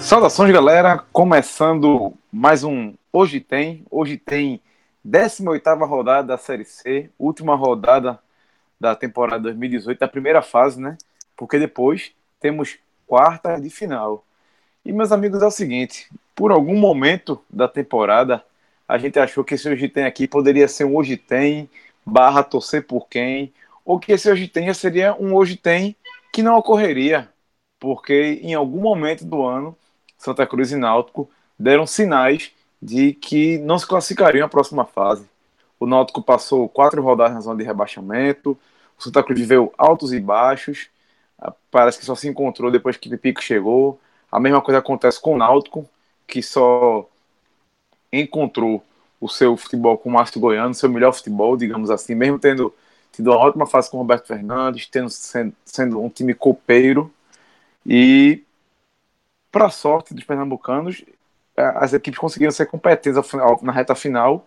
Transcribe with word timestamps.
Saudações, 0.00 0.52
galera. 0.52 0.98
Começando 1.10 2.12
mais 2.30 2.62
um 2.62 2.94
Hoje 3.10 3.40
Tem. 3.40 3.86
Hoje 3.90 4.18
tem 4.18 4.60
18ª 5.06 5.86
rodada 5.86 6.28
da 6.28 6.36
Série 6.36 6.66
C, 6.66 7.10
última 7.18 7.54
rodada 7.54 8.18
da 8.78 8.94
temporada 8.94 9.44
2018, 9.44 9.98
da 9.98 10.08
primeira 10.08 10.42
fase, 10.42 10.78
né? 10.78 10.98
Porque 11.34 11.58
depois 11.58 12.12
temos 12.38 12.78
quarta 13.06 13.58
de 13.58 13.70
final. 13.70 14.26
E, 14.88 14.92
meus 14.92 15.12
amigos, 15.12 15.42
é 15.42 15.46
o 15.46 15.50
seguinte: 15.50 16.08
por 16.34 16.50
algum 16.50 16.74
momento 16.74 17.38
da 17.50 17.68
temporada, 17.68 18.42
a 18.88 18.96
gente 18.96 19.18
achou 19.18 19.44
que 19.44 19.52
esse 19.54 19.68
Hoje 19.68 19.86
Tem 19.86 20.04
aqui 20.04 20.26
poderia 20.26 20.66
ser 20.66 20.84
um 20.84 20.96
Hoje 20.96 21.14
Tem 21.14 21.68
barra 22.06 22.42
torcer 22.42 22.86
por 22.86 23.06
quem, 23.06 23.52
ou 23.84 24.00
que 24.00 24.12
esse 24.12 24.32
Hoje 24.32 24.48
Tem 24.48 24.66
já 24.66 24.72
seria 24.72 25.14
um 25.14 25.34
Hoje 25.34 25.56
Tem 25.56 25.94
que 26.32 26.42
não 26.42 26.56
ocorreria, 26.56 27.28
porque 27.78 28.40
em 28.42 28.54
algum 28.54 28.80
momento 28.80 29.26
do 29.26 29.44
ano 29.44 29.76
Santa 30.16 30.46
Cruz 30.46 30.72
e 30.72 30.76
Náutico 30.76 31.28
deram 31.58 31.86
sinais 31.86 32.50
de 32.80 33.12
que 33.12 33.58
não 33.58 33.78
se 33.78 33.86
classificariam 33.86 34.46
à 34.46 34.48
próxima 34.48 34.86
fase. 34.86 35.28
O 35.78 35.86
Náutico 35.86 36.22
passou 36.22 36.66
quatro 36.66 37.02
rodadas 37.02 37.34
na 37.34 37.40
zona 37.42 37.58
de 37.58 37.64
rebaixamento, 37.64 38.58
o 38.98 39.02
Santa 39.02 39.22
Cruz 39.22 39.38
viveu 39.38 39.70
altos 39.76 40.14
e 40.14 40.18
baixos, 40.18 40.88
ah, 41.38 41.52
parece 41.70 41.98
que 41.98 42.06
só 42.06 42.14
se 42.14 42.26
encontrou 42.26 42.70
depois 42.70 42.96
que 42.96 43.14
o 43.14 43.18
Pico 43.18 43.42
chegou. 43.42 44.00
A 44.30 44.38
mesma 44.38 44.60
coisa 44.60 44.78
acontece 44.78 45.20
com 45.20 45.34
o 45.34 45.38
Náutico, 45.38 45.88
que 46.26 46.42
só 46.42 47.08
encontrou 48.12 48.84
o 49.20 49.28
seu 49.28 49.56
futebol 49.56 49.98
com 49.98 50.08
o 50.08 50.12
Márcio 50.12 50.40
Goiano, 50.40 50.74
seu 50.74 50.88
melhor 50.88 51.12
futebol, 51.12 51.56
digamos 51.56 51.90
assim, 51.90 52.14
mesmo 52.14 52.38
tendo 52.38 52.72
tido 53.12 53.30
uma 53.30 53.38
ótima 53.38 53.66
fase 53.66 53.90
com 53.90 53.96
o 53.96 54.00
Roberto 54.00 54.26
Fernandes, 54.26 54.86
tendo, 54.86 55.10
sendo, 55.10 55.54
sendo 55.64 56.00
um 56.00 56.08
time 56.08 56.34
copeiro. 56.34 57.12
E 57.84 58.42
para 59.50 59.70
sorte 59.70 60.14
dos 60.14 60.24
pernambucanos, 60.24 61.04
as 61.56 61.92
equipes 61.92 62.20
conseguiram 62.20 62.52
ser 62.52 62.66
competentes 62.66 63.20
na 63.62 63.72
reta 63.72 63.94
final 63.94 64.46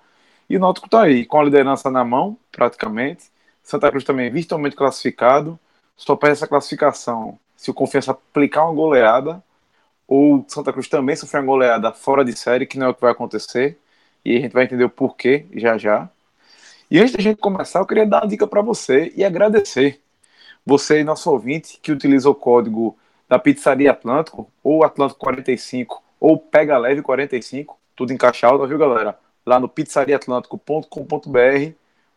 e 0.49 0.57
o 0.57 0.59
Náutico 0.59 0.87
está 0.87 1.03
aí, 1.03 1.25
com 1.25 1.39
a 1.39 1.43
liderança 1.43 1.89
na 1.89 2.03
mão, 2.03 2.37
praticamente. 2.51 3.31
Santa 3.63 3.89
Cruz 3.89 4.03
também 4.03 4.29
virtualmente 4.29 4.75
classificado. 4.75 5.59
Só 5.95 6.15
perde 6.15 6.33
essa 6.33 6.47
classificação 6.47 7.39
se 7.55 7.71
o 7.71 7.73
Confiança 7.73 8.11
aplicar 8.11 8.65
uma 8.65 8.73
goleada 8.73 9.43
ou 10.11 10.43
Santa 10.45 10.73
Cruz 10.73 10.89
também 10.89 11.15
sofrer 11.15 11.39
uma 11.39 11.47
goleada 11.47 11.93
fora 11.93 12.25
de 12.25 12.37
série, 12.37 12.65
que 12.65 12.77
não 12.77 12.87
é 12.87 12.89
o 12.89 12.93
que 12.93 12.99
vai 12.99 13.13
acontecer. 13.13 13.79
E 14.25 14.35
a 14.35 14.41
gente 14.41 14.51
vai 14.51 14.65
entender 14.65 14.83
o 14.83 14.89
porquê 14.89 15.45
já 15.55 15.77
já. 15.77 16.09
E 16.89 16.99
antes 16.99 17.13
da 17.13 17.21
gente 17.21 17.37
começar, 17.37 17.79
eu 17.79 17.85
queria 17.85 18.05
dar 18.05 18.23
uma 18.23 18.27
dica 18.27 18.45
para 18.45 18.61
você 18.61 19.13
e 19.15 19.23
agradecer. 19.23 20.01
Você, 20.65 21.01
nosso 21.01 21.31
ouvinte, 21.31 21.79
que 21.81 21.93
utiliza 21.93 22.29
o 22.29 22.35
código 22.35 22.97
da 23.29 23.39
Pizzaria 23.39 23.91
Atlântico, 23.91 24.51
ou 24.61 24.83
Atlântico 24.83 25.21
45, 25.21 26.03
ou 26.19 26.37
Pega 26.37 26.77
Leve 26.77 27.01
45, 27.01 27.79
tudo 27.95 28.11
encaixado, 28.11 28.67
viu, 28.67 28.77
galera? 28.77 29.17
Lá 29.45 29.61
no 29.61 29.69
pizzariaatlântico.com.br. 29.69 31.71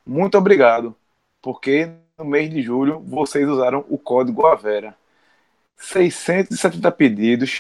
Muito 0.04 0.36
obrigado, 0.36 0.96
porque 1.40 1.92
no 2.18 2.24
mês 2.24 2.50
de 2.50 2.60
julho 2.60 2.98
vocês 3.06 3.48
usaram 3.48 3.84
o 3.88 3.96
código 3.96 4.46
AVERA. 4.46 4.96
670 5.76 6.90
pedidos, 6.92 7.58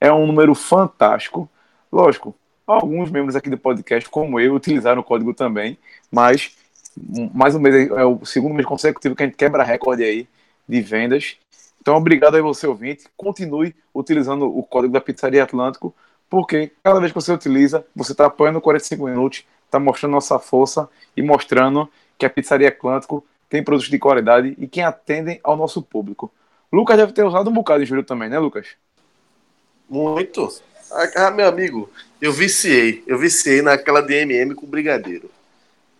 é 0.00 0.12
um 0.12 0.26
número 0.26 0.54
fantástico. 0.54 1.48
Lógico, 1.90 2.34
alguns 2.66 3.10
membros 3.10 3.36
aqui 3.36 3.50
do 3.50 3.58
podcast, 3.58 4.08
como 4.08 4.38
eu, 4.40 4.54
utilizaram 4.54 5.00
o 5.00 5.04
código 5.04 5.34
também, 5.34 5.78
mas 6.10 6.56
mais 7.34 7.54
um 7.54 7.58
mês, 7.58 7.90
é 7.90 8.04
o 8.04 8.24
segundo 8.24 8.54
mês 8.54 8.66
consecutivo 8.66 9.16
que 9.16 9.22
a 9.22 9.26
gente 9.26 9.36
quebra 9.36 9.64
recorde 9.64 10.04
aí 10.04 10.28
de 10.68 10.80
vendas. 10.80 11.36
Então, 11.80 11.96
obrigado 11.96 12.36
aí 12.36 12.42
você, 12.42 12.66
ouvinte. 12.66 13.04
Continue 13.16 13.74
utilizando 13.94 14.46
o 14.46 14.62
código 14.62 14.92
da 14.92 15.00
Pizzaria 15.00 15.42
Atlântico, 15.42 15.94
porque 16.30 16.72
cada 16.82 16.98
vez 16.98 17.12
que 17.12 17.20
você 17.20 17.32
utiliza, 17.32 17.84
você 17.94 18.12
está 18.12 18.26
apoiando 18.26 18.60
45 18.60 19.04
minutos, 19.04 19.44
está 19.66 19.78
mostrando 19.78 20.12
nossa 20.12 20.38
força 20.38 20.88
e 21.16 21.22
mostrando 21.22 21.88
que 22.16 22.24
a 22.24 22.30
Pizzaria 22.30 22.68
Atlântico 22.68 23.24
tem 23.50 23.62
produtos 23.62 23.90
de 23.90 23.98
qualidade 23.98 24.54
e 24.58 24.66
que 24.66 24.80
atendem 24.80 25.40
ao 25.42 25.56
nosso 25.56 25.82
público. 25.82 26.32
Lucas 26.74 26.96
deve 26.96 27.12
ter 27.12 27.24
usado 27.24 27.48
um 27.48 27.54
bocado 27.54 27.80
de 27.80 27.88
julho 27.88 28.02
também, 28.02 28.28
né, 28.28 28.38
Lucas? 28.38 28.68
Muito. 29.88 30.48
Ah, 31.16 31.30
meu 31.30 31.46
amigo, 31.46 31.90
eu 32.20 32.32
viciei. 32.32 33.02
Eu 33.06 33.18
viciei 33.18 33.62
naquela 33.62 34.00
DMM 34.00 34.54
com 34.54 34.66
brigadeiro. 34.66 35.30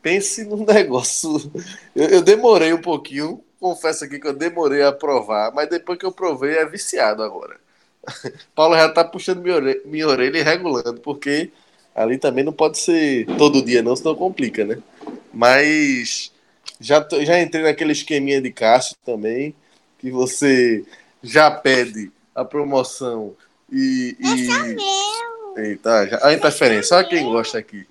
Pense 0.03 0.45
num 0.45 0.65
negócio. 0.67 1.51
Eu, 1.95 2.09
eu 2.09 2.23
demorei 2.23 2.73
um 2.73 2.81
pouquinho 2.81 3.43
confesso 3.65 4.05
aqui 4.05 4.21
que 4.21 4.27
eu 4.27 4.35
demorei 4.35 4.83
a 4.83 4.93
provar, 4.93 5.51
mas 5.55 5.71
depois 5.71 5.99
que 5.99 6.05
eu 6.05 6.13
provei 6.13 6.59
é 6.59 6.67
viciado 6.67 7.23
agora. 7.23 7.57
Paulo 8.55 8.77
já 8.77 8.91
tá 8.91 9.03
puxando 9.03 9.41
minha 9.41 9.55
orelha, 9.55 9.81
minha 9.87 10.07
orelha 10.07 10.37
e 10.37 10.43
regulando, 10.43 11.01
porque 11.01 11.51
ali 11.95 12.19
também 12.19 12.45
não 12.45 12.53
pode 12.53 12.77
ser 12.77 13.25
todo 13.39 13.65
dia 13.65 13.83
não, 13.83 13.97
senão 13.97 14.15
complica, 14.15 14.67
né? 14.67 14.77
Mas 15.33 16.31
já, 16.79 17.07
já 17.23 17.41
entrei 17.41 17.63
naquele 17.63 17.93
esqueminha 17.93 18.39
de 18.39 18.53
caixa 18.53 18.95
também, 19.03 19.55
que 20.05 20.11
você 20.11 20.85
já 21.23 21.51
pede 21.51 22.13
a 22.35 22.45
promoção 22.45 23.35
e... 23.73 24.15
e... 24.21 24.49
É 25.57 25.69
Eita, 25.69 26.07
já, 26.07 26.27
a 26.27 26.35
interferência, 26.35 26.95
olha 26.95 27.09
quem 27.09 27.25
gosta 27.25 27.57
aqui, 27.57 27.87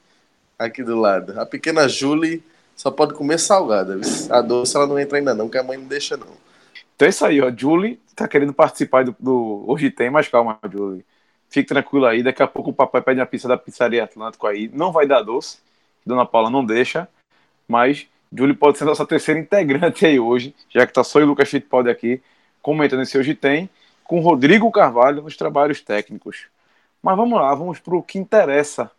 aqui 0.59 0.83
do 0.83 0.99
lado. 0.99 1.39
A 1.39 1.45
pequena 1.45 1.87
Julie 1.87 2.43
só 2.75 2.91
pode 2.91 3.15
comer 3.15 3.39
salgada. 3.39 3.99
A 4.29 4.41
doce 4.41 4.75
ela 4.75 4.85
não 4.85 4.99
entra 4.99 5.17
ainda 5.17 5.33
não, 5.33 5.49
que 5.49 5.57
a 5.57 5.63
mãe 5.63 5.75
não 5.75 5.87
deixa 5.87 6.15
não. 6.15 6.27
Então 6.95 7.07
é 7.07 7.09
isso 7.09 7.25
aí, 7.25 7.41
ó. 7.41 7.51
Julie 7.55 7.99
tá 8.15 8.27
querendo 8.27 8.53
participar 8.53 9.05
do, 9.05 9.15
do... 9.19 9.63
Hoje 9.65 9.89
tem, 9.89 10.11
mas 10.11 10.27
calma, 10.27 10.59
Julie. 10.71 11.03
Fique 11.49 11.67
tranquilo 11.67 12.05
aí, 12.05 12.21
daqui 12.21 12.43
a 12.43 12.47
pouco 12.47 12.69
o 12.69 12.73
papai 12.73 13.01
pede 13.01 13.21
a 13.21 13.25
pizza 13.25 13.47
da 13.47 13.57
pizzaria 13.57 14.03
Atlântico 14.03 14.45
aí. 14.45 14.69
Não 14.71 14.91
vai 14.91 15.07
dar 15.07 15.23
doce, 15.23 15.57
Dona 16.05 16.27
Paula 16.27 16.51
não 16.51 16.63
deixa, 16.63 17.07
mas 17.67 18.05
Julie 18.35 18.55
pode 18.55 18.79
ser 18.79 18.85
nossa 18.85 19.05
terceira 19.05 19.39
integrante 19.39 20.05
aí 20.05 20.19
hoje, 20.19 20.55
já 20.69 20.87
que 20.87 20.93
tá 20.93 21.03
só 21.03 21.19
o 21.19 21.25
Lucas 21.25 21.49
Fittipaldi 21.49 21.89
aqui, 21.89 22.21
comentando 22.61 23.03
esse 23.03 23.17
Hoje 23.17 23.35
Tem, 23.35 23.69
com 24.03 24.19
Rodrigo 24.19 24.71
Carvalho 24.71 25.21
nos 25.21 25.37
trabalhos 25.37 25.81
técnicos. 25.81 26.47
Mas 27.01 27.15
vamos 27.15 27.39
lá, 27.39 27.53
vamos 27.53 27.79
para 27.79 27.95
o 27.95 28.01
que 28.01 28.17
interessa. 28.17 28.89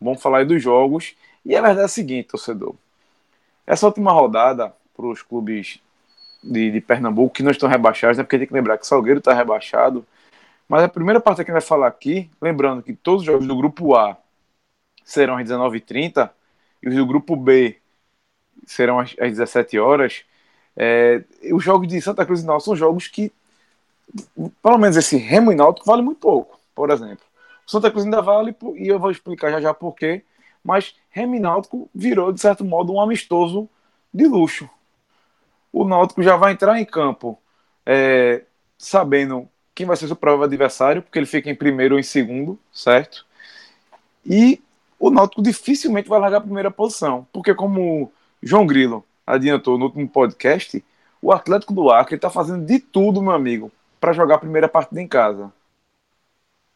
Vamos 0.00 0.22
falar 0.22 0.38
aí 0.38 0.44
dos 0.44 0.62
jogos. 0.62 1.16
E 1.44 1.56
a 1.56 1.60
verdade 1.60 1.80
é 1.80 1.84
a 1.84 1.88
seguinte, 1.88 2.28
torcedor. 2.28 2.74
Essa 3.66 3.86
última 3.86 4.12
rodada 4.12 4.72
para 4.96 5.06
os 5.06 5.22
clubes 5.22 5.80
de, 6.42 6.70
de, 6.70 6.80
Pernambuco 6.80 7.34
que 7.34 7.42
não 7.42 7.50
estão 7.50 7.68
rebaixados, 7.68 8.18
né? 8.18 8.22
Porque 8.22 8.38
tem 8.38 8.46
que 8.46 8.54
lembrar 8.54 8.78
que 8.78 8.86
Salgueiro 8.86 9.18
está 9.18 9.32
rebaixado. 9.34 10.06
Mas 10.68 10.84
a 10.84 10.88
primeira 10.88 11.20
parte 11.20 11.38
que 11.38 11.50
a 11.50 11.54
gente 11.54 11.62
vai 11.62 11.68
falar 11.68 11.88
aqui, 11.88 12.30
lembrando 12.40 12.82
que 12.82 12.94
todos 12.94 13.22
os 13.22 13.26
jogos 13.26 13.46
do 13.46 13.56
grupo 13.56 13.94
A 13.96 14.16
serão 15.04 15.36
às 15.36 15.48
19h30 15.48 16.30
e 16.82 16.88
os 16.88 16.94
do 16.94 17.06
grupo 17.06 17.34
B 17.34 17.78
serão 18.66 18.98
às, 18.98 19.14
às 19.18 19.30
17 19.30 19.78
horas. 19.78 20.24
É, 20.76 21.22
os 21.52 21.62
jogos 21.62 21.86
de 21.88 22.00
Santa 22.00 22.24
Cruz 22.26 22.42
e 22.42 22.46
Náutico 22.46 22.66
são 22.66 22.76
jogos 22.76 23.06
que, 23.06 23.32
pelo 24.62 24.78
menos 24.78 24.96
esse 24.96 25.16
Remo 25.16 25.52
e 25.52 25.54
Náutico, 25.54 25.86
vale 25.86 26.02
muito 26.02 26.20
pouco, 26.20 26.58
por 26.74 26.90
exemplo. 26.90 27.24
O 27.66 27.70
Santa 27.70 27.90
Cruz 27.90 28.04
ainda 28.04 28.20
vale, 28.20 28.54
e 28.76 28.88
eu 28.88 28.98
vou 28.98 29.10
explicar 29.10 29.50
já 29.50 29.60
já 29.60 29.74
por 29.74 29.94
quê, 29.94 30.22
mas 30.62 30.94
Remy 31.10 31.40
Náutico 31.40 31.88
virou, 31.94 32.32
de 32.32 32.40
certo 32.40 32.64
modo, 32.64 32.92
um 32.92 33.00
amistoso 33.00 33.68
de 34.12 34.26
luxo. 34.26 34.68
O 35.72 35.84
Náutico 35.84 36.22
já 36.22 36.36
vai 36.36 36.52
entrar 36.52 36.80
em 36.80 36.84
campo 36.84 37.38
é, 37.84 38.42
sabendo 38.78 39.48
quem 39.74 39.86
vai 39.86 39.96
ser 39.96 40.06
seu 40.06 40.16
provável 40.16 40.44
adversário, 40.44 41.02
porque 41.02 41.18
ele 41.18 41.26
fica 41.26 41.50
em 41.50 41.54
primeiro 41.54 41.94
ou 41.94 42.00
em 42.00 42.04
segundo, 42.04 42.58
certo? 42.72 43.26
E 44.24 44.62
o 44.98 45.10
Náutico 45.10 45.42
dificilmente 45.42 46.08
vai 46.08 46.20
largar 46.20 46.38
a 46.38 46.42
primeira 46.42 46.70
posição, 46.70 47.26
porque 47.32 47.54
como 47.54 48.12
João 48.44 48.66
Grilo 48.66 49.02
adiantou 49.26 49.78
no 49.78 49.86
último 49.86 50.06
podcast, 50.06 50.84
o 51.22 51.32
Atlético 51.32 51.72
do 51.72 51.90
Acre 51.90 52.16
está 52.16 52.28
fazendo 52.28 52.66
de 52.66 52.78
tudo, 52.78 53.22
meu 53.22 53.32
amigo, 53.32 53.72
para 53.98 54.12
jogar 54.12 54.34
a 54.34 54.38
primeira 54.38 54.68
partida 54.68 55.00
em 55.00 55.08
casa 55.08 55.50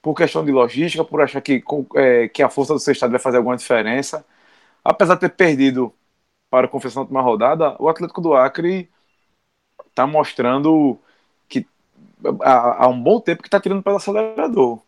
por 0.01 0.15
questão 0.15 0.43
de 0.43 0.51
logística, 0.51 1.05
por 1.05 1.21
achar 1.21 1.43
que, 1.43 1.63
é, 1.95 2.29
que 2.29 2.43
a 2.43 2.49
força 2.49 2.73
do 2.73 2.81
seu 2.81 2.93
estado 2.93 3.11
vai 3.11 3.21
fazer 3.21 3.37
alguma 3.37 3.57
diferença. 3.57 4.25
Apesar 4.83 5.15
de 5.15 5.21
ter 5.21 5.31
perdido 5.31 5.93
para 6.49 6.67
a 6.67 6.71
Confessão 6.71 7.03
na 7.03 7.05
última 7.05 7.21
rodada, 7.21 7.77
o 7.79 7.89
Atlético 7.89 8.23
do 8.23 8.33
Acre 8.33 8.89
está 9.89 10.07
mostrando 10.07 10.99
que 11.49 11.67
há, 12.43 12.85
há, 12.85 12.89
um 12.89 13.03
bom 13.03 13.21
tempo 13.21 13.43
que 13.43 13.49
está 13.49 13.61
tirando 13.61 13.83
pelo 13.83 13.97
acelerador. 13.97 14.81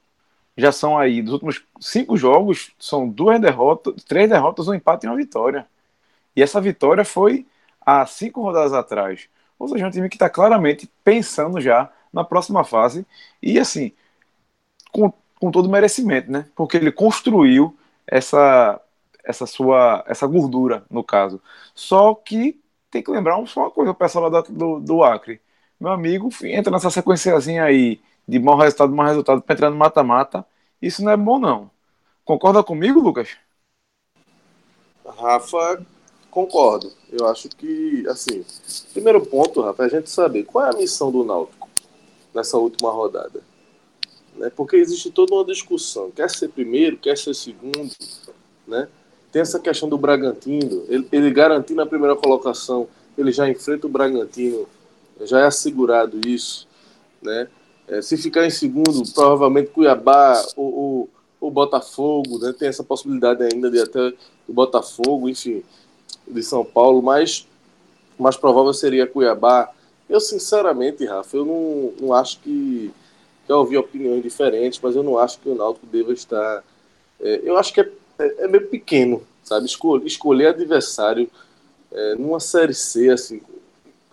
Já 0.57 0.73
são 0.73 0.97
aí, 0.97 1.21
dos 1.21 1.35
últimos 1.35 1.63
cinco 1.81 2.17
jogos, 2.17 2.73
são 2.79 3.09
duas 3.09 3.39
derrotas, 3.41 4.03
três 4.05 4.31
derrotas, 4.31 4.69
um 4.69 4.75
empate 4.75 5.07
e 5.07 5.09
uma 5.11 5.17
vitória. 5.17 5.67
E 6.35 6.43
essa 6.43 6.61
vitória 6.61 7.05
foi 7.05 7.47
há 7.81 8.05
cinco 8.07 8.43
rodadas 8.43 8.73
atrás. 8.73 9.29
Ou 9.59 9.69
seja, 9.69 9.85
é 9.85 9.89
um 9.89 9.91
time 9.91 10.09
que 10.09 10.17
está 10.17 10.31
claramente 10.31 10.91
pensando 11.05 11.61
já 11.61 11.91
na 12.13 12.25
próxima 12.25 12.65
fase. 12.65 13.07
E 13.43 13.59
assim, 13.59 13.93
com, 14.93 15.13
com 15.39 15.51
todo 15.51 15.69
merecimento, 15.69 16.31
né? 16.31 16.47
Porque 16.55 16.77
ele 16.77 16.93
construiu 16.93 17.77
essa 18.07 18.81
essa 19.23 19.47
sua 19.47 20.05
essa 20.09 20.27
gordura 20.27 20.85
no 20.91 21.05
caso. 21.05 21.41
Só 21.75 22.15
que 22.15 22.61
tem 22.91 23.03
que 23.03 23.11
lembrar 23.11 23.45
só 23.47 23.63
uma 23.63 23.71
coisa, 23.71 23.93
o 23.93 23.95
pessoal 23.95 24.29
lá 24.29 24.41
do, 24.43 24.81
do 24.81 25.05
Acre. 25.05 25.41
Meu 25.79 25.93
amigo, 25.93 26.29
entra 26.45 26.73
nessa 26.73 26.91
sequenciazinha 26.91 27.65
aí 27.65 28.01
de 28.27 28.39
mau 28.39 28.57
resultado, 28.57 28.93
mau 28.95 29.07
resultado, 29.07 29.43
para 29.43 29.55
entrar 29.55 29.71
no 29.71 29.77
mata-mata. 29.77 30.45
Isso 30.83 31.03
não 31.05 31.13
é 31.13 31.17
bom, 31.17 31.39
não. 31.39 31.71
Concorda 32.25 32.63
comigo, 32.63 33.01
Lucas? 33.01 33.37
Rafa, 35.05 35.85
concordo. 36.31 36.93
Eu 37.11 37.27
acho 37.27 37.49
que, 37.49 38.07
assim, 38.09 38.45
primeiro 38.93 39.25
ponto, 39.25 39.61
Rafa, 39.61 39.83
é 39.83 39.87
a 39.87 39.89
gente 39.89 40.11
saber 40.11 40.45
qual 40.45 40.67
é 40.67 40.71
a 40.71 40.77
missão 40.77 41.11
do 41.11 41.25
Náutico 41.25 41.69
nessa 42.35 42.57
última 42.57 42.91
rodada. 42.91 43.43
Né? 44.37 44.51
Porque 44.55 44.77
existe 44.77 45.11
toda 45.11 45.35
uma 45.35 45.45
discussão. 45.45 46.11
Quer 46.11 46.31
ser 46.31 46.49
primeiro, 46.49 46.97
quer 46.97 47.19
ser 47.19 47.35
segundo, 47.35 47.91
né? 48.67 48.89
Tem 49.33 49.43
essa 49.43 49.61
questão 49.61 49.89
do 49.89 49.97
Bragantino, 49.97 50.85
ele, 50.89 51.07
ele 51.13 51.31
garantindo 51.31 51.81
a 51.81 51.87
primeira 51.87 52.17
colocação, 52.17 52.89
ele 53.17 53.31
já 53.31 53.49
enfrenta 53.49 53.87
o 53.87 53.91
Bragantino, 53.91 54.67
já 55.21 55.41
é 55.41 55.45
assegurado 55.45 56.21
isso, 56.27 56.67
né? 57.23 57.49
É, 57.87 58.03
se 58.03 58.17
ficar 58.17 58.47
em 58.47 58.51
segundo, 58.51 59.03
provavelmente 59.13 59.71
Cuiabá 59.71 60.41
ou, 60.57 61.09
o 61.41 61.51
Botafogo, 61.51 62.39
né? 62.39 62.53
Tem 62.53 62.69
essa 62.69 62.85
possibilidade 62.85 63.43
ainda 63.43 63.71
de 63.71 63.81
até 63.81 64.13
o 64.49 64.53
Botafogo, 64.53 65.29
enfim, 65.29 65.63
de 66.33 66.43
São 66.43 66.65
Paulo, 66.65 67.03
mas 67.03 67.47
mais 68.19 68.37
provável 68.37 68.73
seria 68.73 69.07
Cuiabá. 69.07 69.71
Eu, 70.09 70.21
sinceramente, 70.21 71.05
Rafa, 71.05 71.37
eu 71.37 71.45
não, 71.45 71.93
não 72.01 72.15
acho 72.15 72.41
que. 72.41 72.91
Já 73.49 73.57
ouvi 73.57 73.77
opiniões 73.77 74.23
diferentes, 74.23 74.79
mas 74.81 74.95
eu 74.95 75.03
não 75.03 75.19
acho 75.19 75.41
que 75.41 75.49
o 75.49 75.55
Náutico 75.55 75.87
deva 75.87 76.13
estar. 76.13 76.63
É, 77.21 77.41
eu 77.43 77.57
acho 77.57 77.73
que 77.73 77.81
é 77.81 77.91
é, 78.21 78.45
é 78.45 78.49
meio 78.49 78.67
pequeno, 78.67 79.23
sabe? 79.43 79.65
Escolher, 79.67 80.07
escolher 80.07 80.47
adversário 80.49 81.29
é, 81.91 82.15
numa 82.17 82.39
Série 82.39 82.75
C, 82.75 83.09
assim. 83.09 83.41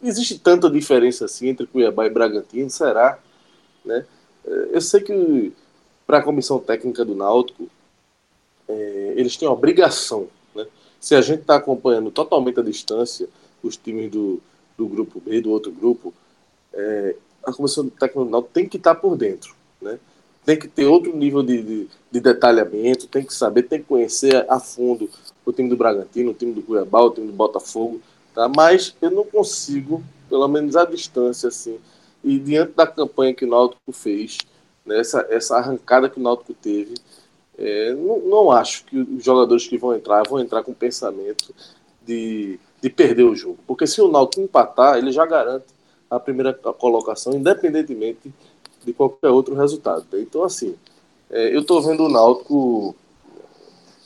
Existe 0.01 0.39
tanta 0.39 0.69
diferença 0.69 1.25
assim 1.25 1.49
entre 1.49 1.67
Cuiabá 1.67 2.05
e 2.05 2.09
Bragantino, 2.09 2.69
será? 2.69 3.19
Né? 3.83 4.05
É, 4.45 4.69
eu 4.71 4.81
sei 4.81 5.01
que 5.01 5.51
para 6.05 6.19
a 6.19 6.23
comissão 6.23 6.59
técnica 6.59 7.03
do 7.03 7.15
Náutico, 7.15 7.67
é, 8.69 9.13
eles 9.17 9.35
têm 9.35 9.47
a 9.47 9.51
obrigação? 9.51 10.29
Se 10.99 11.15
a 11.15 11.21
gente 11.21 11.41
está 11.41 11.55
acompanhando 11.55 12.11
totalmente 12.11 12.59
à 12.59 12.63
distância 12.63 13.27
os 13.63 13.77
times 13.77 14.11
do, 14.11 14.41
do 14.77 14.88
grupo 14.88 15.19
B, 15.19 15.41
do 15.41 15.51
outro 15.51 15.71
grupo, 15.71 16.13
é, 16.73 17.15
a 17.44 17.53
comissão 17.53 17.89
técnica 17.89 18.25
do 18.25 18.29
Náutico 18.29 18.53
tem 18.53 18.67
que 18.67 18.77
estar 18.77 18.95
tá 18.95 19.01
por 19.01 19.15
dentro. 19.15 19.55
Né? 19.81 19.99
tem 20.47 20.57
que 20.57 20.69
ter 20.69 20.85
outro 20.85 21.13
nível 21.13 21.44
de, 21.44 21.61
de, 21.61 21.89
de, 22.09 22.19
detalhamento, 22.21 23.05
tem 23.05 23.21
que 23.21 23.33
saber, 23.33 23.63
tem 23.63 23.79
que 23.79 23.85
conhecer 23.85 24.45
a 24.49 24.61
fundo 24.61 25.09
o 25.45 25.51
time 25.51 25.67
do 25.67 25.75
Bragantino, 25.75 26.31
o 26.31 26.33
time 26.33 26.53
do 26.53 26.61
Cuiabá, 26.61 27.01
o 27.01 27.09
time 27.09 27.27
do 27.27 27.33
Botafogo, 27.33 28.00
tá? 28.33 28.47
Mas 28.47 28.95
eu 29.01 29.11
não 29.11 29.25
consigo, 29.25 30.01
pelo 30.29 30.47
menos 30.47 30.77
à 30.77 30.85
distância, 30.85 31.50
assim, 31.50 31.77
e 32.23 32.39
diante 32.39 32.71
da 32.71 32.88
campanha 32.88 33.33
que 33.33 33.43
o 33.43 33.50
Náutico 33.50 33.91
fez, 33.91 34.38
né, 34.85 35.01
essa, 35.01 35.27
essa 35.29 35.57
arrancada 35.57 36.09
que 36.09 36.17
o 36.17 36.23
Náutico 36.23 36.53
teve, 36.53 36.93
é, 37.57 37.94
não, 37.94 38.19
não 38.19 38.51
acho 38.51 38.86
que 38.86 38.98
os 38.98 39.24
jogadores 39.24 39.68
que 39.68 39.77
vão 39.77 39.95
entrar 39.95 40.24
vão 40.27 40.39
entrar 40.39 40.63
com 40.63 40.71
o 40.71 40.75
pensamento 40.75 41.54
de, 42.06 42.59
de 42.81 42.89
perder 42.89 43.24
o 43.24 43.36
jogo. 43.36 43.57
Porque 43.65 43.88
se 43.88 44.00
o 44.01 44.07
Náutico 44.07 44.42
empatar, 44.42 44.98
ele 44.98 45.12
já 45.12 45.25
garante 45.25 45.65
a 46.09 46.19
primeira 46.19 46.54
colocação, 46.54 47.33
independentemente 47.33 48.31
de 48.86 48.94
qualquer 48.94 49.30
outro 49.30 49.56
resultado. 49.56 50.06
Então, 50.13 50.44
assim, 50.44 50.75
é, 51.30 51.54
eu 51.54 51.62
estou 51.62 51.81
vendo 51.81 52.06
o 52.06 52.09
Náutico. 52.09 52.95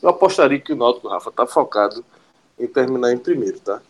Eu 0.02 0.10
apostaria 0.10 0.60
que 0.60 0.74
o 0.74 0.76
Náutico, 0.76 1.10
Rafa, 1.10 1.30
está 1.30 1.46
focado 1.46 2.04
em 2.58 2.68
terminar 2.68 3.12
em 3.12 3.18
primeiro, 3.18 3.60
tá? 3.60 3.82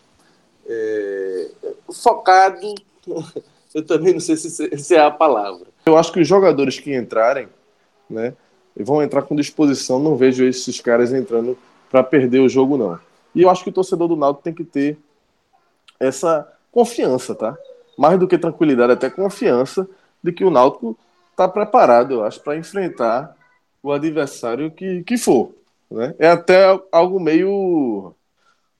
É, 0.66 1.50
focado, 1.90 2.74
eu 3.74 3.86
também 3.86 4.12
não 4.12 4.20
sei 4.20 4.36
se, 4.36 4.50
se 4.76 4.94
é 4.94 5.00
a 5.00 5.10
palavra. 5.10 5.66
Eu 5.86 5.96
acho 5.96 6.12
que 6.12 6.20
os 6.20 6.28
jogadores 6.28 6.78
que 6.78 6.94
entrarem, 6.94 7.48
né, 8.10 8.34
vão 8.76 9.02
entrar 9.02 9.22
com 9.22 9.36
disposição. 9.36 9.98
Não 9.98 10.16
vejo 10.16 10.44
esses 10.44 10.80
caras 10.80 11.12
entrando 11.12 11.56
para 11.90 12.02
perder 12.02 12.40
o 12.40 12.48
jogo, 12.48 12.76
não. 12.76 12.98
E 13.34 13.42
eu 13.42 13.50
acho 13.50 13.64
que 13.64 13.70
o 13.70 13.72
torcedor 13.72 14.08
do 14.08 14.16
Náutico 14.16 14.44
tem 14.44 14.52
que 14.52 14.64
ter 14.64 14.98
essa 15.98 16.50
confiança, 16.70 17.34
tá? 17.34 17.56
Mais 17.96 18.18
do 18.18 18.26
que 18.26 18.38
tranquilidade, 18.38 18.92
até 18.92 19.10
confiança 19.10 19.88
de 20.22 20.32
que 20.32 20.44
o 20.44 20.50
Náutico 20.50 20.96
está 21.30 21.48
preparado, 21.48 22.14
eu 22.14 22.24
acho, 22.24 22.40
para 22.40 22.56
enfrentar 22.56 23.36
o 23.82 23.92
adversário 23.92 24.70
que, 24.70 25.02
que 25.02 25.16
for. 25.16 25.52
Né? 25.90 26.14
É 26.18 26.28
até 26.28 26.64
algo 26.90 27.20
meio. 27.20 28.14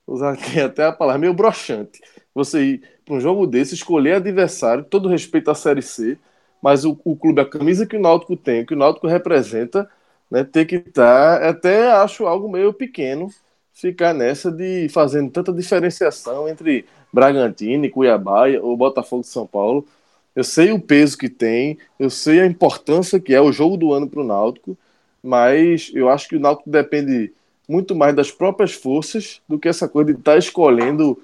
usar 0.07 0.33
aqui 0.33 0.59
até 0.61 0.85
a 0.85 0.91
palavra, 0.91 1.19
meio 1.19 1.33
broxante. 1.33 2.01
Você 2.33 2.63
ir 2.63 2.83
para 3.05 3.15
um 3.15 3.19
jogo 3.19 3.45
desse, 3.45 3.75
escolher 3.75 4.15
adversário, 4.15 4.83
todo 4.83 5.09
respeito 5.09 5.51
à 5.51 5.55
Série 5.55 5.81
C, 5.81 6.17
mas 6.63 6.85
o, 6.85 6.97
o 7.03 7.13
clube, 7.17 7.41
a 7.41 7.45
camisa 7.45 7.85
que 7.85 7.97
o 7.97 8.01
Náutico 8.01 8.37
tem, 8.37 8.65
que 8.65 8.73
o 8.73 8.77
Náutico 8.77 9.05
representa, 9.05 9.89
né, 10.31 10.45
ter 10.45 10.65
que 10.65 10.77
estar, 10.77 11.41
tá, 11.41 11.49
até 11.49 11.91
acho 11.91 12.25
algo 12.25 12.49
meio 12.49 12.73
pequeno 12.73 13.29
ficar 13.73 14.13
nessa 14.13 14.49
de 14.49 14.87
fazendo 14.87 15.29
tanta 15.29 15.51
diferenciação 15.51 16.47
entre 16.47 16.85
Bragantino 17.11 17.83
e 17.85 17.89
Cuiabá 17.89 18.45
ou 18.61 18.77
Botafogo 18.77 19.23
de 19.23 19.27
São 19.27 19.45
Paulo. 19.45 19.85
Eu 20.33 20.43
sei 20.43 20.71
o 20.71 20.79
peso 20.79 21.17
que 21.17 21.27
tem, 21.27 21.77
eu 21.99 22.09
sei 22.09 22.39
a 22.39 22.45
importância 22.45 23.19
que 23.19 23.33
é 23.33 23.41
o 23.41 23.51
jogo 23.51 23.75
do 23.75 23.91
ano 23.91 24.09
para 24.09 24.21
o 24.21 24.23
Náutico, 24.23 24.77
mas 25.21 25.91
eu 25.93 26.07
acho 26.07 26.29
que 26.29 26.37
o 26.37 26.39
Náutico 26.39 26.69
depende 26.69 27.33
muito 27.67 27.93
mais 27.93 28.15
das 28.15 28.31
próprias 28.31 28.73
forças 28.73 29.41
do 29.49 29.59
que 29.59 29.67
essa 29.67 29.87
coisa 29.87 30.13
de 30.13 30.19
estar 30.19 30.33
tá 30.33 30.37
escolhendo 30.37 31.21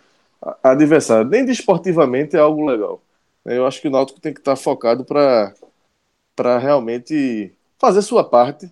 adversário. 0.61 1.29
Nem 1.29 1.45
desportivamente 1.45 2.35
é 2.35 2.39
algo 2.39 2.65
legal. 2.65 3.01
Eu 3.45 3.65
acho 3.65 3.81
que 3.81 3.87
o 3.87 3.91
Náutico 3.91 4.19
tem 4.19 4.33
que 4.33 4.39
estar 4.39 4.55
tá 4.55 4.61
focado 4.61 5.05
para 5.05 6.57
realmente 6.57 7.53
fazer 7.77 8.01
sua 8.01 8.23
parte 8.23 8.71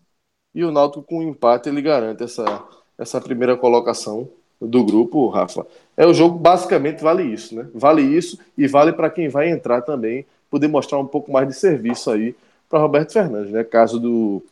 e 0.54 0.64
o 0.64 0.72
Náutico 0.72 1.04
com 1.04 1.24
empate 1.24 1.70
ele 1.70 1.82
garante 1.82 2.24
essa, 2.24 2.64
essa 2.98 3.22
primeira 3.22 3.56
colocação 3.56 4.30
do 4.60 4.84
grupo, 4.84 5.30
Rafa. 5.30 5.66
É 5.96 6.06
o 6.06 6.14
jogo 6.14 6.38
basicamente 6.38 7.02
vale 7.02 7.24
isso, 7.24 7.56
né? 7.56 7.68
Vale 7.74 8.02
isso 8.02 8.40
e 8.58 8.68
vale 8.68 8.92
para 8.92 9.10
quem 9.10 9.30
vai 9.30 9.50
entrar 9.50 9.82
também 9.82 10.26
poder 10.50 10.68
mostrar 10.68 10.98
um 10.98 11.06
pouco 11.06 11.32
mais 11.32 11.48
de 11.48 11.54
serviço 11.54 12.10
aí 12.10 12.36
para 12.70 12.80
Roberto 12.80 13.14
Fernandes, 13.14 13.52
né? 13.52 13.64
Caso 13.64 14.00
do 14.00 14.44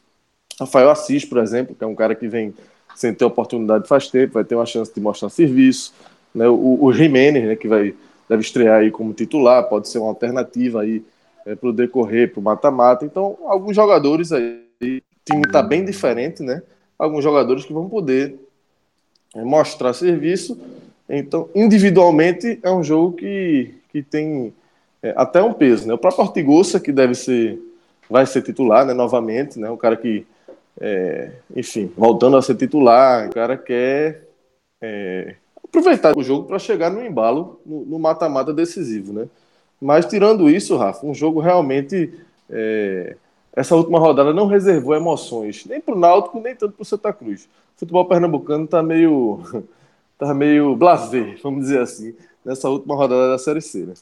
Rafael 0.59 0.89
Assis, 0.89 1.25
por 1.25 1.39
exemplo, 1.39 1.75
que 1.75 1.83
é 1.83 1.87
um 1.87 1.95
cara 1.95 2.15
que 2.15 2.27
vem 2.27 2.53
sem 2.95 3.13
ter 3.13 3.25
oportunidade 3.25 3.87
faz 3.87 4.07
tempo, 4.07 4.35
vai 4.35 4.43
ter 4.43 4.55
uma 4.55 4.65
chance 4.65 4.93
de 4.93 5.01
mostrar 5.01 5.29
serviço, 5.29 5.93
né? 6.33 6.47
O, 6.47 6.83
o 6.83 6.93
Jimenez, 6.93 7.45
né? 7.45 7.55
Que 7.55 7.67
vai 7.67 7.95
deve 8.29 8.41
estrear 8.41 8.81
aí 8.81 8.91
como 8.91 9.13
titular, 9.13 9.67
pode 9.69 9.87
ser 9.87 9.99
uma 9.99 10.09
alternativa 10.09 10.81
aí 10.81 11.03
é, 11.45 11.55
para 11.55 11.69
o 11.69 11.73
decorrer, 11.73 12.31
para 12.31 12.39
o 12.39 12.43
mata-mata. 12.43 13.05
Então, 13.05 13.37
alguns 13.45 13.75
jogadores 13.75 14.31
aí, 14.31 14.63
o 14.81 15.01
time 15.25 15.41
está 15.45 15.61
bem 15.61 15.85
diferente, 15.85 16.43
né? 16.43 16.61
Alguns 16.97 17.23
jogadores 17.23 17.65
que 17.65 17.73
vão 17.73 17.89
poder 17.89 18.39
é 19.35 19.43
mostrar 19.43 19.93
serviço. 19.93 20.59
Então, 21.09 21.49
individualmente, 21.53 22.59
é 22.63 22.71
um 22.71 22.83
jogo 22.83 23.13
que, 23.13 23.75
que 23.91 24.01
tem 24.01 24.53
é, 25.03 25.13
até 25.15 25.41
um 25.41 25.53
peso. 25.53 25.87
Né? 25.87 25.93
O 25.93 25.97
próprio 25.97 26.23
Ortigosa, 26.23 26.79
que 26.79 26.91
deve 26.91 27.13
ser, 27.13 27.59
vai 28.09 28.25
ser 28.25 28.41
titular 28.41 28.85
né, 28.85 28.93
novamente, 28.93 29.59
né? 29.59 29.69
o 29.69 29.77
cara 29.77 29.95
que, 29.95 30.25
é, 30.79 31.31
enfim, 31.55 31.91
voltando 31.95 32.37
a 32.37 32.41
ser 32.41 32.55
titular, 32.55 33.27
o 33.27 33.33
cara 33.33 33.55
quer 33.57 34.27
é, 34.81 35.35
aproveitar 35.79 36.17
o 36.17 36.23
jogo 36.23 36.47
para 36.47 36.59
chegar 36.59 36.89
no 36.89 37.05
embalo, 37.05 37.59
no 37.65 37.99
mata-mata 37.99 38.53
decisivo. 38.53 39.13
Né? 39.13 39.27
Mas, 39.81 40.05
tirando 40.05 40.49
isso, 40.49 40.77
Rafa, 40.77 41.05
um 41.05 41.13
jogo 41.13 41.39
realmente. 41.39 42.13
É, 42.49 43.15
essa 43.57 43.73
última 43.73 43.97
rodada 43.97 44.33
não 44.33 44.47
reservou 44.47 44.93
emoções, 44.93 45.65
nem 45.65 45.79
para 45.79 45.95
o 45.95 45.97
Náutico, 45.97 46.41
nem 46.41 46.53
tanto 46.53 46.73
para 46.73 46.83
o 46.83 46.85
Santa 46.85 47.13
Cruz 47.13 47.47
futebol 47.75 48.05
pernambucano 48.05 48.67
tá 48.67 48.81
meio 48.81 49.41
tá 50.17 50.33
meio 50.33 50.75
blasé, 50.75 51.35
vamos 51.43 51.61
dizer 51.61 51.81
assim, 51.81 52.15
nessa 52.43 52.69
última 52.69 52.95
rodada 52.95 53.29
da 53.29 53.37
Série 53.37 53.61
C, 53.61 53.85
né? 53.85 53.93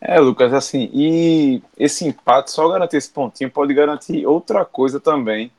É, 0.00 0.18
Lucas, 0.18 0.52
assim, 0.54 0.88
e 0.94 1.60
esse 1.76 2.06
empate, 2.06 2.50
só 2.50 2.66
garantir 2.68 2.96
esse 2.96 3.10
pontinho, 3.10 3.50
pode 3.50 3.74
garantir 3.74 4.26
outra 4.26 4.64
coisa 4.64 4.98
também 4.98 5.52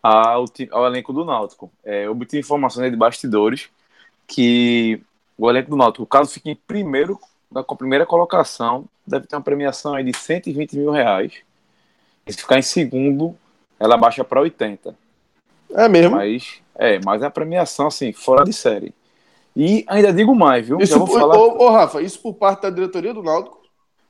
ao, 0.00 0.44
ao 0.70 0.86
elenco 0.86 1.12
do 1.12 1.24
Náutico. 1.24 1.72
É, 1.82 2.08
obtive 2.08 2.38
informações 2.38 2.88
de 2.88 2.96
bastidores 2.96 3.68
que 4.30 5.02
o 5.36 5.50
elenco 5.50 5.70
do 5.70 5.76
Náutico, 5.76 6.06
caso 6.06 6.30
fique 6.30 6.50
em 6.50 6.54
primeiro, 6.54 7.18
da 7.50 7.64
primeira 7.64 8.06
colocação, 8.06 8.84
deve 9.04 9.26
ter 9.26 9.34
uma 9.34 9.42
premiação 9.42 9.94
aí 9.94 10.04
de 10.04 10.16
120 10.16 10.76
mil 10.76 10.92
reais. 10.92 11.32
E 12.24 12.32
se 12.32 12.38
ficar 12.38 12.58
em 12.58 12.62
segundo, 12.62 13.36
ela 13.78 13.96
baixa 13.96 14.22
para 14.22 14.40
80. 14.40 14.94
É 15.72 15.88
mesmo? 15.88 16.16
Mas 16.16 16.60
é, 16.76 17.00
mas 17.04 17.22
é 17.22 17.26
a 17.26 17.30
premiação, 17.30 17.88
assim, 17.88 18.12
fora 18.12 18.44
de 18.44 18.52
série. 18.52 18.94
E 19.54 19.84
ainda 19.88 20.12
digo 20.12 20.34
mais, 20.34 20.66
viu? 20.66 20.78
Isso, 20.80 20.98
por, 20.98 21.18
falar... 21.18 21.36
ô, 21.36 21.64
ô, 21.64 21.70
Rafa, 21.70 22.00
isso 22.00 22.20
por 22.20 22.34
parte 22.34 22.62
da 22.62 22.70
diretoria 22.70 23.12
do 23.12 23.22
Náutico? 23.22 23.60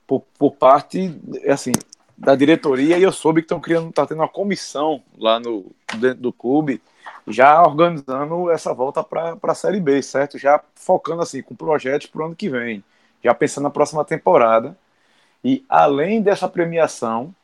Por, 0.06 0.20
por 0.38 0.54
parte, 0.54 1.18
assim, 1.48 1.72
da 2.16 2.36
diretoria 2.36 2.98
e 2.98 3.02
eu 3.02 3.10
soube 3.10 3.40
que 3.40 3.46
estão 3.46 3.58
criando, 3.58 3.90
tá 3.90 4.06
tendo 4.06 4.18
uma 4.18 4.28
comissão 4.28 5.02
lá 5.18 5.40
no 5.40 5.64
dentro 5.98 6.20
do 6.20 6.32
clube 6.32 6.82
já 7.26 7.62
organizando 7.62 8.50
essa 8.50 8.72
volta 8.72 9.02
para 9.02 9.36
a 9.42 9.54
Série 9.54 9.80
B, 9.80 10.02
certo? 10.02 10.38
Já 10.38 10.60
focando 10.74 11.22
assim 11.22 11.42
com 11.42 11.54
projetos 11.54 12.06
para 12.06 12.22
o 12.22 12.24
ano 12.26 12.36
que 12.36 12.48
vem, 12.48 12.82
já 13.22 13.34
pensando 13.34 13.64
na 13.64 13.70
próxima 13.70 14.04
temporada. 14.04 14.76
E 15.44 15.64
além 15.68 16.20
dessa 16.20 16.48
premiação, 16.48 17.34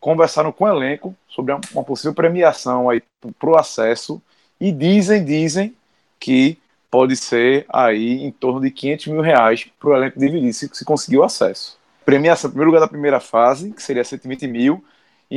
conversaram 0.00 0.52
com 0.52 0.64
o 0.64 0.68
elenco 0.68 1.14
sobre 1.26 1.54
uma 1.72 1.82
possível 1.82 2.12
premiação 2.12 2.90
aí 2.90 3.02
para 3.38 3.50
o 3.50 3.56
acesso 3.56 4.20
e 4.60 4.70
dizem, 4.70 5.24
dizem 5.24 5.74
que 6.20 6.58
pode 6.90 7.16
ser 7.16 7.64
aí 7.68 8.22
em 8.22 8.30
torno 8.30 8.60
de 8.60 8.70
500 8.70 9.06
mil 9.08 9.20
reais 9.20 9.66
para 9.80 9.88
o 9.88 9.96
elenco 9.96 10.18
dividir 10.18 10.52
se, 10.52 10.70
se 10.72 10.84
conseguir 10.84 11.18
o 11.18 11.24
acesso. 11.24 11.78
Premiação, 12.04 12.50
primeiro 12.50 12.70
lugar 12.70 12.80
da 12.80 12.88
primeira 12.88 13.18
fase, 13.18 13.72
que 13.72 13.82
seria 13.82 14.04
120 14.04 14.46
mil, 14.46 14.84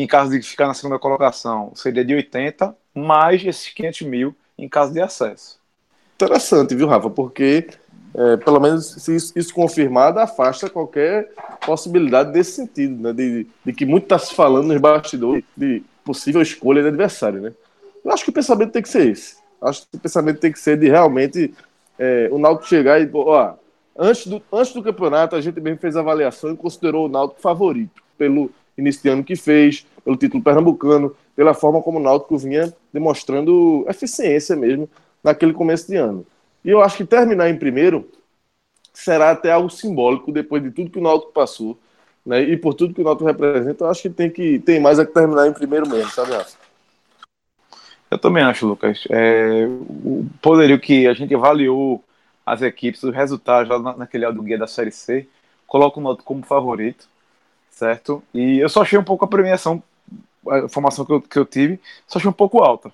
em 0.01 0.07
caso 0.07 0.31
de 0.31 0.41
ficar 0.41 0.67
na 0.67 0.73
segunda 0.73 0.99
colocação, 0.99 1.71
seria 1.75 2.05
de 2.05 2.13
80, 2.13 2.75
mais 2.93 3.43
esses 3.43 3.69
500 3.69 4.01
mil 4.01 4.35
em 4.57 4.69
caso 4.69 4.93
de 4.93 5.01
acesso. 5.01 5.59
Interessante, 6.15 6.75
viu, 6.75 6.87
Rafa? 6.87 7.09
Porque, 7.09 7.67
é, 8.13 8.37
pelo 8.37 8.59
menos, 8.59 8.85
se 8.85 9.15
isso, 9.15 9.33
isso, 9.35 9.53
confirmado, 9.53 10.19
afasta 10.19 10.69
qualquer 10.69 11.31
possibilidade 11.65 12.31
desse 12.31 12.53
sentido, 12.53 13.01
né? 13.01 13.13
De, 13.13 13.47
de 13.65 13.73
que 13.73 13.85
muito 13.85 14.03
está 14.03 14.17
se 14.17 14.33
falando 14.33 14.67
nos 14.67 14.81
bastidores 14.81 15.43
de 15.55 15.83
possível 16.03 16.41
escolha 16.41 16.81
de 16.81 16.87
adversário, 16.89 17.41
né? 17.41 17.53
Eu 18.03 18.11
acho 18.11 18.23
que 18.23 18.29
o 18.29 18.33
pensamento 18.33 18.71
tem 18.71 18.81
que 18.81 18.89
ser 18.89 19.07
esse. 19.09 19.37
Acho 19.61 19.81
que 19.81 19.97
o 19.97 19.99
pensamento 19.99 20.39
tem 20.39 20.51
que 20.51 20.59
ser 20.59 20.77
de 20.77 20.87
realmente 20.87 21.53
é, 21.99 22.29
o 22.31 22.37
Náutico 22.37 22.67
chegar 22.67 23.01
e, 23.01 23.09
ó, 23.13 23.53
antes 23.97 24.27
do, 24.27 24.41
antes 24.51 24.73
do 24.73 24.83
campeonato, 24.83 25.35
a 25.35 25.41
gente 25.41 25.59
mesmo 25.59 25.79
fez 25.79 25.95
a 25.95 25.99
avaliação 25.99 26.51
e 26.51 26.57
considerou 26.57 27.05
o 27.07 27.09
Náutico 27.09 27.41
favorito 27.41 28.01
pelo 28.17 28.51
início 28.77 29.01
de 29.01 29.09
ano 29.09 29.23
que 29.23 29.35
fez, 29.35 29.85
pelo 30.03 30.15
título 30.15 30.43
pernambucano, 30.43 31.15
pela 31.35 31.53
forma 31.53 31.81
como 31.81 31.99
o 31.99 32.01
Náutico 32.01 32.37
vinha 32.37 32.73
demonstrando 32.93 33.85
eficiência 33.89 34.55
mesmo 34.55 34.89
naquele 35.23 35.53
começo 35.53 35.87
de 35.87 35.95
ano. 35.95 36.25
E 36.63 36.69
eu 36.69 36.81
acho 36.81 36.97
que 36.97 37.05
terminar 37.05 37.49
em 37.49 37.57
primeiro 37.57 38.07
será 38.93 39.31
até 39.31 39.51
algo 39.51 39.69
simbólico 39.69 40.31
depois 40.31 40.63
de 40.63 40.71
tudo 40.71 40.89
que 40.89 40.99
o 40.99 41.01
Náutico 41.01 41.31
passou, 41.31 41.77
né? 42.25 42.41
E 42.41 42.57
por 42.57 42.73
tudo 42.73 42.93
que 42.93 43.01
o 43.01 43.03
Náutico 43.03 43.25
representa, 43.25 43.83
eu 43.83 43.89
acho 43.89 44.01
que 44.01 44.09
tem 44.09 44.29
que 44.29 44.59
tem 44.59 44.79
mais 44.79 44.99
a 44.99 45.05
que 45.05 45.13
terminar 45.13 45.47
em 45.47 45.53
primeiro 45.53 45.87
mesmo, 45.87 46.09
sabe? 46.11 46.31
Eu 48.09 48.17
também 48.17 48.43
acho, 48.43 48.65
Lucas. 48.65 49.03
É, 49.09 49.67
o 49.67 50.25
poderio 50.41 50.79
que 50.79 51.07
a 51.07 51.13
gente 51.13 51.35
avaliou 51.35 52.03
as 52.45 52.61
equipes, 52.61 53.03
os 53.03 53.13
resultados 53.13 53.69
lá 53.69 53.95
naquele 53.97 54.25
áudio 54.25 54.41
guia 54.41 54.57
da 54.57 54.67
Série 54.67 54.91
C, 54.91 55.27
coloca 55.67 55.99
o 55.99 56.03
Náutico 56.03 56.25
como 56.25 56.43
favorito 56.43 57.07
certo? 57.77 58.23
E 58.33 58.57
eu 58.57 58.67
só 58.67 58.81
achei 58.81 58.97
um 58.97 59.03
pouco 59.03 59.23
a 59.23 59.27
premiação, 59.27 59.81
a 60.49 60.59
informação 60.59 61.05
que 61.05 61.13
eu, 61.13 61.21
que 61.21 61.37
eu 61.37 61.45
tive, 61.45 61.79
só 62.07 62.17
achei 62.17 62.29
um 62.29 62.33
pouco 62.33 62.63
alta. 62.63 62.91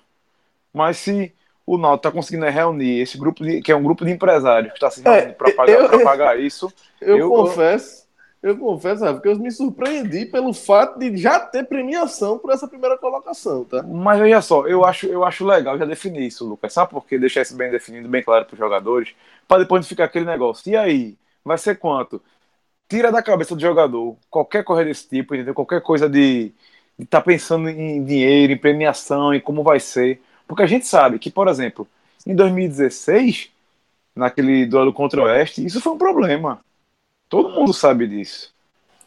Mas 0.72 0.98
se 0.98 1.32
o 1.66 1.78
Náutico 1.78 2.08
está 2.08 2.12
conseguindo 2.12 2.44
reunir 2.44 3.00
esse 3.00 3.16
grupo, 3.16 3.42
de, 3.42 3.62
que 3.62 3.72
é 3.72 3.76
um 3.76 3.82
grupo 3.82 4.04
de 4.04 4.12
empresários 4.12 4.72
que 4.72 4.76
está 4.76 4.90
se 4.90 5.00
reunindo 5.00 5.28
é, 5.28 5.32
para 5.32 5.52
pagar, 5.52 6.02
pagar, 6.04 6.38
isso. 6.38 6.70
Eu, 7.00 7.16
eu 7.16 7.30
confesso, 7.30 8.04
eu 8.42 8.58
confesso, 8.58 9.20
que 9.22 9.28
eu 9.28 9.38
me 9.38 9.50
surpreendi 9.50 10.26
pelo 10.26 10.52
fato 10.52 10.98
de 10.98 11.16
já 11.16 11.40
ter 11.40 11.64
premiação 11.64 12.36
por 12.38 12.52
essa 12.52 12.68
primeira 12.68 12.98
colocação, 12.98 13.64
tá? 13.64 13.82
Mas 13.82 14.20
olha 14.20 14.42
só, 14.42 14.66
eu 14.66 14.84
acho, 14.84 15.06
eu 15.06 15.24
acho 15.24 15.46
legal 15.46 15.78
já 15.78 15.86
definir 15.86 16.26
isso, 16.26 16.46
Lucas. 16.46 16.74
Sabe 16.74 16.90
por 16.90 17.06
quê? 17.06 17.18
Deixar 17.18 17.40
isso 17.40 17.56
bem 17.56 17.70
definido, 17.70 18.06
bem 18.06 18.22
claro 18.22 18.44
para 18.44 18.52
os 18.52 18.58
jogadores, 18.58 19.14
para 19.48 19.62
depois 19.62 19.80
não 19.80 19.88
ficar 19.88 20.04
aquele 20.04 20.26
negócio. 20.26 20.70
E 20.70 20.76
aí? 20.76 21.16
Vai 21.42 21.56
ser 21.56 21.78
quanto? 21.78 22.20
Tira 22.88 23.10
da 23.10 23.22
cabeça 23.22 23.54
do 23.54 23.60
jogador 23.60 24.16
qualquer 24.30 24.64
coisa 24.64 24.84
desse 24.84 25.08
tipo, 25.08 25.34
entendeu? 25.34 25.54
Qualquer 25.54 25.80
coisa 25.80 26.08
de 26.08 26.52
estar 26.98 27.20
tá 27.20 27.24
pensando 27.24 27.68
em 27.68 28.04
dinheiro, 28.04 28.52
em 28.52 28.58
premiação, 28.58 29.34
em 29.34 29.40
como 29.40 29.62
vai 29.62 29.80
ser. 29.80 30.20
Porque 30.46 30.62
a 30.62 30.66
gente 30.66 30.86
sabe 30.86 31.18
que, 31.18 31.30
por 31.30 31.48
exemplo, 31.48 31.86
em 32.26 32.34
2016, 32.34 33.50
naquele 34.14 34.66
duelo 34.66 34.92
contra 34.92 35.20
o 35.20 35.24
Oeste, 35.24 35.64
isso 35.64 35.80
foi 35.80 35.92
um 35.92 35.98
problema. 35.98 36.60
Todo 37.28 37.50
mundo 37.50 37.72
sabe 37.72 38.06
disso. 38.06 38.52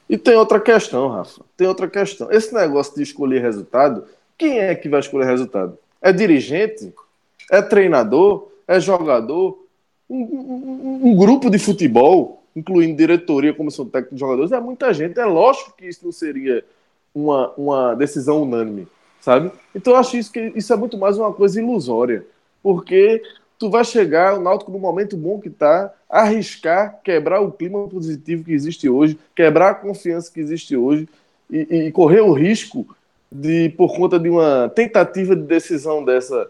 E 0.10 0.18
tem 0.18 0.36
outra 0.36 0.60
questão, 0.60 1.10
Rafa. 1.10 1.42
Tem 1.56 1.68
outra 1.68 1.88
questão. 1.88 2.32
Esse 2.32 2.54
negócio 2.54 2.96
de 2.96 3.04
escolher 3.04 3.42
resultado, 3.42 4.06
quem 4.38 4.60
é 4.60 4.74
que 4.74 4.88
vai 4.88 5.00
escolher 5.00 5.26
resultado? 5.26 5.78
É 6.02 6.12
dirigente? 6.14 6.94
É 7.52 7.62
treinador? 7.62 8.50
É 8.68 8.80
jogador? 8.80 9.66
Um, 10.10 10.22
um, 10.22 11.00
um 11.10 11.16
grupo 11.16 11.50
de 11.50 11.60
futebol? 11.60 12.37
Incluindo 12.58 12.98
diretoria, 12.98 13.54
comissão 13.54 13.86
técnica 13.86 14.16
de 14.16 14.20
jogadores, 14.20 14.52
é 14.52 14.60
muita 14.60 14.92
gente. 14.92 15.20
É 15.20 15.26
lógico 15.26 15.76
que 15.78 15.86
isso 15.88 16.04
não 16.04 16.12
seria 16.12 16.66
uma, 17.14 17.54
uma 17.56 17.94
decisão 17.94 18.42
unânime, 18.42 18.88
sabe? 19.22 19.52
Então 19.76 19.94
eu 19.94 20.00
acho 20.00 20.18
isso 20.18 20.32
que 20.32 20.52
isso 20.56 20.74
é 20.74 20.76
muito 20.76 20.98
mais 20.98 21.18
uma 21.20 21.32
coisa 21.32 21.62
ilusória, 21.62 22.26
porque 22.64 23.22
tu 23.60 23.70
vai 23.70 23.86
chegar, 23.86 24.38
o 24.38 24.42
Náutico 24.42 24.72
no 24.72 24.80
momento 24.80 25.16
bom 25.16 25.40
que 25.40 25.52
tá, 25.52 25.94
arriscar, 26.10 27.00
quebrar 27.04 27.42
o 27.42 27.52
clima 27.52 27.88
positivo 27.88 28.44
que 28.44 28.54
existe 28.54 28.90
hoje, 28.90 29.20
quebrar 29.36 29.70
a 29.70 29.76
confiança 29.76 30.32
que 30.32 30.40
existe 30.40 30.76
hoje 30.76 31.08
e, 31.50 31.60
e 31.60 31.92
correr 31.92 32.22
o 32.22 32.34
risco 32.34 32.88
de, 33.32 33.70
por 33.70 33.96
conta 33.96 34.20
de 34.20 34.30
uma 34.30 34.70
tentativa 34.74 35.36
de 35.36 35.44
decisão 35.44 36.04
dessa, 36.04 36.50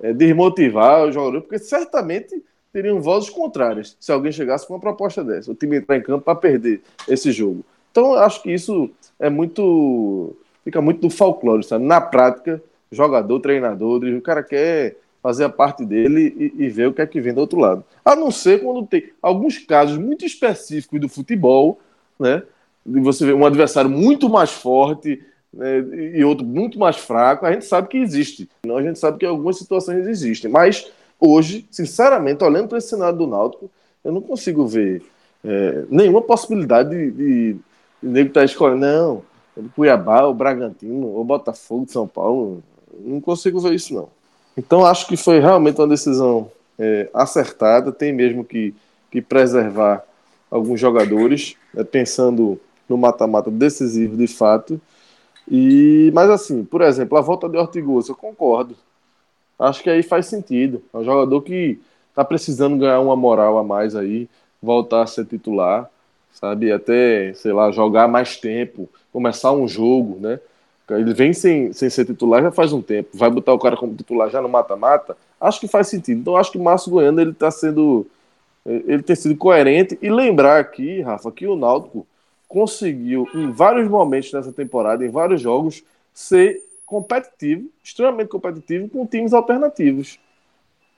é, 0.00 0.12
desmotivar 0.12 1.04
o 1.04 1.12
jogador, 1.12 1.40
porque 1.40 1.58
certamente 1.58 2.42
teriam 2.76 3.00
vozes 3.00 3.30
contrárias 3.30 3.96
se 3.98 4.12
alguém 4.12 4.30
chegasse 4.30 4.66
com 4.66 4.74
uma 4.74 4.80
proposta 4.80 5.24
dessa. 5.24 5.50
O 5.50 5.54
time 5.54 5.78
entrar 5.78 5.96
em 5.96 6.02
campo 6.02 6.22
para 6.22 6.34
perder 6.34 6.82
esse 7.08 7.32
jogo. 7.32 7.64
Então, 7.90 8.12
acho 8.12 8.42
que 8.42 8.52
isso 8.52 8.90
é 9.18 9.30
muito. 9.30 10.36
fica 10.62 10.82
muito 10.82 11.00
do 11.00 11.08
folclore, 11.08 11.64
sabe? 11.64 11.86
Na 11.86 12.02
prática, 12.02 12.62
jogador, 12.92 13.40
treinador, 13.40 14.04
o 14.04 14.20
cara 14.20 14.42
quer 14.42 14.98
fazer 15.22 15.44
a 15.44 15.48
parte 15.48 15.86
dele 15.86 16.52
e, 16.58 16.64
e, 16.64 16.68
ver 16.68 16.88
o 16.88 16.92
que 16.92 17.00
é 17.00 17.06
que 17.06 17.18
vem 17.18 17.32
do 17.32 17.40
outro 17.40 17.58
lado. 17.58 17.82
A 18.04 18.14
não 18.14 18.30
ser 18.30 18.62
quando 18.62 18.86
tem 18.86 19.04
alguns 19.22 19.56
casos 19.56 19.96
muito 19.96 20.26
específicos 20.26 21.00
do 21.00 21.08
futebol, 21.08 21.80
né? 22.20 22.42
De 22.84 23.00
você 23.00 23.24
ver 23.24 23.34
um 23.34 23.46
adversário 23.46 23.88
muito 23.88 24.28
mais 24.28 24.50
forte 24.50 25.24
né, 25.50 25.78
e 26.14 26.22
outro 26.22 26.44
muito 26.44 26.78
mais 26.78 26.96
fraco, 26.96 27.46
a 27.46 27.52
gente 27.52 27.64
sabe 27.64 27.88
que 27.88 27.96
existe. 27.96 28.46
Não, 28.66 28.76
a 28.76 28.82
gente 28.82 28.98
sabe 28.98 29.16
que 29.16 29.24
algumas 29.24 29.56
situações 29.56 30.06
existem, 30.06 30.50
mas 30.50 30.92
hoje, 31.20 31.66
sinceramente, 31.70 32.44
olhando 32.44 32.68
para 32.68 32.78
esse 32.78 32.88
cenário 32.88 33.18
do 33.18 33.26
Náutico, 33.26 33.70
eu 34.04 34.12
não 34.12 34.20
consigo 34.20 34.66
ver 34.66 35.02
é, 35.44 35.84
nenhuma 35.88 36.22
possibilidade 36.22 36.90
de, 36.90 37.10
de, 37.10 37.56
nego 38.02 38.28
estar 38.28 38.40
tá 38.40 38.44
escolhendo, 38.44 38.80
não, 38.80 39.22
o 39.56 39.68
Cuiabá, 39.74 40.24
o 40.24 40.34
Bragantino, 40.34 41.18
o 41.18 41.24
Botafogo 41.24 41.86
de 41.86 41.92
São 41.92 42.06
Paulo, 42.06 42.62
não 43.00 43.20
consigo 43.20 43.58
ver 43.60 43.74
isso, 43.74 43.94
não. 43.94 44.08
Então, 44.56 44.84
acho 44.86 45.06
que 45.06 45.16
foi 45.16 45.38
realmente 45.38 45.80
uma 45.80 45.88
decisão 45.88 46.50
é, 46.78 47.08
acertada, 47.12 47.92
tem 47.92 48.12
mesmo 48.12 48.44
que, 48.44 48.74
que 49.10 49.20
preservar 49.20 50.04
alguns 50.50 50.80
jogadores, 50.80 51.56
é, 51.76 51.84
pensando 51.84 52.58
no 52.88 52.96
mata-mata 52.96 53.50
decisivo 53.50 54.16
de 54.16 54.26
fato. 54.26 54.80
E, 55.50 56.10
mas 56.14 56.30
assim, 56.30 56.64
por 56.64 56.82
exemplo, 56.82 57.16
a 57.16 57.20
volta 57.20 57.48
de 57.48 57.56
Ortigosa, 57.56 58.12
eu 58.12 58.16
concordo 58.16 58.76
acho 59.58 59.82
que 59.82 59.90
aí 59.90 60.02
faz 60.02 60.26
sentido. 60.26 60.82
É 60.92 60.98
um 60.98 61.04
jogador 61.04 61.42
que 61.42 61.78
tá 62.14 62.24
precisando 62.24 62.78
ganhar 62.78 63.00
uma 63.00 63.16
moral 63.16 63.58
a 63.58 63.64
mais 63.64 63.94
aí, 63.94 64.28
voltar 64.62 65.02
a 65.02 65.06
ser 65.06 65.26
titular, 65.26 65.90
sabe? 66.32 66.72
Até, 66.72 67.32
sei 67.34 67.52
lá, 67.52 67.70
jogar 67.70 68.08
mais 68.08 68.36
tempo, 68.36 68.88
começar 69.12 69.52
um 69.52 69.68
jogo, 69.68 70.18
né? 70.20 70.40
Ele 70.90 71.12
vem 71.12 71.32
sem, 71.32 71.72
sem 71.72 71.90
ser 71.90 72.04
titular 72.04 72.42
já 72.42 72.52
faz 72.52 72.72
um 72.72 72.80
tempo, 72.80 73.10
vai 73.12 73.28
botar 73.28 73.52
o 73.52 73.58
cara 73.58 73.76
como 73.76 73.94
titular 73.94 74.30
já 74.30 74.40
no 74.40 74.48
mata-mata, 74.48 75.16
acho 75.40 75.58
que 75.58 75.66
faz 75.66 75.88
sentido. 75.88 76.20
Então 76.20 76.36
acho 76.36 76.52
que 76.52 76.58
o 76.58 76.62
Márcio 76.62 76.92
Goiano 76.92 77.20
ele 77.20 77.32
tá 77.32 77.50
sendo 77.50 78.06
ele 78.66 79.02
tem 79.02 79.14
sido 79.14 79.36
coerente 79.36 79.96
e 80.02 80.10
lembrar 80.10 80.58
aqui, 80.58 81.00
Rafa, 81.00 81.30
que 81.30 81.46
o 81.46 81.54
Náutico 81.54 82.04
conseguiu 82.48 83.28
em 83.32 83.50
vários 83.52 83.88
momentos 83.88 84.32
nessa 84.32 84.52
temporada, 84.52 85.04
em 85.04 85.10
vários 85.10 85.40
jogos, 85.40 85.84
ser 86.12 86.60
competitivo, 86.86 87.68
extremamente 87.82 88.28
competitivo, 88.28 88.88
com 88.88 89.04
times 89.04 89.34
alternativos. 89.34 90.18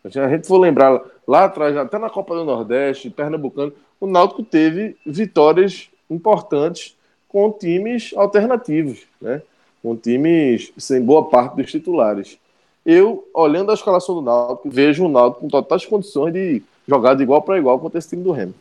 A 0.05 0.29
gente 0.29 0.47
for 0.47 0.59
lembrar 0.59 1.03
lá 1.27 1.45
atrás, 1.45 1.77
até 1.77 1.99
na 1.99 2.09
Copa 2.09 2.35
do 2.35 2.45
Nordeste, 2.45 3.11
Pernambucano, 3.11 3.73
o 4.01 4.07
Náutico 4.07 4.43
teve 4.43 4.97
vitórias 5.05 5.91
importantes 6.09 6.97
com 7.27 7.51
times 7.51 8.13
alternativos, 8.15 9.07
né? 9.21 9.43
com 9.83 9.97
times 9.97 10.73
sem 10.79 11.03
boa 11.03 11.29
parte 11.29 11.57
dos 11.57 11.71
titulares. 11.71 12.39
Eu, 12.87 13.29
olhando 13.35 13.71
a 13.71 13.75
escalação 13.75 14.15
do 14.15 14.23
Náutico, 14.23 14.71
vejo 14.71 15.05
o 15.05 15.09
Náutico 15.09 15.41
com 15.41 15.49
totais 15.49 15.85
condições 15.85 16.33
de 16.33 16.63
jogar 16.87 17.15
de 17.15 17.23
igual 17.23 17.43
para 17.43 17.59
igual 17.59 17.79
contra 17.79 17.99
esse 17.99 18.09
time 18.09 18.23
do 18.23 18.33
Remo. 18.33 18.55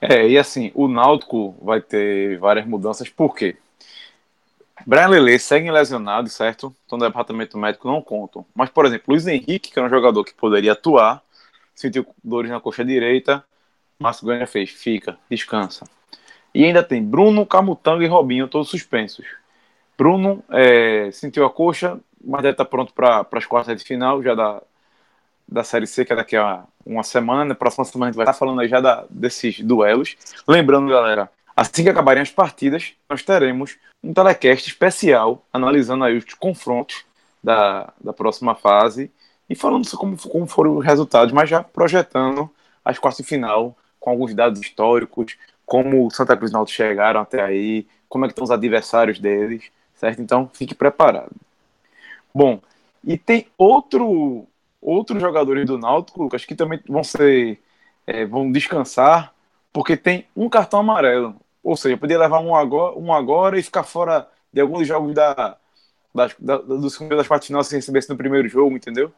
É, 0.00 0.26
e 0.28 0.38
assim, 0.38 0.70
o 0.74 0.86
Náutico 0.86 1.54
vai 1.60 1.80
ter 1.80 2.38
várias 2.38 2.66
mudanças, 2.66 3.08
por 3.08 3.34
quê? 3.34 3.56
Brian 4.86 5.08
Lele 5.08 5.38
segue 5.38 5.70
lesionado, 5.70 6.28
certo? 6.28 6.74
Então, 6.86 6.98
o 6.98 7.00
departamento 7.00 7.58
médico 7.58 7.88
não 7.88 8.00
contam. 8.00 8.44
Mas, 8.54 8.70
por 8.70 8.86
exemplo, 8.86 9.06
Luiz 9.08 9.26
Henrique, 9.26 9.70
que 9.70 9.78
era 9.78 9.86
um 9.86 9.90
jogador 9.90 10.24
que 10.24 10.34
poderia 10.34 10.72
atuar, 10.72 11.22
sentiu 11.74 12.06
dores 12.22 12.50
na 12.50 12.60
coxa 12.60 12.84
direita. 12.84 13.44
Márcio 13.98 14.26
Ganha 14.26 14.46
fez, 14.46 14.70
fica, 14.70 15.18
descansa. 15.30 15.84
E 16.54 16.64
ainda 16.64 16.82
tem 16.82 17.02
Bruno, 17.02 17.44
Camutanga 17.44 18.04
e 18.04 18.08
Robinho, 18.08 18.48
todos 18.48 18.68
suspensos. 18.68 19.26
Bruno 19.96 20.44
é, 20.50 21.10
sentiu 21.12 21.44
a 21.44 21.50
coxa, 21.50 21.98
mas 22.24 22.42
deve 22.42 22.52
estar 22.52 22.64
pronto 22.64 22.92
para 22.92 23.26
as 23.32 23.46
quartas 23.46 23.76
de 23.76 23.84
final 23.84 24.22
já 24.22 24.34
da, 24.34 24.62
da 25.46 25.64
Série 25.64 25.86
C, 25.86 26.04
que 26.04 26.12
é 26.12 26.16
daqui 26.16 26.36
a 26.36 26.64
uma 26.86 27.02
semana. 27.02 27.44
Na 27.44 27.54
próxima 27.54 27.84
semana 27.84 28.08
a 28.08 28.12
gente 28.12 28.16
vai 28.16 28.24
estar 28.24 28.38
falando 28.38 28.60
aí 28.60 28.68
já 28.68 28.80
da, 28.80 29.04
desses 29.10 29.60
duelos. 29.60 30.16
Lembrando, 30.46 30.88
galera, 30.88 31.30
assim 31.58 31.82
que 31.82 31.88
acabarem 31.88 32.22
as 32.22 32.30
partidas, 32.30 32.92
nós 33.10 33.22
teremos 33.24 33.76
um 34.02 34.14
telecast 34.14 34.68
especial 34.68 35.44
analisando 35.52 36.04
aí 36.04 36.16
os 36.16 36.24
confrontos 36.34 37.04
da, 37.42 37.92
da 38.00 38.12
próxima 38.12 38.54
fase 38.54 39.10
e 39.50 39.56
falando 39.56 39.90
como, 39.96 40.16
como 40.16 40.46
foram 40.46 40.76
os 40.76 40.84
resultados, 40.84 41.32
mas 41.32 41.50
já 41.50 41.62
projetando 41.64 42.48
as 42.84 42.96
quartas 42.96 43.24
de 43.24 43.28
final 43.28 43.76
com 43.98 44.10
alguns 44.10 44.34
dados 44.34 44.60
históricos, 44.60 45.36
como 45.66 46.06
o 46.06 46.10
Santa 46.12 46.36
Cruz 46.36 46.52
e 46.52 46.54
Náutico 46.54 46.76
chegaram 46.76 47.20
até 47.20 47.42
aí, 47.42 47.88
como 48.08 48.24
é 48.24 48.28
que 48.28 48.32
estão 48.32 48.44
os 48.44 48.52
adversários 48.52 49.18
deles, 49.18 49.64
certo? 49.96 50.22
Então, 50.22 50.48
fique 50.54 50.76
preparado. 50.76 51.32
Bom, 52.32 52.60
e 53.02 53.18
tem 53.18 53.48
outro 53.58 54.46
outros 54.80 55.20
jogadores 55.20 55.66
do 55.66 55.76
Náutico, 55.76 56.22
Lucas, 56.22 56.44
que 56.44 56.54
também 56.54 56.80
vão 56.88 57.02
ser 57.02 57.60
é, 58.06 58.24
vão 58.24 58.50
descansar, 58.52 59.34
porque 59.72 59.96
tem 59.96 60.24
um 60.36 60.48
cartão 60.48 60.80
amarelo. 60.80 61.34
Ou 61.68 61.76
seja, 61.76 61.98
podia 61.98 62.18
levar 62.18 62.40
um 62.40 62.56
agora, 62.56 62.98
um 62.98 63.12
agora 63.12 63.58
e 63.58 63.62
ficar 63.62 63.82
fora 63.82 64.26
de 64.50 64.58
alguns 64.58 64.88
jogos 64.88 65.14
da, 65.14 65.58
da, 66.14 66.30
da 66.38 66.56
do 66.56 66.88
segundo 66.88 67.14
das 67.14 67.28
partes 67.28 67.46
finais 67.46 67.66
se 67.66 67.76
recebesse 67.76 68.08
no 68.08 68.16
primeiro 68.16 68.48
jogo, 68.48 68.74
entendeu? 68.74 69.12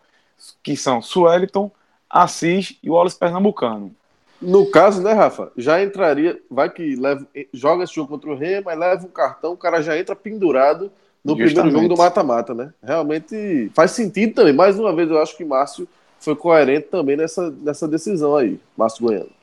Que 0.60 0.76
são 0.76 1.00
Sueliton, 1.00 1.70
Assis 2.10 2.76
e 2.82 2.90
o 2.90 2.94
Wallace 2.94 3.16
Pernambucano. 3.16 3.94
No 4.42 4.68
caso, 4.68 5.00
né, 5.00 5.12
Rafa? 5.12 5.52
Já 5.56 5.80
entraria, 5.80 6.40
vai 6.50 6.68
que 6.68 6.96
leva, 6.96 7.24
joga 7.54 7.84
esse 7.84 7.94
jogo 7.94 8.08
contra 8.08 8.30
o 8.30 8.36
Rei, 8.36 8.60
mas 8.64 8.76
leva 8.76 9.06
um 9.06 9.10
cartão, 9.10 9.52
o 9.52 9.56
cara 9.56 9.80
já 9.80 9.96
entra 9.96 10.16
pendurado 10.16 10.90
no 11.24 11.36
Justamente. 11.36 11.54
primeiro 11.54 11.82
jogo 11.82 11.94
do 11.94 11.98
mata-mata, 11.98 12.52
né? 12.52 12.74
Realmente 12.82 13.70
faz 13.74 13.92
sentido 13.92 14.34
também. 14.34 14.52
Mais 14.52 14.76
uma 14.76 14.92
vez, 14.92 15.08
eu 15.08 15.22
acho 15.22 15.36
que 15.36 15.44
Márcio 15.44 15.86
foi 16.18 16.34
coerente 16.34 16.88
também 16.88 17.16
nessa, 17.16 17.48
nessa 17.48 17.86
decisão 17.86 18.34
aí, 18.34 18.58
Márcio 18.76 19.06
Goiano. 19.06 19.39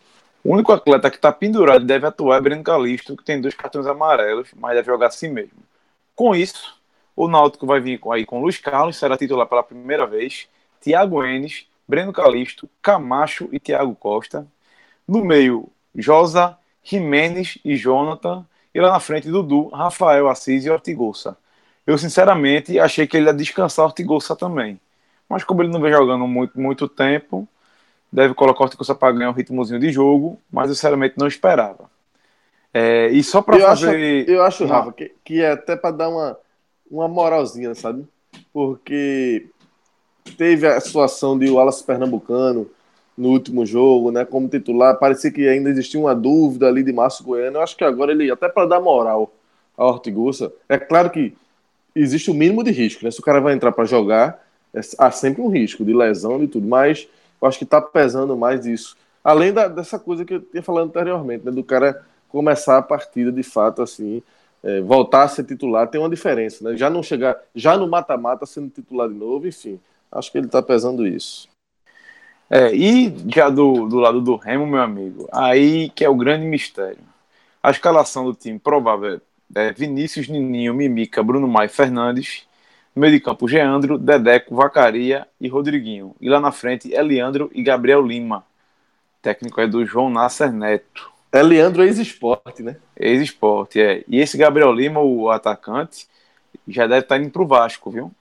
O 0.47 0.53
único 0.53 0.71
atleta 0.71 1.09
que 1.09 1.17
está 1.17 1.29
pendurado 1.29 1.83
e 1.83 1.85
deve 1.85 2.07
atuar 2.07 2.37
é 2.37 2.39
Breno 2.39 2.63
Calisto, 2.63 3.17
que 3.17 3.23
tem 3.25 3.41
dois 3.41 3.53
cartões 3.53 3.85
amarelos, 3.85 4.47
mas 4.55 4.75
deve 4.75 4.85
jogar 4.85 5.07
assim 5.07 5.27
mesmo. 5.27 5.57
Com 6.15 6.33
isso, 6.33 6.79
o 7.13 7.27
Náutico 7.27 7.67
vai 7.67 7.81
vir 7.81 7.99
aí 8.13 8.25
com 8.25 8.39
Luiz 8.39 8.57
Carlos, 8.57 8.95
será 8.95 9.17
titular 9.17 9.45
pela 9.45 9.61
primeira 9.61 10.07
vez, 10.07 10.47
Thiago 10.79 11.21
Enes, 11.21 11.67
Breno 11.85 12.13
Calisto, 12.13 12.69
Camacho 12.81 13.49
e 13.51 13.59
Thiago 13.59 13.93
Costa. 13.93 14.47
No 15.05 15.21
meio, 15.25 15.67
Josa, 15.93 16.57
Jimenez 16.81 17.57
e 17.65 17.75
Jonathan. 17.75 18.45
E 18.73 18.79
lá 18.79 18.91
na 18.93 19.01
frente, 19.01 19.29
Dudu, 19.29 19.67
Rafael 19.67 20.29
Assis 20.29 20.63
e 20.63 20.69
Ortigosa. 20.69 21.35
Eu, 21.85 21.97
sinceramente, 21.97 22.79
achei 22.79 23.05
que 23.05 23.17
ele 23.17 23.25
ia 23.25 23.33
descansar 23.33 23.83
Ortigosa 23.83 24.33
também. 24.33 24.79
Mas 25.27 25.43
como 25.43 25.61
ele 25.61 25.73
não 25.73 25.81
vem 25.81 25.91
jogando 25.91 26.25
muito, 26.25 26.57
muito 26.57 26.87
tempo, 26.87 27.45
deve 28.11 28.33
colocar 28.33 28.61
o 28.61 28.63
Ortigosa 28.63 28.95
para 28.95 29.13
ganhar 29.13 29.29
um 29.29 29.33
ritmozinho 29.33 29.79
de 29.79 29.91
jogo, 29.91 30.39
mas 30.51 30.69
eu, 30.69 30.75
sinceramente, 30.75 31.15
não 31.17 31.27
esperava. 31.27 31.89
É, 32.73 33.07
e 33.07 33.23
só 33.23 33.41
para 33.41 33.59
fazer... 33.59 34.23
Acho, 34.23 34.31
eu 34.31 34.43
acho, 34.43 34.65
Rafa, 34.65 34.91
que, 34.91 35.11
que 35.23 35.41
é 35.41 35.51
até 35.51 35.75
para 35.75 35.91
dar 35.91 36.09
uma, 36.09 36.37
uma 36.89 37.07
moralzinha, 37.07 37.73
sabe? 37.75 38.05
Porque 38.53 39.47
teve 40.37 40.67
a 40.67 40.79
situação 40.79 41.37
de 41.37 41.49
Wallace 41.49 41.83
Pernambucano, 41.83 42.69
no 43.17 43.29
último 43.29 43.65
jogo, 43.65 44.11
né, 44.11 44.23
como 44.23 44.47
titular. 44.47 44.99
Parecia 44.99 45.31
que 45.31 45.47
ainda 45.47 45.69
existia 45.69 45.99
uma 45.99 46.13
dúvida 46.13 46.67
ali 46.67 46.83
de 46.83 46.93
Márcio 46.93 47.25
Goiano. 47.25 47.57
Eu 47.57 47.63
acho 47.63 47.75
que 47.75 47.83
agora 47.83 48.11
ele, 48.11 48.29
até 48.29 48.47
para 48.47 48.67
dar 48.67 48.79
moral 48.79 49.33
a 49.75 49.85
Ortigosa, 49.85 50.53
é 50.69 50.77
claro 50.77 51.09
que 51.09 51.35
existe 51.95 52.29
o 52.29 52.33
mínimo 52.33 52.63
de 52.63 52.71
risco, 52.71 53.03
né? 53.03 53.09
Se 53.09 53.19
o 53.19 53.23
cara 53.23 53.39
vai 53.39 53.53
entrar 53.53 53.71
para 53.71 53.85
jogar, 53.85 54.43
é, 54.73 54.79
há 54.99 55.09
sempre 55.09 55.41
um 55.41 55.49
risco 55.49 55.83
de 55.83 55.93
lesão 55.93 56.43
e 56.43 56.47
tudo, 56.47 56.67
mas 56.67 57.07
eu 57.41 57.47
acho 57.47 57.57
que 57.57 57.63
está 57.63 57.81
pesando 57.81 58.35
mais 58.35 58.65
isso. 58.65 58.95
Além 59.23 59.51
da, 59.53 59.67
dessa 59.67 59.99
coisa 59.99 60.23
que 60.23 60.35
eu 60.35 60.41
tinha 60.41 60.63
falado 60.63 60.85
anteriormente, 60.85 61.45
né, 61.45 61.51
do 61.51 61.63
cara 61.63 62.05
começar 62.29 62.77
a 62.77 62.81
partida 62.81 63.31
de 63.31 63.43
fato 63.43 63.81
assim, 63.81 64.21
é, 64.63 64.81
voltar 64.81 65.23
a 65.23 65.27
ser 65.27 65.43
titular, 65.43 65.87
tem 65.87 65.99
uma 65.99 66.09
diferença, 66.09 66.63
né? 66.63 66.77
Já 66.77 66.89
não 66.89 67.03
chegar, 67.03 67.37
já 67.55 67.77
no 67.77 67.87
mata-mata 67.87 68.45
sendo 68.45 68.69
titular 68.69 69.07
de 69.07 69.15
novo, 69.15 69.47
enfim, 69.47 69.79
acho 70.11 70.31
que 70.31 70.37
ele 70.37 70.47
está 70.47 70.61
pesando 70.61 71.05
isso. 71.05 71.47
É, 72.49 72.73
e 72.73 73.13
já 73.27 73.49
do, 73.49 73.87
do 73.87 73.97
lado 73.97 74.21
do 74.21 74.35
Remo, 74.35 74.65
meu 74.65 74.81
amigo, 74.81 75.27
aí 75.31 75.89
que 75.89 76.05
é 76.05 76.09
o 76.09 76.15
grande 76.15 76.45
mistério. 76.45 76.99
A 77.61 77.71
escalação 77.71 78.23
do 78.25 78.33
time 78.33 78.57
provável 78.57 79.19
é 79.53 79.73
Vinícius, 79.73 80.29
Nininho, 80.29 80.73
Mimica, 80.73 81.21
Bruno 81.21 81.47
Maia 81.47 81.67
Fernandes. 81.67 82.46
No 82.97 83.01
meio 83.01 83.13
de 83.13 83.19
campo, 83.19 83.47
Geandro, 83.47 83.95
Dedeco, 83.99 84.55
Vacaria 84.55 85.27
e 85.39 85.47
Rodriguinho. 85.47 86.15
E 86.19 86.27
lá 86.27 86.39
na 86.39 86.51
frente, 86.51 86.91
Eliandro 86.91 87.47
e 87.53 87.61
Gabriel 87.61 88.01
Lima. 88.01 88.39
O 88.39 89.21
técnico 89.21 89.61
é 89.61 89.67
do 89.67 89.85
João 89.85 90.09
Nasser 90.09 90.51
Neto. 90.51 91.11
Eliandro 91.31 91.83
ex-esporte, 91.83 92.63
né? 92.63 92.77
Ex-esporte, 92.95 93.79
é. 93.79 94.03
E 94.07 94.19
esse 94.19 94.35
Gabriel 94.35 94.73
Lima, 94.73 94.99
o 94.99 95.29
atacante, 95.29 96.07
já 96.67 96.87
deve 96.87 97.01
estar 97.01 97.19
indo 97.19 97.29
pro 97.29 97.45
Vasco, 97.45 97.91
viu? 97.91 98.11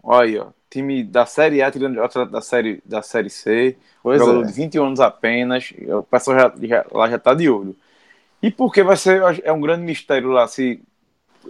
Olha 0.00 0.24
aí, 0.24 0.38
ó 0.38 0.46
time 0.70 1.02
da 1.02 1.26
Série 1.26 1.60
A 1.60 1.70
tirando 1.72 1.96
da 2.30 2.40
série, 2.40 2.80
da 2.84 3.02
série 3.02 3.30
C, 3.30 3.76
pois 4.00 4.20
jogador 4.20 4.44
é. 4.44 4.46
de 4.46 4.52
21 4.52 4.84
anos 4.84 5.00
apenas, 5.00 5.72
o 5.88 6.04
pessoal 6.04 6.38
já, 6.38 6.54
já, 6.62 6.86
lá 6.92 7.10
já 7.10 7.16
está 7.16 7.34
de 7.34 7.50
olho. 7.50 7.76
E 8.40 8.48
por 8.48 8.72
que 8.72 8.82
vai 8.84 8.96
ser, 8.96 9.20
é 9.42 9.52
um 9.52 9.60
grande 9.60 9.82
mistério 9.82 10.30
lá 10.30 10.46
se 10.46 10.80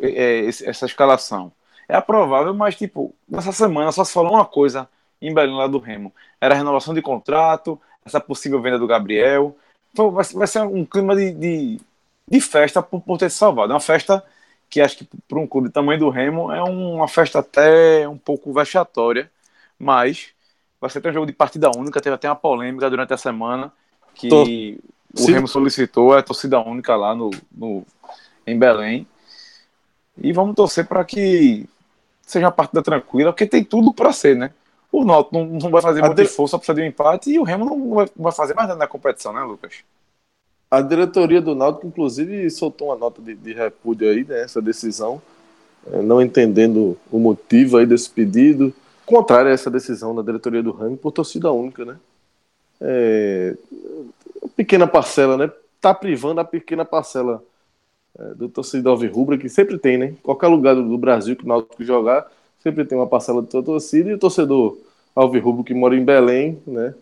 é, 0.00 0.08
é 0.08 0.46
essa 0.46 0.86
escalação. 0.86 1.52
É 1.88 2.00
provável, 2.00 2.54
mas 2.54 2.74
tipo, 2.74 3.14
nessa 3.28 3.52
semana 3.52 3.92
só 3.92 4.04
se 4.04 4.12
falou 4.12 4.32
uma 4.32 4.44
coisa 4.44 4.88
em 5.20 5.32
Belém 5.32 5.54
lá 5.54 5.66
do 5.66 5.78
Remo. 5.78 6.12
Era 6.40 6.54
a 6.54 6.58
renovação 6.58 6.94
de 6.94 7.02
contrato, 7.02 7.80
essa 8.04 8.20
possível 8.20 8.60
venda 8.60 8.78
do 8.78 8.86
Gabriel. 8.86 9.56
Então 9.92 10.10
vai, 10.10 10.24
vai 10.24 10.46
ser 10.46 10.60
um 10.62 10.84
clima 10.84 11.14
de, 11.14 11.32
de, 11.32 11.80
de 12.28 12.40
festa 12.40 12.82
por, 12.82 13.00
por 13.00 13.18
ter 13.18 13.30
se 13.30 13.36
salvado. 13.36 13.72
É 13.72 13.74
uma 13.74 13.80
festa 13.80 14.24
que 14.68 14.80
acho 14.80 14.98
que 14.98 15.08
para 15.28 15.38
um 15.38 15.46
clube 15.46 15.68
do 15.68 15.72
tamanho 15.72 16.00
do 16.00 16.10
Remo 16.10 16.50
é 16.50 16.62
uma 16.62 17.06
festa 17.06 17.38
até 17.38 18.08
um 18.08 18.18
pouco 18.18 18.52
vexatória, 18.52 19.30
mas 19.78 20.30
vai 20.80 20.90
ser 20.90 20.98
até 20.98 21.10
um 21.10 21.14
jogo 21.14 21.26
de 21.26 21.32
partida 21.32 21.70
única, 21.76 22.00
teve 22.00 22.14
até 22.14 22.28
uma 22.28 22.36
polêmica 22.36 22.90
durante 22.90 23.14
a 23.14 23.16
semana 23.16 23.72
que 24.14 24.28
Tô. 24.28 24.42
o 24.42 25.26
Sim. 25.26 25.32
Remo 25.32 25.48
solicitou 25.48 26.12
a 26.12 26.22
torcida 26.22 26.58
única 26.60 26.96
lá 26.96 27.14
no, 27.14 27.30
no 27.52 27.86
em 28.46 28.58
Belém. 28.58 29.06
E 30.20 30.32
vamos 30.32 30.54
torcer 30.54 30.86
para 30.86 31.04
que 31.04 31.68
seja 32.26 32.46
uma 32.46 32.52
partida 32.52 32.82
tranquila, 32.82 33.32
porque 33.32 33.46
tem 33.46 33.64
tudo 33.64 33.92
para 33.92 34.12
ser, 34.12 34.36
né? 34.36 34.50
O 34.90 35.04
Náutico 35.04 35.36
não, 35.36 35.46
não 35.46 35.70
vai 35.70 35.82
fazer 35.82 36.00
muita 36.02 36.24
força 36.26 36.58
para 36.58 36.74
de 36.74 36.82
um 36.82 36.84
empate 36.84 37.30
e 37.30 37.38
o 37.38 37.42
Remo 37.42 37.64
não 37.64 37.94
vai, 37.94 38.08
não 38.16 38.22
vai 38.22 38.32
fazer 38.32 38.54
mais 38.54 38.68
nada 38.68 38.78
na 38.78 38.86
competição, 38.86 39.32
né, 39.32 39.42
Lucas? 39.42 39.82
A 40.70 40.80
diretoria 40.80 41.40
do 41.40 41.54
Náutico, 41.54 41.86
inclusive, 41.86 42.48
soltou 42.50 42.88
uma 42.88 42.96
nota 42.96 43.20
de, 43.20 43.34
de 43.34 43.52
repúdio 43.52 44.08
aí 44.08 44.24
nessa 44.24 44.60
né, 44.60 44.66
decisão, 44.66 45.20
é, 45.92 46.00
não 46.00 46.22
entendendo 46.22 46.96
o 47.10 47.18
motivo 47.18 47.76
aí 47.76 47.86
desse 47.86 48.08
pedido, 48.08 48.72
contrário 49.04 49.50
a 49.50 49.54
essa 49.54 49.70
decisão 49.70 50.14
da 50.14 50.22
diretoria 50.22 50.62
do 50.62 50.72
Ramo 50.72 50.96
por 50.96 51.12
torcida 51.12 51.52
única, 51.52 51.84
né? 51.84 51.96
É, 52.80 53.56
pequena 54.56 54.86
parcela, 54.86 55.36
né? 55.36 55.50
Tá 55.80 55.94
privando 55.94 56.40
a 56.40 56.44
pequena 56.44 56.84
parcela 56.84 57.42
do 58.36 58.48
torcedor 58.48 58.92
Alvirrubra, 58.92 59.38
que 59.38 59.48
sempre 59.48 59.78
tem, 59.78 59.98
né? 59.98 60.14
Qualquer 60.22 60.48
lugar 60.48 60.74
do, 60.74 60.98
Brasil 60.98 61.34
que 61.36 61.44
o 61.44 61.48
Náutico 61.48 61.82
jogar, 61.84 62.30
sempre 62.62 62.84
tem 62.84 62.96
uma 62.96 63.06
parcela 63.06 63.42
da 63.42 63.62
torcida, 63.62 64.10
e 64.10 64.14
o 64.14 64.18
torcedor 64.18 64.76
Alvirrubro 65.14 65.64
que 65.64 65.74
mora 65.74 65.96
em 65.96 66.04
Belém, 66.04 66.58
né? 66.66 66.94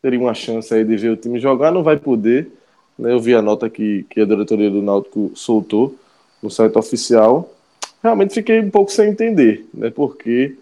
Teria 0.00 0.20
uma 0.20 0.34
chance 0.34 0.72
aí 0.74 0.84
de 0.84 0.96
ver 0.96 1.10
o 1.10 1.16
time 1.16 1.38
jogar, 1.40 1.70
não 1.70 1.82
vai 1.82 1.96
poder 1.96 2.50
né, 2.98 3.12
eu 3.12 3.20
vi 3.20 3.34
a 3.34 3.42
nota 3.42 3.68
que, 3.70 4.04
que 4.08 4.20
a 4.20 4.24
diretoria 4.24 4.70
do 4.70 4.82
Náutico 4.82 5.32
soltou 5.34 5.96
no 6.42 6.50
site 6.50 6.76
oficial. 6.76 7.52
Realmente 8.02 8.34
fiquei 8.34 8.60
um 8.60 8.70
pouco 8.70 8.90
sem 8.90 9.10
entender, 9.10 9.66
né? 9.72 9.90
Porque 9.90 10.56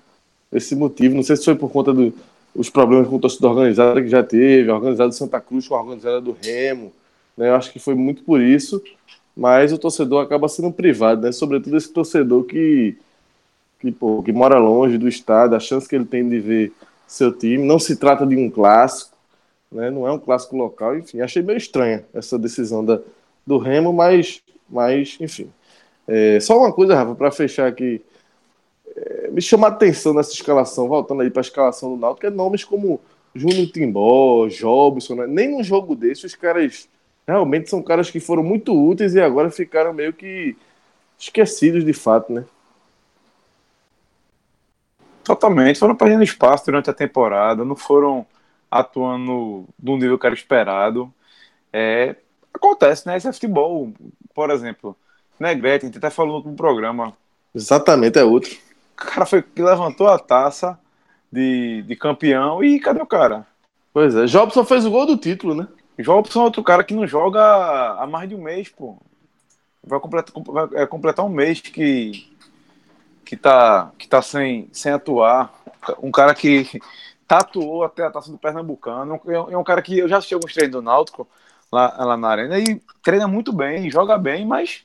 esse 0.53 0.75
motivo, 0.77 1.17
não 1.17 1.23
sei 1.23 1.37
se 1.37 1.45
foi 1.45 1.55
por 1.55 1.71
conta 1.71 1.93
dos 1.93 2.13
do, 2.13 2.73
problemas 2.73 3.09
com 3.09 3.17
o 3.17 3.21
torcedor 3.21 3.53
organizado 3.53 4.03
que 4.03 4.09
já 4.09 4.23
teve, 4.23 4.71
a 4.71 4.75
organizada 4.75 5.09
do 5.09 5.15
Santa 5.15 5.41
Cruz 5.41 5.67
com 5.67 5.75
a 5.75 5.81
organizada 5.81 6.21
do 6.21 6.37
Remo, 6.41 6.93
né? 7.37 7.49
Eu 7.49 7.55
acho 7.55 7.73
que 7.73 7.79
foi 7.79 7.95
muito 7.95 8.23
por 8.23 8.41
isso, 8.41 8.83
mas 9.41 9.73
o 9.73 9.79
torcedor 9.79 10.23
acaba 10.23 10.49
sendo 10.49 10.71
privado, 10.71 11.23
né? 11.23 11.33
Sobretudo 11.33 11.75
esse 11.75 11.91
torcedor 11.91 12.45
que, 12.45 12.95
que, 13.79 13.91
pô, 13.91 14.23
que 14.23 14.33
mora 14.35 14.59
longe 14.59 14.99
do 14.99 15.09
estado, 15.09 15.57
a 15.57 15.59
chance 15.59 15.89
que 15.89 15.97
ele 15.97 16.05
tem 16.05 16.29
de 16.29 16.39
ver 16.39 16.73
seu 17.07 17.33
time. 17.33 17.65
Não 17.65 17.79
se 17.79 17.97
trata 17.97 18.27
de 18.27 18.37
um 18.37 18.51
clássico, 18.51 19.17
né? 19.73 19.89
Não 19.89 20.07
é 20.07 20.13
um 20.13 20.19
clássico 20.19 20.55
local, 20.59 20.95
enfim, 20.95 21.23
achei 21.23 21.41
meio 21.43 21.57
estranha 21.57 22.05
essa 22.13 22.39
decisão 22.39 22.85
da, 22.85 23.01
do 23.47 23.57
Remo, 23.57 23.95
mas, 23.95 24.43
mas 24.69 25.17
enfim. 25.19 25.51
É, 26.07 26.39
só 26.39 26.59
uma 26.59 26.71
coisa, 26.71 26.95
Rafa, 26.95 27.15
para 27.15 27.31
fechar 27.31 27.67
aqui. 27.67 28.03
É, 28.95 29.31
me 29.31 29.41
chama 29.41 29.69
a 29.69 29.71
atenção 29.71 30.13
nessa 30.13 30.35
escalação, 30.35 30.87
voltando 30.87 31.23
aí 31.23 31.31
para 31.31 31.41
a 31.41 31.49
escalação 31.49 31.95
do 31.95 31.97
Náutico, 31.99 32.27
é 32.27 32.31
nomes 32.31 32.63
como 32.63 33.01
Júnior 33.35 33.69
Timbó, 33.69 34.47
Jobson, 34.49 35.15
né? 35.15 35.27
nem 35.27 35.51
num 35.51 35.65
jogo 35.65 35.97
desse 35.97 36.27
os 36.27 36.35
caras 36.35 36.91
realmente 37.31 37.71
são 37.71 37.83
caras 37.83 38.11
que 38.11 38.21
foram 38.21 38.43
muito 38.43 38.75
úteis 38.75 39.15
e 39.15 39.21
agora 39.21 39.51
ficaram 39.51 39.93
meio 39.93 40.13
que 40.13 40.57
esquecidos 41.19 41.85
de 41.85 41.93
fato, 41.93 42.33
né? 42.33 42.45
Totalmente, 45.23 45.79
foram 45.79 45.95
perdendo 45.95 46.25
espaço 46.25 46.65
durante 46.65 46.91
a 46.91 46.95
temporada, 46.95 47.65
não 47.65 47.77
foram 47.77 48.27
atuando 48.71 49.67
do 49.79 49.97
nível 49.97 50.19
que 50.19 50.27
era 50.27 50.35
esperado. 50.35 51.13
É, 51.73 52.17
acontece, 52.53 53.07
né? 53.07 53.17
Esse 53.17 53.29
é 53.29 53.33
futebol, 53.33 53.93
por 54.35 54.51
exemplo. 54.51 54.97
Negrete, 55.39 55.85
a 55.85 55.89
gente 55.89 55.99
até 55.99 56.11
falou 56.11 56.43
no 56.43 56.55
programa. 56.55 57.17
Exatamente, 57.55 58.19
é 58.19 58.25
outro. 58.25 58.51
O 58.93 58.97
cara 58.97 59.27
foi 59.27 59.43
que 59.43 59.63
levantou 59.63 60.09
a 60.09 60.19
taça 60.19 60.79
de, 61.33 61.83
de 61.83 61.97
campeão 61.97 62.63
e 62.63 62.79
cadê 62.81 63.01
o 63.01 63.07
cara? 63.07 63.47
Pois 63.93 64.15
é, 64.15 64.27
Jobson 64.27 64.65
fez 64.65 64.85
o 64.85 64.91
gol 64.91 65.07
do 65.07 65.17
título, 65.17 65.55
né? 65.55 65.69
Jobson 66.03 66.41
é 66.41 66.45
outro 66.45 66.63
cara 66.63 66.85
que 66.85 66.95
não 66.95 67.07
joga 67.07 67.41
há 67.41 68.07
mais 68.07 68.29
de 68.29 68.35
um 68.35 68.43
mês, 68.43 68.69
pô. 68.69 68.97
Vai 69.83 69.99
completar, 69.99 70.35
vai 70.71 70.87
completar 70.87 71.25
um 71.25 71.31
mês 71.31 71.61
que, 71.61 72.31
que 73.25 73.37
tá, 73.37 73.91
que 73.99 74.07
tá 74.07 74.21
sem, 74.21 74.69
sem 74.73 74.93
atuar. 74.93 75.53
Um 76.03 76.11
cara 76.11 76.35
que 76.35 76.81
tatuou 77.27 77.85
até 77.85 78.05
a 78.05 78.11
taça 78.11 78.31
do 78.31 78.39
Pernambucano. 78.39 79.21
É 79.51 79.57
um 79.57 79.65
cara 79.65 79.81
que 79.81 79.99
eu 79.99 80.09
já 80.09 80.19
assisti 80.19 80.35
alguns 80.35 80.53
treinos 80.53 80.73
do 80.73 80.83
Náutico 80.83 81.27
lá, 81.73 82.05
lá 82.05 82.17
na 82.17 82.29
arena 82.29 82.59
e 82.59 82.81
treina 83.03 83.27
muito 83.27 83.53
bem, 83.53 83.91
joga 83.91 84.19
bem, 84.19 84.45
mas. 84.45 84.83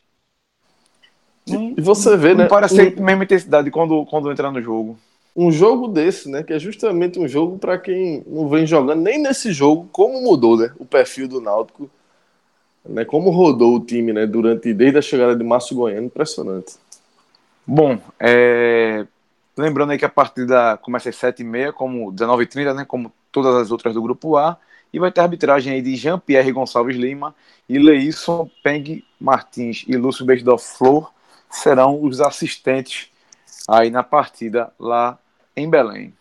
e 1.47 1.81
você 1.81 2.15
vê, 2.15 2.29
não 2.29 2.43
né? 2.43 2.47
Parece 2.47 2.81
um... 2.81 2.99
a 2.99 3.05
mesma 3.05 3.23
intensidade 3.23 3.69
quando, 3.69 4.05
quando 4.05 4.31
entra 4.31 4.49
no 4.49 4.61
jogo 4.61 4.97
um 5.35 5.51
jogo 5.51 5.87
desse, 5.87 6.29
né? 6.29 6.43
Que 6.43 6.53
é 6.53 6.59
justamente 6.59 7.19
um 7.19 7.27
jogo 7.27 7.57
para 7.57 7.77
quem 7.77 8.23
não 8.25 8.47
vem 8.47 8.65
jogando 8.65 9.01
nem 9.01 9.21
nesse 9.21 9.51
jogo, 9.51 9.89
como 9.91 10.21
mudou, 10.21 10.57
né? 10.57 10.71
O 10.79 10.85
perfil 10.85 11.27
do 11.27 11.41
Náutico, 11.41 11.89
né? 12.87 13.03
Como 13.03 13.29
rodou 13.31 13.75
o 13.75 13.79
time, 13.79 14.13
né? 14.13 14.25
Durante 14.25 14.73
desde 14.73 14.97
a 14.97 15.01
chegada 15.01 15.35
de 15.35 15.43
Márcio 15.43 15.75
Goiano, 15.75 16.07
impressionante. 16.07 16.75
Bom, 17.67 17.99
é... 18.19 19.05
lembrando 19.57 19.91
aí 19.91 19.97
que 19.97 20.05
a 20.05 20.09
partida 20.09 20.77
começa 20.77 21.09
às 21.09 21.15
7h30, 21.15 21.73
como 21.73 22.13
19h30, 22.13 22.73
né? 22.73 22.85
Como 22.85 23.11
todas 23.31 23.55
as 23.55 23.71
outras 23.71 23.93
do 23.93 24.01
grupo 24.01 24.37
A, 24.37 24.57
e 24.93 24.99
vai 24.99 25.11
ter 25.11 25.19
arbitragem 25.19 25.73
aí 25.73 25.81
de 25.81 25.95
Jean-Pierre 25.97 26.53
Gonçalves 26.53 26.95
Lima 26.95 27.35
e 27.67 27.77
Leison 27.77 28.49
Peng 28.63 29.03
Martins 29.19 29.83
e 29.87 29.97
Lúcio 29.97 30.25
Bejdorf 30.25 30.77
Flor 30.77 31.11
serão 31.49 32.01
os 32.01 32.21
assistentes 32.21 33.09
aí 33.67 33.89
na 33.89 34.03
partida 34.03 34.71
lá 34.79 35.17
em 35.55 35.69
Belém. 35.69 36.13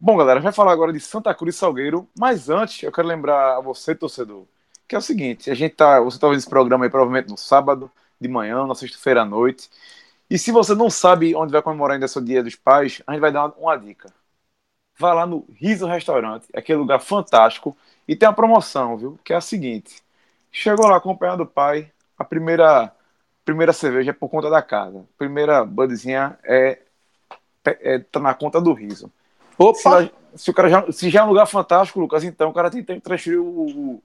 Bom, 0.00 0.16
galera, 0.16 0.40
a 0.40 0.42
vai 0.42 0.52
falar 0.52 0.72
agora 0.72 0.92
de 0.92 1.00
Santa 1.00 1.32
Cruz 1.34 1.56
Salgueiro, 1.56 2.08
mas 2.18 2.50
antes 2.50 2.82
eu 2.82 2.90
quero 2.90 3.06
lembrar 3.06 3.56
a 3.58 3.60
você, 3.60 3.94
torcedor, 3.94 4.44
que 4.88 4.94
é 4.96 4.98
o 4.98 5.02
seguinte: 5.02 5.50
a 5.50 5.54
gente 5.54 5.76
tá, 5.76 6.00
você 6.00 6.16
está 6.16 6.26
vendo 6.28 6.38
esse 6.38 6.48
programa 6.48 6.84
aí 6.84 6.90
provavelmente 6.90 7.30
no 7.30 7.36
sábado 7.36 7.90
de 8.20 8.28
manhã, 8.28 8.66
na 8.66 8.74
sexta-feira 8.74 9.22
à 9.22 9.24
noite. 9.24 9.70
E 10.28 10.38
se 10.38 10.50
você 10.50 10.74
não 10.74 10.90
sabe 10.90 11.34
onde 11.36 11.52
vai 11.52 11.62
comemorar 11.62 11.94
ainda 11.94 12.08
seu 12.08 12.22
Dia 12.22 12.42
dos 12.42 12.56
Pais, 12.56 13.02
a 13.06 13.12
gente 13.12 13.20
vai 13.20 13.30
dar 13.32 13.44
uma, 13.46 13.54
uma 13.56 13.76
dica. 13.76 14.12
Vá 14.98 15.14
lá 15.14 15.26
no 15.26 15.46
Riso 15.54 15.86
Restaurante, 15.86 16.48
aquele 16.54 16.78
lugar 16.78 17.00
fantástico, 17.00 17.76
e 18.06 18.16
tem 18.16 18.28
uma 18.28 18.34
promoção, 18.34 18.96
viu? 18.96 19.18
Que 19.24 19.32
é 19.32 19.36
a 19.36 19.40
seguinte: 19.40 20.02
chegou 20.50 20.88
lá 20.88 20.96
acompanhado 20.96 21.44
do 21.44 21.50
pai, 21.50 21.92
a 22.18 22.24
primeira 22.24 22.92
primeira 23.44 23.72
cerveja 23.72 24.10
é 24.10 24.14
por 24.14 24.28
conta 24.28 24.50
da 24.50 24.62
casa. 24.62 25.04
Primeira 25.18 25.64
budzinha 25.64 26.38
é 26.44 26.80
é, 27.64 27.98
tá 27.98 28.20
na 28.20 28.34
conta 28.34 28.60
do 28.60 28.72
riso. 28.72 29.10
Opa! 29.58 30.04
Se, 30.34 30.44
se, 30.44 30.50
o 30.50 30.54
cara 30.54 30.68
já, 30.68 30.92
se 30.92 31.10
já 31.10 31.20
é 31.20 31.24
um 31.24 31.28
lugar 31.28 31.46
fantástico, 31.46 32.00
Lucas, 32.00 32.24
então 32.24 32.50
o 32.50 32.52
cara 32.52 32.70
tem, 32.70 32.82
tem 32.82 32.96
que 32.96 33.04
transferir 33.04 33.40
o, 33.40 34.02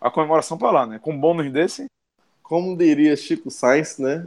a 0.00 0.10
comemoração 0.10 0.56
para 0.56 0.70
lá, 0.70 0.86
né? 0.86 0.98
Com 1.00 1.12
um 1.12 1.20
bônus 1.20 1.50
desse. 1.50 1.86
Como 2.42 2.76
diria 2.76 3.16
Chico 3.16 3.50
Sainz, 3.50 3.98
né? 3.98 4.26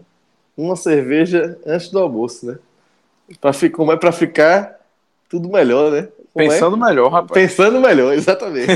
Uma 0.55 0.75
cerveja 0.75 1.59
antes 1.65 1.89
do 1.89 1.99
almoço, 1.99 2.45
né? 2.45 2.59
Pra, 3.39 3.51
como 3.71 3.91
é 3.91 3.97
para 3.97 4.11
ficar 4.11 4.79
tudo 5.29 5.49
melhor, 5.49 5.91
né? 5.91 6.09
Como 6.33 6.49
Pensando 6.49 6.75
é? 6.75 6.79
melhor, 6.79 7.11
rapaz. 7.11 7.31
Pensando 7.31 7.79
melhor, 7.79 8.13
exatamente. 8.13 8.71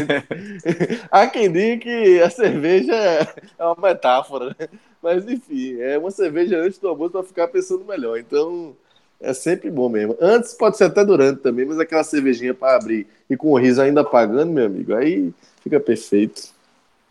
Há 1.10 1.28
quem 1.28 1.52
diga 1.52 1.82
que 1.84 2.22
a 2.22 2.30
cerveja 2.30 2.94
é 2.94 3.64
uma 3.64 3.76
metáfora, 3.90 4.56
né? 4.60 4.68
Mas 5.02 5.28
enfim, 5.28 5.80
é 5.80 5.98
uma 5.98 6.12
cerveja 6.12 6.60
antes 6.60 6.78
do 6.78 6.88
almoço 6.88 7.12
para 7.12 7.24
ficar 7.24 7.48
pensando 7.48 7.86
melhor. 7.86 8.20
Então, 8.20 8.76
é 9.20 9.34
sempre 9.34 9.70
bom 9.70 9.90
mesmo. 9.90 10.16
Antes 10.22 10.54
pode 10.54 10.78
ser 10.78 10.86
até 10.86 11.04
durante 11.04 11.42
também, 11.42 11.66
mas 11.66 11.80
aquela 11.80 12.04
cervejinha 12.04 12.54
para 12.54 12.76
abrir 12.76 13.08
e 13.30 13.36
com 13.36 13.52
o 13.52 13.58
riso 13.58 13.82
ainda 13.82 14.04
pagando, 14.04 14.52
meu 14.52 14.66
amigo, 14.66 14.96
aí 14.96 15.34
fica 15.62 15.80
perfeito. 15.80 16.50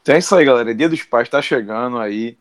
Então 0.03 0.15
é 0.15 0.19
isso 0.19 0.35
aí, 0.35 0.45
galera. 0.45 0.75
Dia 0.75 0.89
dos 0.89 1.03
Pais 1.03 1.29
tá 1.29 1.43
chegando 1.43 1.99
aí. 1.99 2.37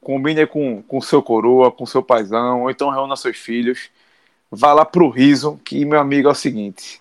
Combine 0.00 0.46
com, 0.46 0.82
com 0.82 1.00
seu 1.00 1.22
coroa, 1.22 1.70
com 1.70 1.86
seu 1.86 2.02
paizão, 2.02 2.62
ou 2.62 2.70
então 2.70 2.90
reúna 2.90 3.16
seus 3.16 3.36
filhos. 3.36 3.90
Vá 4.50 4.72
lá 4.72 4.84
pro 4.84 5.08
riso, 5.08 5.60
que, 5.64 5.84
meu 5.84 5.98
amigo, 5.98 6.28
é 6.28 6.32
o 6.32 6.34
seguinte. 6.34 7.00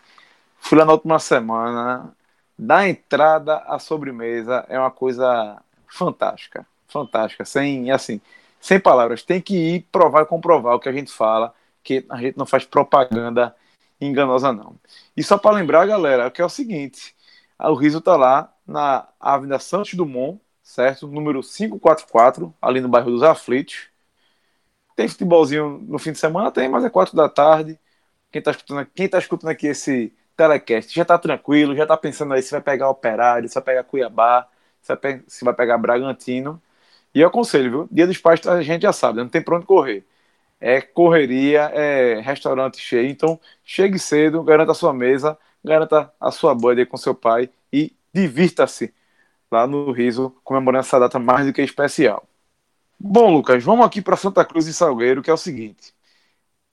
Fui 0.59 0.77
lá 0.77 0.85
na 0.85 0.93
última 0.93 1.19
semana. 1.19 2.13
Da 2.57 2.87
entrada 2.87 3.57
à 3.59 3.79
sobremesa 3.79 4.65
é 4.69 4.77
uma 4.77 4.91
coisa 4.91 5.61
fantástica. 5.87 6.65
Fantástica. 6.87 7.45
Sem, 7.45 7.91
assim, 7.91 8.21
sem 8.61 8.79
palavras. 8.79 9.23
Tem 9.23 9.41
que 9.41 9.55
ir 9.55 9.87
provar 9.91 10.23
e 10.23 10.25
comprovar 10.25 10.75
o 10.75 10.79
que 10.79 10.89
a 10.89 10.93
gente 10.93 11.11
fala 11.11 11.53
que 11.83 12.05
a 12.09 12.17
gente 12.17 12.37
não 12.37 12.45
faz 12.45 12.65
propaganda 12.65 13.55
enganosa, 13.99 14.51
não. 14.53 14.79
E 15.15 15.23
só 15.23 15.37
para 15.37 15.55
lembrar, 15.55 15.85
galera, 15.85 16.31
que 16.31 16.41
é 16.41 16.45
o 16.45 16.49
seguinte: 16.49 17.15
o 17.59 17.73
Riso 17.73 17.99
está 17.99 18.15
lá 18.15 18.53
na 18.65 19.07
Avenida 19.19 19.59
Santos 19.59 19.93
Dumont, 19.93 20.39
certo? 20.61 21.07
Número 21.07 21.41
544, 21.41 22.53
ali 22.61 22.81
no 22.81 22.89
bairro 22.89 23.11
dos 23.11 23.23
Aflitos. 23.23 23.89
Tem 24.95 25.07
futebolzinho 25.07 25.79
no 25.87 25.97
fim 25.99 26.11
de 26.11 26.19
semana? 26.19 26.51
Tem, 26.51 26.69
mas 26.69 26.85
é 26.85 26.89
4 26.89 27.15
da 27.15 27.27
tarde. 27.27 27.79
Quem 28.31 28.39
está 28.39 28.51
escutando, 28.51 28.87
quem 28.95 29.07
tá 29.09 29.19
escutando 29.19 29.49
aqui 29.49 29.67
esse 29.67 30.13
telecast 30.35 30.93
já 30.93 31.03
está 31.03 31.17
tranquilo, 31.17 31.75
já 31.75 31.83
está 31.83 31.97
pensando 31.97 32.33
aí 32.33 32.41
se 32.41 32.51
vai 32.51 32.61
pegar 32.61 32.89
Operário, 32.89 33.47
se 33.47 33.55
vai 33.55 33.63
pegar 33.63 33.83
Cuiabá, 33.83 34.47
se 34.81 34.95
vai, 34.95 35.23
se 35.27 35.45
vai 35.45 35.53
pegar 35.53 35.77
Bragantino. 35.77 36.61
E 37.13 37.21
eu 37.21 37.27
aconselho, 37.27 37.69
viu? 37.71 37.89
Dia 37.91 38.07
dos 38.07 38.17
pais 38.17 38.45
a 38.47 38.61
gente 38.61 38.83
já 38.83 38.93
sabe, 38.93 39.19
não 39.19 39.29
tem 39.29 39.41
para 39.41 39.57
onde 39.57 39.65
correr 39.65 40.05
é 40.63 40.79
correria, 40.81 41.63
é 41.73 42.21
restaurante 42.21 42.79
cheio. 42.79 43.09
Então, 43.09 43.37
chegue 43.65 43.99
cedo, 43.99 44.41
garanta 44.43 44.71
a 44.71 44.75
sua 44.75 44.93
mesa, 44.93 45.37
garanta 45.61 46.13
a 46.17 46.31
sua 46.31 46.55
buddy 46.55 46.85
com 46.85 46.95
seu 46.95 47.13
pai 47.13 47.49
e 47.71 47.93
divirta-se 48.13 48.93
lá 49.51 49.67
no 49.67 49.91
Riso, 49.91 50.33
comemorando 50.41 50.85
essa 50.85 50.97
data 50.97 51.19
mais 51.19 51.45
do 51.45 51.51
que 51.51 51.61
especial. 51.61 52.25
Bom, 52.97 53.33
Lucas, 53.33 53.61
vamos 53.61 53.85
aqui 53.85 54.01
para 54.01 54.15
Santa 54.15 54.45
Cruz 54.45 54.65
e 54.65 54.73
Salgueiro, 54.73 55.21
que 55.21 55.29
é 55.29 55.33
o 55.33 55.37
seguinte. 55.37 55.93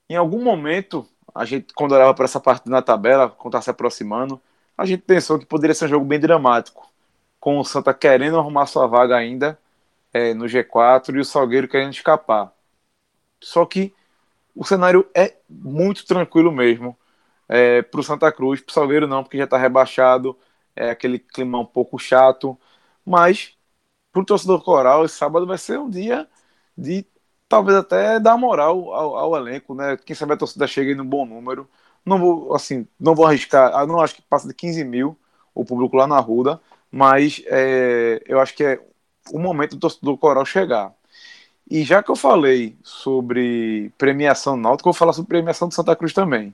Em 0.09 0.15
algum 0.15 0.43
momento, 0.43 1.05
a 1.35 1.45
gente, 1.45 1.75
quando 1.75 1.93
olhava 1.93 2.15
para 2.15 2.27
essa 2.27 2.39
parte 2.39 2.71
na 2.71 2.81
tabela, 2.83 3.29
quando 3.29 3.55
está 3.55 3.63
se 3.63 3.71
aproximando, 3.71 4.41
a 4.79 4.87
gente 4.87 5.03
pensou 5.03 5.37
que 5.37 5.47
poderia 5.47 5.75
ser 5.75 5.87
um 5.87 5.89
jogo 5.89 6.05
bem 6.05 6.21
dramático, 6.21 6.89
com 7.41 7.59
o 7.59 7.65
Santa 7.65 7.93
querendo 7.93 8.39
arrumar 8.39 8.67
sua 8.67 8.87
vaga 8.87 9.17
ainda 9.17 9.59
é, 10.13 10.33
no 10.33 10.45
G4 10.45 11.17
e 11.17 11.19
o 11.19 11.25
Salgueiro 11.25 11.67
querendo 11.67 11.93
escapar. 11.93 12.53
Só 13.43 13.65
que 13.67 13.95
o 14.55 14.65
cenário 14.65 15.09
é 15.15 15.37
muito 15.49 16.07
tranquilo 16.07 16.53
mesmo 16.53 16.97
é, 17.49 17.83
para 17.83 18.01
o 18.01 18.05
Santa 18.05 18.31
Cruz, 18.33 18.61
para 18.61 18.71
o 18.71 18.75
Salgueiro 18.75 19.09
não, 19.09 19.23
porque 19.23 19.39
já 19.39 19.45
está 19.45 19.59
rebaixado, 19.59 20.39
é 20.77 20.91
aquele 20.91 21.19
clima 21.19 21.59
um 21.59 21.67
pouco 21.67 21.99
chato, 21.99 22.59
mas 23.05 23.57
para 24.13 24.23
o 24.23 24.25
torcedor 24.25 24.63
coral, 24.65 25.05
esse 25.05 25.17
sábado 25.17 25.47
vai 25.47 25.59
ser 25.59 25.79
um 25.79 25.91
dia 25.91 26.29
de 26.77 27.07
talvez 27.49 27.77
até 27.77 28.21
dar 28.21 28.37
moral 28.39 28.93
ao, 28.95 29.17
ao, 29.17 29.37
elenco, 29.37 29.75
né? 29.75 29.97
Quem 29.97 30.15
sabe 30.17 30.35
a 30.35 30.37
torcida 30.37 30.67
chega 30.67 30.93
em 30.93 31.01
um 31.01 31.07
bom 31.07 31.27
número. 31.27 31.69
Não 32.05 32.19
vou, 32.19 32.55
assim, 32.55 32.87
não 32.99 33.15
vou 33.15 33.27
arriscar, 33.27 33.87
não 33.87 34.01
acho 34.01 34.17
que 34.17 34.23
passa 34.23 34.49
de 34.49 34.55
15 34.55 34.85
mil 34.85 35.19
o 35.55 35.65
público 35.65 35.97
lá 35.97 36.07
na 36.07 36.19
Ruda, 36.21 36.61
mas 36.91 37.43
é, 37.47 38.23
eu 38.27 38.41
acho 38.41 38.55
que 38.55 38.65
é 38.65 38.81
o 39.33 39.39
momento 39.39 39.73
do 39.77 39.81
torcedor 39.81 40.17
coral 40.19 40.47
chegar. 40.47 40.95
E 41.71 41.85
já 41.85 42.03
que 42.03 42.11
eu 42.11 42.17
falei 42.17 42.77
sobre 42.83 43.93
premiação 43.97 44.57
náutica, 44.57 44.89
eu 44.89 44.93
vou 44.93 44.99
falar 44.99 45.13
sobre 45.13 45.29
premiação 45.29 45.69
de 45.69 45.75
Santa 45.77 45.95
Cruz 45.95 46.13
também. 46.13 46.53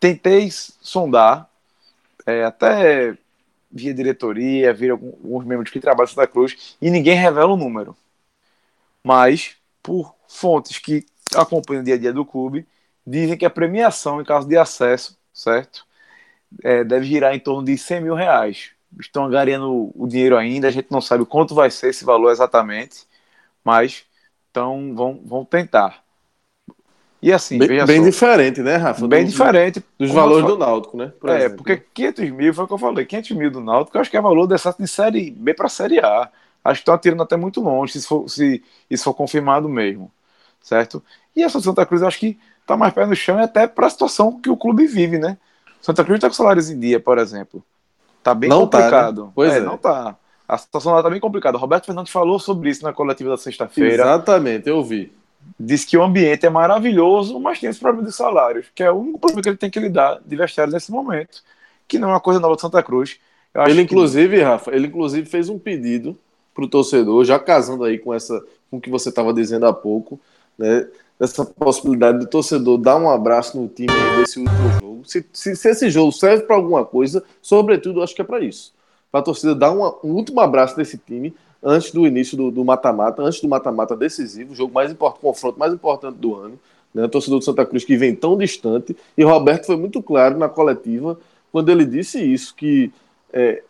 Tentei 0.00 0.48
sondar, 0.50 1.48
é, 2.26 2.44
até 2.44 3.16
via 3.70 3.92
diretoria, 3.92 4.72
via 4.72 4.92
alguns 4.92 5.44
membros 5.44 5.70
que 5.70 5.80
trabalham 5.80 6.06
em 6.06 6.14
Santa 6.14 6.26
Cruz, 6.26 6.76
e 6.80 6.90
ninguém 6.90 7.16
revela 7.16 7.52
o 7.52 7.56
número. 7.56 7.94
Mas, 9.04 9.56
por 9.82 10.14
fontes 10.26 10.78
que 10.78 11.04
acompanham 11.34 11.82
o 11.82 11.84
dia 11.84 11.94
a 11.94 11.98
dia 11.98 12.12
do 12.12 12.24
clube, 12.24 12.66
dizem 13.06 13.36
que 13.36 13.44
a 13.44 13.50
premiação, 13.50 14.20
em 14.20 14.24
caso 14.24 14.48
de 14.48 14.56
acesso, 14.56 15.18
certo? 15.34 15.86
É, 16.64 16.82
deve 16.84 17.06
girar 17.06 17.34
em 17.34 17.40
torno 17.40 17.64
de 17.64 17.76
100 17.76 18.00
mil 18.02 18.14
reais. 18.14 18.70
Estão 18.98 19.26
angariando 19.26 19.92
o 19.94 20.06
dinheiro 20.08 20.36
ainda, 20.36 20.68
a 20.68 20.70
gente 20.70 20.90
não 20.90 21.00
sabe 21.00 21.26
quanto 21.26 21.54
vai 21.54 21.70
ser 21.70 21.90
esse 21.90 22.04
valor 22.04 22.30
exatamente, 22.30 23.06
mas 23.64 24.06
então, 24.56 24.94
vão, 24.94 25.20
vão 25.22 25.44
tentar. 25.44 26.02
E 27.20 27.30
assim, 27.30 27.58
bem, 27.58 27.84
bem 27.84 28.02
diferente, 28.02 28.62
né, 28.62 28.76
Rafa? 28.76 29.06
Bem 29.06 29.24
do, 29.24 29.30
diferente. 29.30 29.84
Dos 29.98 30.10
valores 30.10 30.46
do 30.46 30.56
Náutico, 30.56 30.96
né? 30.96 31.12
Por 31.20 31.28
é, 31.28 31.36
exemplo. 31.38 31.56
porque 31.58 31.76
500 31.76 32.30
mil 32.30 32.54
foi 32.54 32.64
o 32.64 32.66
que 32.66 32.72
eu 32.72 32.78
falei. 32.78 33.04
500 33.04 33.30
mil 33.32 33.50
do 33.50 33.60
Náutico, 33.60 33.96
eu 33.96 34.00
acho 34.00 34.10
que 34.10 34.16
é 34.16 34.20
valor 34.20 34.46
dessa 34.46 34.74
de 34.78 34.88
Série 34.88 35.30
B 35.30 35.52
para 35.52 35.68
Série 35.68 35.98
A. 35.98 36.30
Acho 36.64 36.78
que 36.78 36.82
estão 36.82 36.94
atirando 36.94 37.22
até 37.22 37.36
muito 37.36 37.60
longe, 37.60 38.00
se, 38.00 38.06
for, 38.06 38.28
se 38.28 38.62
isso 38.88 39.04
for 39.04 39.14
confirmado 39.14 39.68
mesmo. 39.68 40.10
Certo? 40.62 41.02
E 41.34 41.42
essa 41.42 41.60
Santa 41.60 41.84
Cruz, 41.84 42.00
eu 42.00 42.08
acho 42.08 42.18
que 42.18 42.38
está 42.62 42.76
mais 42.76 42.94
pé 42.94 43.04
no 43.04 43.14
chão, 43.14 43.38
até 43.38 43.66
para 43.66 43.86
a 43.86 43.90
situação 43.90 44.40
que 44.40 44.48
o 44.48 44.56
clube 44.56 44.86
vive, 44.86 45.18
né? 45.18 45.36
Santa 45.82 46.02
Cruz 46.02 46.16
está 46.16 46.28
com 46.28 46.34
salários 46.34 46.70
em 46.70 46.78
dia, 46.78 46.98
por 46.98 47.18
exemplo. 47.18 47.62
Tá 48.22 48.34
bem 48.34 48.48
não 48.48 48.60
complicado. 48.60 49.20
Tá, 49.20 49.26
né? 49.26 49.32
Pois 49.34 49.52
é, 49.52 49.58
é, 49.58 49.60
não 49.60 49.76
tá. 49.76 50.16
A 50.48 50.56
situação 50.56 50.92
lá 50.92 51.02
tá 51.02 51.10
bem 51.10 51.20
complicada. 51.20 51.56
O 51.56 51.60
Roberto 51.60 51.86
Fernandes 51.86 52.12
falou 52.12 52.38
sobre 52.38 52.70
isso 52.70 52.84
na 52.84 52.92
coletiva 52.92 53.30
da 53.30 53.36
sexta-feira. 53.36 54.02
Exatamente, 54.02 54.68
eu 54.68 54.82
vi. 54.82 55.12
Diz 55.58 55.84
que 55.84 55.96
o 55.96 56.02
ambiente 56.02 56.46
é 56.46 56.50
maravilhoso, 56.50 57.38
mas 57.38 57.60
tem 57.60 57.70
esse 57.70 57.78
problema 57.78 58.08
de 58.08 58.14
salários, 58.14 58.66
que 58.74 58.82
é 58.82 58.90
o 58.90 58.96
único 58.96 59.18
problema 59.18 59.42
que 59.42 59.48
ele 59.48 59.56
tem 59.56 59.70
que 59.70 59.80
lidar 59.80 60.20
de 60.24 60.36
vestiários 60.36 60.74
nesse 60.74 60.90
momento, 60.90 61.42
que 61.86 61.98
não 61.98 62.08
é 62.08 62.12
uma 62.12 62.20
coisa 62.20 62.40
nova 62.40 62.56
de 62.56 62.60
Santa 62.60 62.82
Cruz. 62.82 63.18
ele, 63.68 63.82
inclusive, 63.82 64.36
que... 64.36 64.42
Rafa, 64.42 64.74
ele 64.74 64.88
inclusive 64.88 65.28
fez 65.28 65.48
um 65.48 65.58
pedido 65.58 66.18
para 66.54 66.64
o 66.64 66.68
torcedor, 66.68 67.24
já 67.24 67.38
casando 67.38 67.84
aí 67.84 67.98
com 67.98 68.12
essa 68.12 68.42
com 68.70 68.78
o 68.78 68.80
que 68.80 68.90
você 68.90 69.08
estava 69.08 69.32
dizendo 69.32 69.66
há 69.66 69.72
pouco, 69.72 70.18
né? 70.58 70.86
Dessa 71.18 71.44
possibilidade 71.44 72.18
do 72.18 72.26
torcedor 72.26 72.76
dar 72.76 72.96
um 72.96 73.08
abraço 73.08 73.58
no 73.58 73.68
time 73.68 73.92
desse 74.18 74.38
último 74.38 74.80
jogo. 74.80 75.02
Se, 75.06 75.24
se, 75.32 75.56
se 75.56 75.70
esse 75.70 75.88
jogo 75.88 76.12
serve 76.12 76.42
para 76.42 76.56
alguma 76.56 76.84
coisa, 76.84 77.22
sobretudo, 77.40 78.02
acho 78.02 78.14
que 78.14 78.20
é 78.20 78.24
para 78.24 78.40
isso. 78.40 78.74
Para 79.16 79.22
a 79.22 79.24
torcida 79.24 79.54
dar 79.54 79.70
uma, 79.70 79.96
um 80.04 80.12
último 80.12 80.40
abraço 80.40 80.76
nesse 80.76 80.98
time 80.98 81.34
antes 81.62 81.90
do 81.90 82.06
início 82.06 82.36
do 82.50 82.62
mata-mata, 82.62 83.22
antes 83.22 83.40
do 83.40 83.48
mata-mata 83.48 83.96
decisivo, 83.96 84.52
o 84.52 84.54
jogo 84.54 84.74
mais 84.74 84.92
importante, 84.92 85.22
confronto 85.22 85.58
mais 85.58 85.72
importante 85.72 86.16
do 86.16 86.34
ano. 86.34 86.60
Né? 86.92 87.04
O 87.04 87.08
torcedor 87.08 87.38
do 87.38 87.44
Santa 87.46 87.64
Cruz 87.64 87.82
que 87.82 87.96
vem 87.96 88.14
tão 88.14 88.36
distante. 88.36 88.94
E 89.16 89.24
Roberto 89.24 89.64
foi 89.64 89.76
muito 89.78 90.02
claro 90.02 90.36
na 90.36 90.50
coletiva 90.50 91.18
quando 91.50 91.70
ele 91.70 91.86
disse 91.86 92.22
isso, 92.22 92.54
que 92.54 92.92
é, 93.32 93.62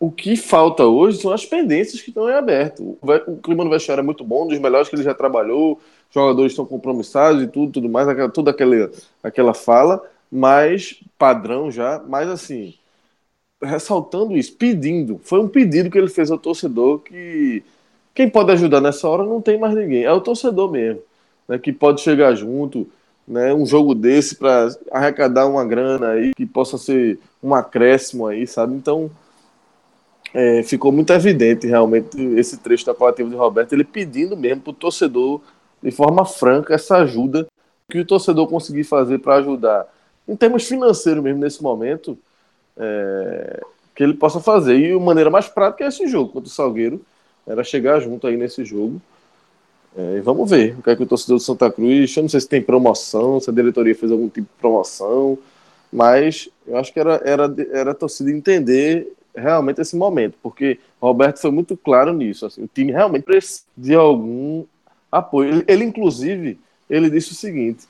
o 0.00 0.10
que 0.10 0.36
falta 0.36 0.86
hoje 0.86 1.20
são 1.20 1.32
as 1.32 1.44
pendências 1.44 2.00
que 2.00 2.08
estão 2.08 2.26
em 2.30 2.32
aberto. 2.32 2.96
O 3.26 3.36
clima 3.36 3.62
no 3.62 3.68
vestiário 3.68 4.00
é 4.00 4.04
muito 4.04 4.24
bom, 4.24 4.44
um 4.44 4.48
dos 4.48 4.58
melhores 4.58 4.88
que 4.88 4.96
ele 4.96 5.02
já 5.02 5.12
trabalhou, 5.12 5.78
jogadores 6.10 6.52
estão 6.52 6.64
compromissados 6.64 7.42
e 7.42 7.46
tudo, 7.46 7.72
tudo 7.72 7.90
mais, 7.90 8.08
aquela, 8.08 8.30
toda 8.30 8.52
aquela, 8.52 8.90
aquela 9.22 9.52
fala, 9.52 10.02
mas 10.32 10.98
padrão 11.18 11.70
já, 11.70 12.02
mas 12.08 12.26
assim, 12.30 12.72
ressaltando 13.62 14.36
isso, 14.36 14.54
pedindo, 14.56 15.20
foi 15.22 15.40
um 15.40 15.48
pedido 15.48 15.90
que 15.90 15.98
ele 15.98 16.08
fez 16.08 16.30
ao 16.30 16.38
torcedor 16.38 16.98
que 17.00 17.62
quem 18.14 18.28
pode 18.28 18.52
ajudar 18.52 18.80
nessa 18.80 19.08
hora 19.08 19.24
não 19.24 19.40
tem 19.40 19.58
mais 19.58 19.74
ninguém, 19.74 20.04
é 20.04 20.12
o 20.12 20.20
torcedor 20.20 20.70
mesmo, 20.70 21.00
né, 21.48 21.58
que 21.58 21.72
pode 21.72 22.00
chegar 22.00 22.34
junto, 22.34 22.86
né, 23.26 23.52
um 23.54 23.64
jogo 23.64 23.94
desse 23.94 24.36
para 24.36 24.68
arrecadar 24.90 25.46
uma 25.46 25.64
grana 25.64 26.10
aí 26.10 26.32
que 26.34 26.44
possa 26.44 26.76
ser 26.76 27.18
um 27.42 27.54
acréscimo 27.54 28.26
aí, 28.26 28.46
sabe? 28.46 28.74
Então, 28.74 29.10
é, 30.32 30.62
ficou 30.62 30.92
muito 30.92 31.12
evidente 31.12 31.66
realmente 31.66 32.20
esse 32.36 32.58
trecho 32.58 32.84
da 32.84 32.94
coletiva 32.94 33.30
de 33.30 33.36
Roberto, 33.36 33.72
ele 33.72 33.84
pedindo 33.84 34.36
mesmo 34.36 34.62
para 34.62 34.70
o 34.70 34.74
torcedor, 34.74 35.40
de 35.82 35.90
forma 35.90 36.24
franca, 36.24 36.74
essa 36.74 36.96
ajuda 36.98 37.46
que 37.88 38.00
o 38.00 38.04
torcedor 38.04 38.46
conseguir 38.48 38.84
fazer 38.84 39.18
para 39.18 39.36
ajudar, 39.36 39.86
em 40.26 40.34
termos 40.34 40.66
financeiros 40.66 41.22
mesmo, 41.22 41.40
nesse 41.40 41.62
momento, 41.62 42.18
é, 42.76 43.60
que 43.94 44.02
ele 44.02 44.14
possa 44.14 44.40
fazer. 44.40 44.78
E 44.78 44.92
a 44.92 44.98
maneira 44.98 45.30
mais 45.30 45.48
prática 45.48 45.84
é 45.84 45.88
esse 45.88 46.06
jogo 46.06 46.32
contra 46.32 46.48
o 46.48 46.52
Salgueiro, 46.52 47.00
era 47.46 47.62
chegar 47.62 48.00
junto 48.00 48.26
aí 48.26 48.36
nesse 48.36 48.64
jogo. 48.64 49.00
É, 49.96 50.20
vamos 50.20 50.50
ver 50.50 50.76
o 50.78 50.82
que 50.82 50.90
é 50.90 50.96
que 50.96 51.02
o 51.02 51.06
torcedor 51.06 51.38
do 51.38 51.42
Santa 51.42 51.70
Cruz, 51.70 52.16
eu 52.16 52.22
não 52.22 52.28
sei 52.28 52.40
se 52.40 52.48
tem 52.48 52.60
promoção, 52.60 53.38
se 53.38 53.48
a 53.48 53.52
diretoria 53.52 53.94
fez 53.94 54.10
algum 54.10 54.28
tipo 54.28 54.48
de 54.48 54.60
promoção, 54.60 55.38
mas 55.92 56.48
eu 56.66 56.76
acho 56.76 56.92
que 56.92 56.98
era, 56.98 57.20
era, 57.24 57.54
era 57.72 57.90
a 57.92 57.94
torcida 57.94 58.30
entender 58.30 59.12
realmente 59.36 59.80
esse 59.80 59.96
momento, 59.96 60.36
porque 60.42 60.78
Roberto 61.00 61.38
foi 61.38 61.50
muito 61.50 61.76
claro 61.76 62.12
nisso. 62.12 62.46
Assim, 62.46 62.64
o 62.64 62.70
time 62.72 62.90
realmente 62.90 63.22
precisa 63.22 63.62
de 63.76 63.94
algum 63.94 64.64
apoio. 65.10 65.50
Ele, 65.50 65.64
ele, 65.68 65.84
inclusive, 65.84 66.58
ele 66.90 67.08
disse 67.08 67.32
o 67.32 67.36
seguinte: 67.36 67.86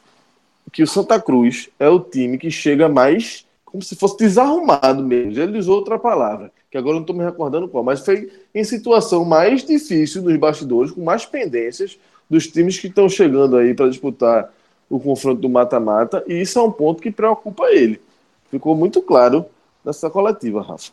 que 0.72 0.82
o 0.82 0.86
Santa 0.86 1.20
Cruz 1.20 1.70
é 1.78 1.88
o 1.88 2.00
time 2.00 2.36
que 2.36 2.50
chega 2.50 2.88
mais 2.88 3.46
como 3.74 3.82
se 3.82 3.96
fosse 3.96 4.16
desarrumado 4.18 5.02
mesmo. 5.02 5.36
Ele 5.42 5.58
usou 5.58 5.78
outra 5.78 5.98
palavra, 5.98 6.52
que 6.70 6.78
agora 6.78 6.94
não 6.94 7.00
estou 7.00 7.16
me 7.16 7.24
recordando 7.24 7.66
qual, 7.66 7.82
mas 7.82 8.04
foi 8.04 8.30
em 8.54 8.62
situação 8.62 9.24
mais 9.24 9.64
difícil 9.64 10.22
nos 10.22 10.36
bastidores, 10.36 10.92
com 10.92 11.02
mais 11.02 11.26
pendências 11.26 11.98
dos 12.30 12.46
times 12.46 12.78
que 12.78 12.86
estão 12.86 13.08
chegando 13.08 13.56
aí 13.56 13.74
para 13.74 13.88
disputar 13.88 14.48
o 14.88 15.00
confronto 15.00 15.40
do 15.40 15.48
mata-mata, 15.48 16.22
e 16.28 16.40
isso 16.40 16.56
é 16.56 16.62
um 16.62 16.70
ponto 16.70 17.02
que 17.02 17.10
preocupa 17.10 17.64
ele. 17.64 18.00
Ficou 18.48 18.76
muito 18.76 19.02
claro 19.02 19.44
nessa 19.84 20.08
coletiva, 20.08 20.62
Rafa. 20.62 20.92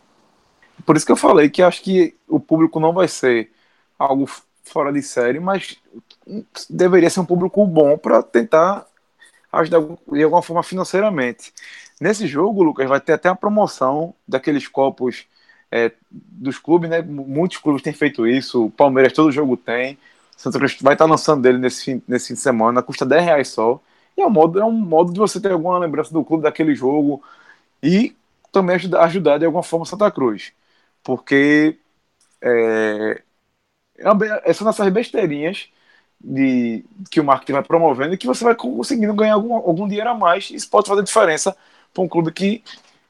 Por 0.83 0.97
isso 0.97 1.05
que 1.05 1.11
eu 1.11 1.17
falei 1.17 1.51
que 1.51 1.61
acho 1.61 1.83
que 1.83 2.15
o 2.27 2.39
público 2.39 2.79
não 2.79 2.93
vai 2.93 3.07
ser 3.07 3.51
algo 3.99 4.27
fora 4.63 4.91
de 4.91 5.03
série, 5.03 5.39
mas 5.39 5.77
deveria 6.67 7.11
ser 7.11 7.19
um 7.19 7.25
público 7.25 7.63
bom 7.63 7.95
para 7.95 8.23
tentar 8.23 8.87
ajudar 9.51 9.81
de 10.11 10.23
alguma 10.23 10.41
forma 10.41 10.63
financeiramente. 10.63 11.53
Nesse 12.01 12.27
jogo, 12.27 12.63
Lucas, 12.63 12.89
vai 12.89 12.99
ter 12.99 13.13
até 13.13 13.29
a 13.29 13.35
promoção 13.35 14.15
daqueles 14.27 14.67
copos 14.67 15.25
é, 15.71 15.91
dos 16.11 16.57
clubes, 16.59 16.89
né? 16.89 17.01
Muitos 17.01 17.57
clubes 17.59 17.81
têm 17.83 17.93
feito 17.93 18.27
isso, 18.27 18.65
o 18.65 18.71
Palmeiras 18.71 19.13
todo 19.13 19.31
jogo 19.31 19.55
tem. 19.57 19.97
Santa 20.35 20.57
Cruz 20.59 20.75
vai 20.81 20.93
estar 20.93 21.05
lançando 21.05 21.43
dele 21.43 21.59
nesse 21.59 21.85
fim, 21.85 22.01
nesse 22.07 22.29
fim 22.29 22.33
de 22.33 22.39
semana, 22.41 22.83
custa 22.83 23.05
10 23.05 23.23
reais 23.23 23.47
só. 23.49 23.79
E 24.17 24.21
é 24.21 24.27
um, 24.27 24.29
modo, 24.31 24.59
é 24.59 24.65
um 24.65 24.71
modo 24.71 25.13
de 25.13 25.19
você 25.19 25.39
ter 25.39 25.51
alguma 25.51 25.77
lembrança 25.79 26.11
do 26.13 26.25
clube 26.25 26.43
daquele 26.43 26.75
jogo 26.75 27.23
e 27.83 28.15
também 28.51 28.75
ajudar, 28.75 29.03
ajudar 29.05 29.37
de 29.37 29.45
alguma 29.45 29.63
forma 29.63 29.85
Santa 29.85 30.11
Cruz 30.11 30.53
porque 31.03 31.77
é, 32.41 33.21
é 34.45 34.53
são 34.53 34.69
essas 34.69 34.89
besteirinhas 34.91 35.69
de, 36.19 36.85
que 37.09 37.19
o 37.19 37.23
marketing 37.23 37.53
vai 37.53 37.63
promovendo 37.63 38.13
e 38.13 38.17
que 38.17 38.27
você 38.27 38.43
vai 38.43 38.55
conseguindo 38.55 39.13
ganhar 39.13 39.35
algum, 39.35 39.55
algum 39.55 39.87
dinheiro 39.87 40.09
a 40.09 40.15
mais. 40.15 40.51
Isso 40.51 40.69
pode 40.69 40.87
fazer 40.87 41.03
diferença 41.03 41.55
para 41.93 42.03
um 42.03 42.07
clube 42.07 42.31
que 42.31 42.63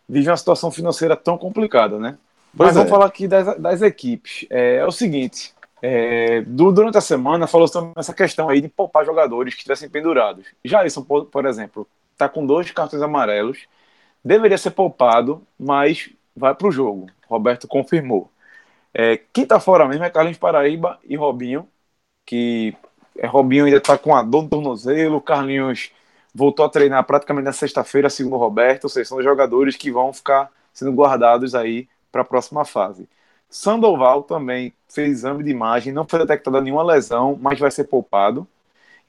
vive 0.07 0.29
uma 0.29 0.37
situação 0.37 0.71
financeira 0.71 1.15
tão 1.15 1.37
complicada, 1.37 1.97
né? 1.97 2.17
Pois 2.55 2.67
Mas 2.67 2.75
é. 2.75 2.79
vamos 2.79 2.89
falar 2.89 3.05
aqui 3.05 3.27
das, 3.27 3.57
das 3.57 3.81
equipes. 3.81 4.45
É, 4.49 4.77
é 4.77 4.85
o 4.85 4.91
seguinte, 4.91 5.53
é, 5.81 6.41
durante 6.41 6.97
a 6.97 7.01
semana 7.01 7.47
falou 7.47 7.67
sobre 7.67 7.91
essa 7.95 8.13
questão 8.13 8.49
aí 8.49 8.61
de 8.61 8.67
poupar 8.67 9.05
jogadores 9.05 9.53
que 9.53 9.61
estivessem 9.61 9.89
pendurados. 9.89 10.45
Já 10.63 10.85
isso, 10.85 11.03
por, 11.03 11.25
por 11.25 11.45
exemplo, 11.45 11.87
está 12.11 12.29
com 12.29 12.45
dois 12.45 12.69
cartões 12.71 13.01
amarelos, 13.01 13.65
deveria 14.23 14.57
ser 14.57 14.71
poupado, 14.71 15.41
mas 15.57 16.09
vai 16.35 16.53
para 16.53 16.67
o 16.67 16.71
jogo. 16.71 17.07
Roberto 17.27 17.67
confirmou. 17.67 18.29
É, 18.93 19.17
quem 19.31 19.43
está 19.43 19.59
fora 19.59 19.87
mesmo 19.87 20.03
é 20.03 20.09
Carlinhos 20.09 20.37
Paraíba 20.37 20.99
e 21.07 21.15
Robinho, 21.15 21.67
que 22.25 22.75
é, 23.17 23.25
Robinho 23.25 23.65
ainda 23.65 23.77
está 23.77 23.97
com 23.97 24.15
a 24.15 24.21
dor 24.21 24.43
no 24.43 24.49
tornozelo, 24.49 25.21
Carlinhos 25.21 25.91
voltou 26.33 26.65
a 26.65 26.69
treinar 26.69 27.03
praticamente 27.05 27.45
na 27.45 27.53
sexta-feira, 27.53 28.09
segundo 28.09 28.35
o 28.35 28.39
Roberto, 28.39 28.85
ou 28.85 28.89
seja, 28.89 29.09
são 29.09 29.21
jogadores 29.21 29.75
que 29.75 29.91
vão 29.91 30.13
ficar 30.13 30.49
sendo 30.73 30.91
guardados 30.91 31.53
aí 31.53 31.87
para 32.11 32.21
a 32.21 32.25
próxima 32.25 32.65
fase. 32.65 33.07
Sandoval 33.49 34.23
também 34.23 34.73
fez 34.87 35.11
exame 35.11 35.43
de 35.43 35.51
imagem, 35.51 35.91
não 35.91 36.07
foi 36.07 36.19
detectada 36.19 36.61
nenhuma 36.61 36.83
lesão, 36.83 37.37
mas 37.41 37.59
vai 37.59 37.69
ser 37.69 37.83
poupado. 37.85 38.47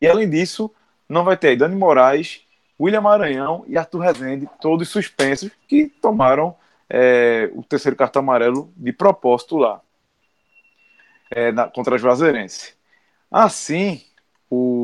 E 0.01 0.07
além 0.07 0.29
disso, 0.29 0.71
não 1.09 1.25
vai 1.25 1.37
ter 1.37 1.57
Dani 1.57 1.77
Moraes, 1.77 2.43
William 2.81 3.01
Maranhão 3.01 3.65
e 3.69 3.79
Arthur 3.79 4.01
Rezende, 4.01 4.49
todos 4.61 4.89
suspensos, 4.89 5.51
que 5.69 5.87
tomaram 5.87 6.57
é, 6.91 7.51
o 7.55 7.63
terceiro 7.63 7.97
cartão 7.97 8.21
amarelo 8.21 8.73
de 8.77 8.93
propósito 8.93 9.57
lá, 9.57 9.81
é, 11.31 11.53
na, 11.53 11.69
contra 11.69 11.95
a 11.95 11.99
Juazeirense. 11.99 12.75
Assim, 13.31 14.03
o, 14.51 14.82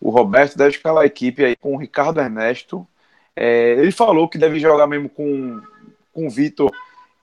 o 0.00 0.10
Roberto 0.10 0.56
deve 0.56 0.70
escalar 0.70 1.02
a 1.04 1.06
equipe 1.06 1.44
aí 1.44 1.56
com 1.56 1.74
o 1.74 1.78
Ricardo 1.78 2.20
Ernesto. 2.20 2.86
É, 3.36 3.72
ele 3.72 3.92
falou 3.92 4.28
que 4.28 4.38
deve 4.38 4.58
jogar 4.58 4.86
mesmo 4.86 5.08
com, 5.08 5.60
com 6.12 6.26
o 6.26 6.30
Vitor 6.30 6.70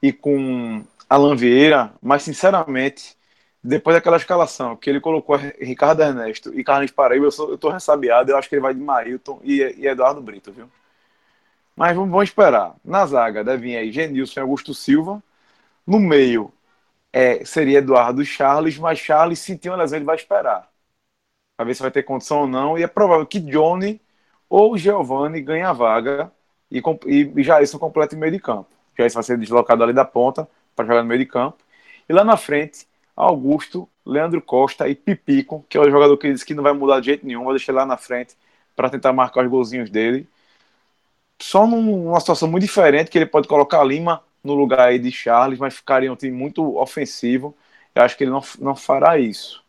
e 0.02 0.14
com 0.14 0.84
Alan 1.10 1.36
Vieira, 1.36 1.94
mas 2.02 2.24
sinceramente, 2.24 3.18
depois 3.64 3.96
daquela 3.96 4.18
escalação 4.18 4.76
que 4.76 4.90
ele 4.90 5.00
colocou 5.02 5.38
Ricardo 5.60 6.02
Ernesto 6.02 6.58
e 6.58 6.64
Carlos 6.64 6.92
Paraíba, 6.92 7.26
eu, 7.26 7.32
sou, 7.32 7.50
eu 7.52 7.58
tô 7.58 7.70
ressabiado, 7.70 8.32
eu 8.32 8.38
acho 8.38 8.50
que 8.50 8.56
ele 8.56 8.62
vai 8.62 8.74
de 8.74 8.82
Marilton 8.82 9.40
e, 9.44 9.62
e 9.78 9.88
Eduardo 9.88 10.22
Brito, 10.22 10.52
viu? 10.52 10.70
Mas 11.76 11.96
vamos, 11.96 12.12
vamos 12.12 12.30
esperar. 12.30 12.76
Na 12.84 13.06
zaga 13.06 13.44
deve 13.44 13.64
vir 13.64 13.78
aí 13.78 13.92
Genilson 13.92 14.40
e 14.40 14.42
Augusto 14.42 14.74
Silva. 14.74 15.22
No 15.86 16.00
meio 16.00 16.52
é, 17.14 17.46
seria 17.46 17.80
Eduardo 17.80 18.24
Charles, 18.26 18.78
mas 18.78 19.00
Charles 19.00 19.40
sentiu 19.40 19.72
uma 19.74 19.80
lesão, 19.80 19.98
ele 19.98 20.06
vai 20.06 20.16
esperar. 20.16 20.70
Para 21.58 21.66
ver 21.66 21.76
se 21.76 21.82
vai 21.82 21.92
ter 21.92 22.04
condição 22.04 22.42
ou 22.42 22.48
não. 22.48 22.78
E 22.78 22.84
é 22.84 22.88
provável 22.88 23.26
que 23.26 23.40
Johnny 23.40 24.00
ou 24.50 24.78
Giovanni 24.78 25.42
ganhem 25.42 25.64
a 25.64 25.74
vaga 25.74 26.32
e, 26.72 26.82
e, 27.08 27.44
Jairson 27.44 27.80
completa 27.80 28.16
em 28.16 28.20
meio 28.20 28.32
de 28.32 28.40
campo. 28.40 28.70
Jairson 28.98 29.16
vai 29.16 29.24
ser 29.24 29.38
deslocado 29.38 29.84
ali 29.84 29.94
da 29.94 30.06
ponta 30.06 30.48
para 30.76 30.86
jogar 30.86 31.02
no 31.02 31.10
meio 31.10 31.20
de 31.20 31.26
campo. 31.26 31.58
E 32.08 32.14
lá 32.14 32.24
na 32.24 32.38
frente, 32.38 32.88
Augusto, 33.16 33.90
Leandro 34.06 34.42
Costa 34.42 34.88
e 34.88 34.96
Pipico, 34.96 35.66
que 35.68 35.78
é 35.78 35.82
o 35.82 35.90
jogador 35.90 36.16
que 36.18 36.32
disse 36.32 36.46
que 36.46 36.54
não 36.54 36.64
vai 36.64 36.74
mudar 36.74 37.00
de 37.00 37.08
jeito 37.08 37.26
nenhum, 37.26 37.44
vai 37.44 37.56
deixar 37.56 37.74
lá 37.74 37.86
na 37.86 37.98
frente 37.98 38.36
para 38.76 38.90
tentar 38.90 39.12
marcar 39.12 39.44
os 39.44 39.50
golzinhos 39.50 39.90
dele. 39.90 40.28
Só 41.40 41.68
numa 41.68 42.20
situação 42.20 42.48
muito 42.48 42.64
diferente, 42.64 43.10
que 43.10 43.18
ele 43.18 43.26
pode 43.26 43.48
colocar 43.48 43.84
Lima 43.84 44.24
no 44.44 44.54
lugar 44.56 44.88
aí 44.88 45.00
de 45.00 45.12
Charles, 45.12 45.60
mas 45.60 45.76
ficaria 45.76 46.12
um 46.12 46.16
time 46.16 46.36
muito 46.36 46.78
ofensivo. 46.78 47.56
Eu 47.94 48.04
acho 48.04 48.18
que 48.18 48.24
ele 48.24 48.32
não, 48.32 48.42
não 48.60 48.76
fará 48.76 49.20
isso. 49.20 49.64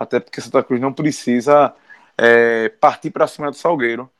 Até 0.00 0.18
porque 0.18 0.40
Santa 0.40 0.62
Cruz 0.64 0.80
não 0.80 0.94
precisa 0.94 1.74
é, 2.16 2.70
partir 2.70 3.10
para 3.10 3.26
cima 3.26 3.50
do 3.50 3.56
Salgueiro. 3.56 4.10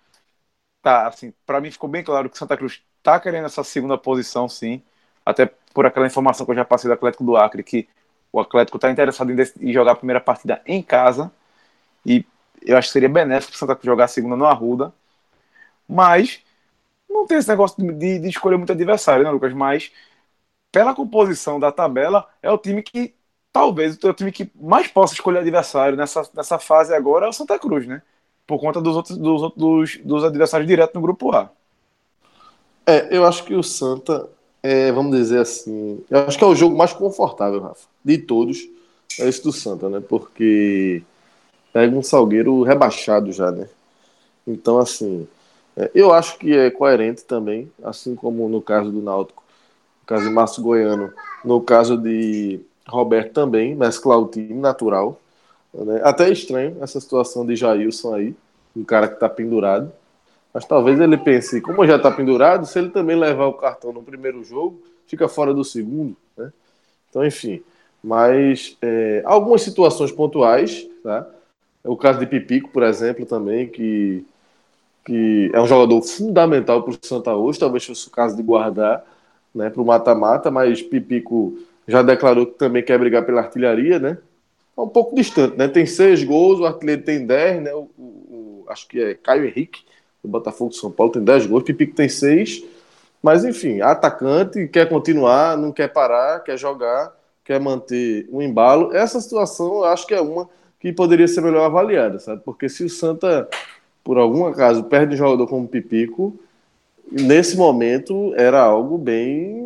Tá, 0.82 1.08
assim, 1.08 1.32
para 1.46 1.60
mim 1.60 1.70
ficou 1.70 1.88
bem 1.88 2.04
claro 2.04 2.28
que 2.28 2.36
Santa 2.36 2.56
Cruz 2.56 2.82
tá 3.02 3.18
querendo 3.18 3.46
essa 3.46 3.64
segunda 3.64 3.96
posição, 3.96 4.46
sim. 4.46 4.82
Até 5.24 5.50
por 5.72 5.86
aquela 5.86 6.06
informação 6.06 6.44
que 6.44 6.52
eu 6.52 6.56
já 6.56 6.66
passei 6.66 6.88
do 6.88 6.92
Atlético 6.92 7.24
do 7.24 7.36
Acre, 7.36 7.62
que 7.62 7.88
o 8.30 8.40
Atlético 8.40 8.76
está 8.76 8.90
interessado 8.90 9.30
em, 9.32 9.72
jogar 9.72 9.92
a 9.92 9.96
primeira 9.96 10.20
partida 10.20 10.62
em 10.66 10.82
casa. 10.82 11.32
E 12.04 12.26
eu 12.62 12.76
acho 12.76 12.88
que 12.88 12.92
seria 12.92 13.08
benéfico 13.08 13.56
Santa 13.56 13.74
Cruz 13.74 13.86
jogar 13.86 14.04
a 14.04 14.08
segunda 14.08 14.36
no 14.36 14.44
Arruda. 14.44 14.92
Mas 15.88 16.42
não 17.08 17.26
tem 17.26 17.38
esse 17.38 17.48
negócio 17.48 17.76
de, 17.82 18.18
de 18.18 18.28
escolher 18.28 18.58
muito 18.58 18.72
adversário, 18.72 19.24
né, 19.24 19.30
Lucas? 19.30 19.52
Mas 19.54 19.92
pela 20.72 20.94
composição 20.94 21.58
da 21.58 21.72
tabela, 21.72 22.28
é 22.42 22.50
o 22.50 22.58
time 22.58 22.82
que 22.82 23.14
talvez 23.52 23.98
o 24.02 24.12
time 24.12 24.32
que 24.32 24.50
mais 24.60 24.88
possa 24.88 25.14
escolher 25.14 25.38
adversário 25.38 25.96
nessa, 25.96 26.28
nessa 26.34 26.58
fase 26.58 26.94
agora 26.94 27.26
é 27.26 27.28
o 27.28 27.32
Santa 27.32 27.58
Cruz, 27.58 27.86
né? 27.86 28.02
Por 28.46 28.58
conta 28.58 28.80
dos 28.80 28.96
outros 28.96 29.16
dos, 29.16 29.52
dos, 29.54 29.96
dos 30.04 30.24
adversários 30.24 30.68
diretos 30.68 30.94
no 30.94 31.00
grupo 31.00 31.34
A. 31.34 31.50
É, 32.86 33.16
eu 33.16 33.24
acho 33.24 33.44
que 33.44 33.54
o 33.54 33.62
Santa, 33.62 34.28
é, 34.62 34.90
vamos 34.90 35.16
dizer 35.16 35.40
assim, 35.40 36.02
eu 36.10 36.20
acho 36.20 36.36
que 36.36 36.44
é 36.44 36.46
o 36.46 36.54
jogo 36.54 36.76
mais 36.76 36.92
confortável, 36.92 37.60
Rafa, 37.60 37.86
de 38.04 38.18
todos, 38.18 38.68
é 39.18 39.28
esse 39.28 39.42
do 39.42 39.52
Santa, 39.52 39.88
né? 39.88 40.00
Porque 40.00 41.02
pega 41.72 41.96
um 41.96 42.02
Salgueiro 42.02 42.62
rebaixado 42.62 43.30
já, 43.32 43.50
né? 43.52 43.68
Então, 44.46 44.78
assim, 44.78 45.28
é, 45.76 45.90
eu 45.94 46.12
acho 46.12 46.38
que 46.38 46.56
é 46.56 46.70
coerente 46.70 47.24
também, 47.24 47.70
assim 47.82 48.14
como 48.14 48.48
no 48.48 48.60
caso 48.60 48.90
do 48.90 49.00
Náutico, 49.00 49.44
no 50.00 50.06
caso 50.06 50.24
de 50.24 50.30
Márcio 50.30 50.62
Goiano, 50.62 51.12
no 51.44 51.60
caso 51.60 51.96
de 51.96 52.60
Roberto 52.90 53.32
também, 53.32 53.74
mesclar 53.74 54.18
o 54.18 54.28
time 54.28 54.54
natural. 54.54 55.18
Né? 55.72 56.00
Até 56.04 56.28
é 56.28 56.32
estranho 56.32 56.76
essa 56.80 57.00
situação 57.00 57.46
de 57.46 57.56
Jailson 57.56 58.14
aí, 58.14 58.34
um 58.76 58.84
cara 58.84 59.08
que 59.08 59.14
está 59.14 59.28
pendurado. 59.28 59.90
Mas 60.52 60.64
talvez 60.64 60.98
ele 60.98 61.16
pense, 61.16 61.60
como 61.60 61.86
já 61.86 61.96
está 61.96 62.10
pendurado, 62.10 62.66
se 62.66 62.78
ele 62.78 62.90
também 62.90 63.16
levar 63.16 63.46
o 63.46 63.54
cartão 63.54 63.92
no 63.92 64.02
primeiro 64.02 64.42
jogo, 64.42 64.82
fica 65.06 65.28
fora 65.28 65.54
do 65.54 65.64
segundo. 65.64 66.16
Né? 66.36 66.52
Então, 67.08 67.24
enfim. 67.24 67.62
Mas 68.02 68.76
é, 68.82 69.22
algumas 69.24 69.62
situações 69.62 70.10
pontuais, 70.10 70.86
tá? 71.02 71.26
O 71.84 71.96
caso 71.96 72.18
de 72.18 72.26
Pipico, 72.26 72.70
por 72.70 72.82
exemplo, 72.82 73.24
também, 73.24 73.66
que, 73.66 74.24
que 75.04 75.50
é 75.52 75.60
um 75.60 75.66
jogador 75.66 76.02
fundamental 76.02 76.82
para 76.82 76.92
o 76.92 76.98
Santa 77.00 77.34
hoje, 77.34 77.58
talvez 77.58 77.84
fosse 77.84 78.06
o 78.08 78.10
caso 78.10 78.36
de 78.36 78.42
guardar 78.42 79.04
né, 79.54 79.70
para 79.70 79.80
o 79.80 79.84
mata-mata, 79.84 80.50
mas 80.50 80.82
Pipico 80.82 81.58
já 81.90 82.02
declarou 82.02 82.46
que 82.46 82.58
também 82.58 82.82
quer 82.82 82.98
brigar 82.98 83.24
pela 83.26 83.40
artilharia, 83.40 83.98
né? 83.98 84.18
É 84.76 84.80
um 84.80 84.88
pouco 84.88 85.14
distante, 85.14 85.56
né? 85.56 85.68
Tem 85.68 85.84
seis 85.84 86.22
gols, 86.22 86.60
o 86.60 86.64
artilheiro 86.64 87.02
tem 87.02 87.26
dez, 87.26 87.60
né? 87.60 87.74
O, 87.74 87.90
o, 87.98 88.64
o 88.64 88.64
acho 88.68 88.86
que 88.86 89.00
é 89.02 89.14
Caio 89.14 89.44
Henrique, 89.44 89.82
do 90.22 90.28
Botafogo 90.28 90.70
de 90.70 90.76
São 90.76 90.90
Paulo, 90.90 91.12
tem 91.12 91.24
dez 91.24 91.46
gols, 91.46 91.64
Pipico 91.64 91.94
tem 91.94 92.08
seis. 92.08 92.62
Mas 93.22 93.44
enfim, 93.44 93.80
atacante, 93.80 94.66
quer 94.68 94.88
continuar, 94.88 95.56
não 95.56 95.72
quer 95.72 95.88
parar, 95.88 96.40
quer 96.40 96.56
jogar, 96.56 97.12
quer 97.44 97.60
manter 97.60 98.26
o 98.30 98.38
um 98.38 98.42
embalo. 98.42 98.94
Essa 98.94 99.20
situação 99.20 99.78
eu 99.78 99.84
acho 99.84 100.06
que 100.06 100.14
é 100.14 100.20
uma 100.20 100.48
que 100.78 100.92
poderia 100.92 101.28
ser 101.28 101.42
melhor 101.42 101.66
avaliada, 101.66 102.18
sabe? 102.18 102.40
Porque 102.42 102.68
se 102.68 102.84
o 102.84 102.88
Santa, 102.88 103.46
por 104.02 104.16
algum 104.16 104.46
acaso, 104.46 104.84
perde 104.84 105.14
um 105.14 105.18
jogador 105.18 105.46
como 105.46 105.68
Pipico, 105.68 106.34
nesse 107.10 107.56
momento 107.56 108.32
era 108.36 108.62
algo 108.62 108.96
bem 108.96 109.59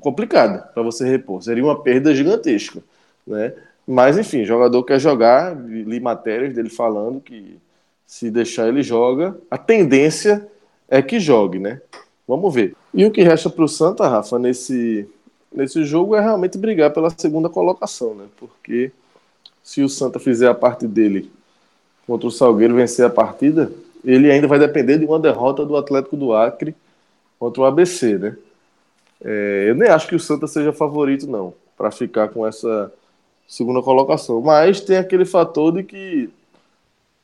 complicado 0.00 0.72
para 0.72 0.82
você 0.82 1.08
repor. 1.08 1.42
Seria 1.42 1.62
uma 1.62 1.80
perda 1.80 2.14
gigantesca, 2.14 2.80
né? 3.26 3.52
Mas 3.86 4.18
enfim, 4.18 4.44
jogador 4.44 4.82
quer 4.84 4.98
jogar, 4.98 5.56
li 5.56 5.98
matérias 6.00 6.54
dele 6.54 6.68
falando 6.68 7.20
que 7.20 7.58
se 8.06 8.30
deixar 8.30 8.68
ele 8.68 8.82
joga. 8.82 9.36
A 9.50 9.56
tendência 9.56 10.46
é 10.88 11.00
que 11.00 11.20
jogue, 11.20 11.58
né? 11.58 11.80
Vamos 12.26 12.52
ver. 12.54 12.74
E 12.92 13.04
o 13.04 13.10
que 13.10 13.22
resta 13.22 13.48
para 13.48 13.64
o 13.64 13.68
Santa, 13.68 14.06
Rafa, 14.06 14.38
nesse, 14.38 15.08
nesse 15.52 15.84
jogo 15.84 16.14
é 16.14 16.20
realmente 16.20 16.58
brigar 16.58 16.92
pela 16.92 17.10
segunda 17.10 17.48
colocação, 17.48 18.14
né? 18.14 18.24
Porque 18.38 18.90
se 19.62 19.82
o 19.82 19.88
Santa 19.88 20.18
fizer 20.18 20.48
a 20.48 20.54
parte 20.54 20.86
dele 20.86 21.30
contra 22.06 22.26
o 22.26 22.30
Salgueiro 22.30 22.74
vencer 22.74 23.04
a 23.04 23.10
partida, 23.10 23.70
ele 24.04 24.30
ainda 24.30 24.46
vai 24.46 24.58
depender 24.58 24.98
de 24.98 25.04
uma 25.04 25.18
derrota 25.18 25.64
do 25.64 25.76
Atlético 25.76 26.16
do 26.16 26.32
Acre 26.32 26.74
contra 27.38 27.62
o 27.62 27.64
ABC, 27.66 28.18
né? 28.18 28.36
É, 29.24 29.66
eu 29.68 29.74
nem 29.74 29.88
acho 29.88 30.08
que 30.08 30.14
o 30.14 30.20
Santa 30.20 30.46
seja 30.46 30.72
favorito, 30.72 31.26
não, 31.26 31.52
para 31.76 31.90
ficar 31.90 32.28
com 32.28 32.46
essa 32.46 32.92
segunda 33.46 33.82
colocação. 33.82 34.40
Mas 34.40 34.80
tem 34.80 34.96
aquele 34.96 35.24
fator 35.24 35.72
de 35.72 35.82
que, 35.82 36.30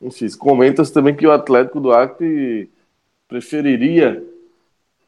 enfim, 0.01 0.27
comenta-se 0.37 0.91
também 0.91 1.15
que 1.15 1.25
o 1.25 1.31
Atlético 1.31 1.79
do 1.79 1.91
Acre 1.91 2.69
preferiria 3.27 4.23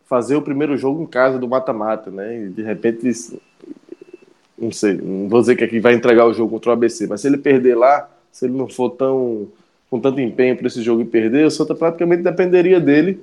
fazer 0.05 0.35
o 0.35 0.41
primeiro 0.41 0.77
jogo 0.77 1.03
em 1.03 1.05
casa 1.05 1.37
do 1.37 1.47
mata-mata, 1.47 2.09
né? 2.09 2.45
E 2.45 2.49
de 2.49 2.61
repente 2.61 3.05
não 4.57 4.71
sei, 4.71 4.93
não 4.95 5.29
vou 5.29 5.39
dizer 5.39 5.55
que 5.55 5.63
aqui 5.63 5.79
vai 5.79 5.93
entregar 5.93 6.25
o 6.25 6.33
jogo 6.33 6.51
contra 6.51 6.71
o 6.71 6.73
ABC, 6.73 7.05
mas 7.07 7.21
se 7.21 7.27
ele 7.27 7.37
perder 7.37 7.75
lá, 7.75 8.09
se 8.31 8.45
ele 8.45 8.57
não 8.57 8.67
for 8.67 8.89
tão 8.91 9.47
com 9.89 9.99
tanto 9.99 10.19
empenho 10.19 10.57
para 10.57 10.67
esse 10.67 10.81
jogo 10.81 11.01
e 11.01 11.05
perder, 11.05 11.45
o 11.45 11.51
Santa 11.51 11.73
praticamente 11.73 12.23
dependeria 12.23 12.79
dele, 12.79 13.21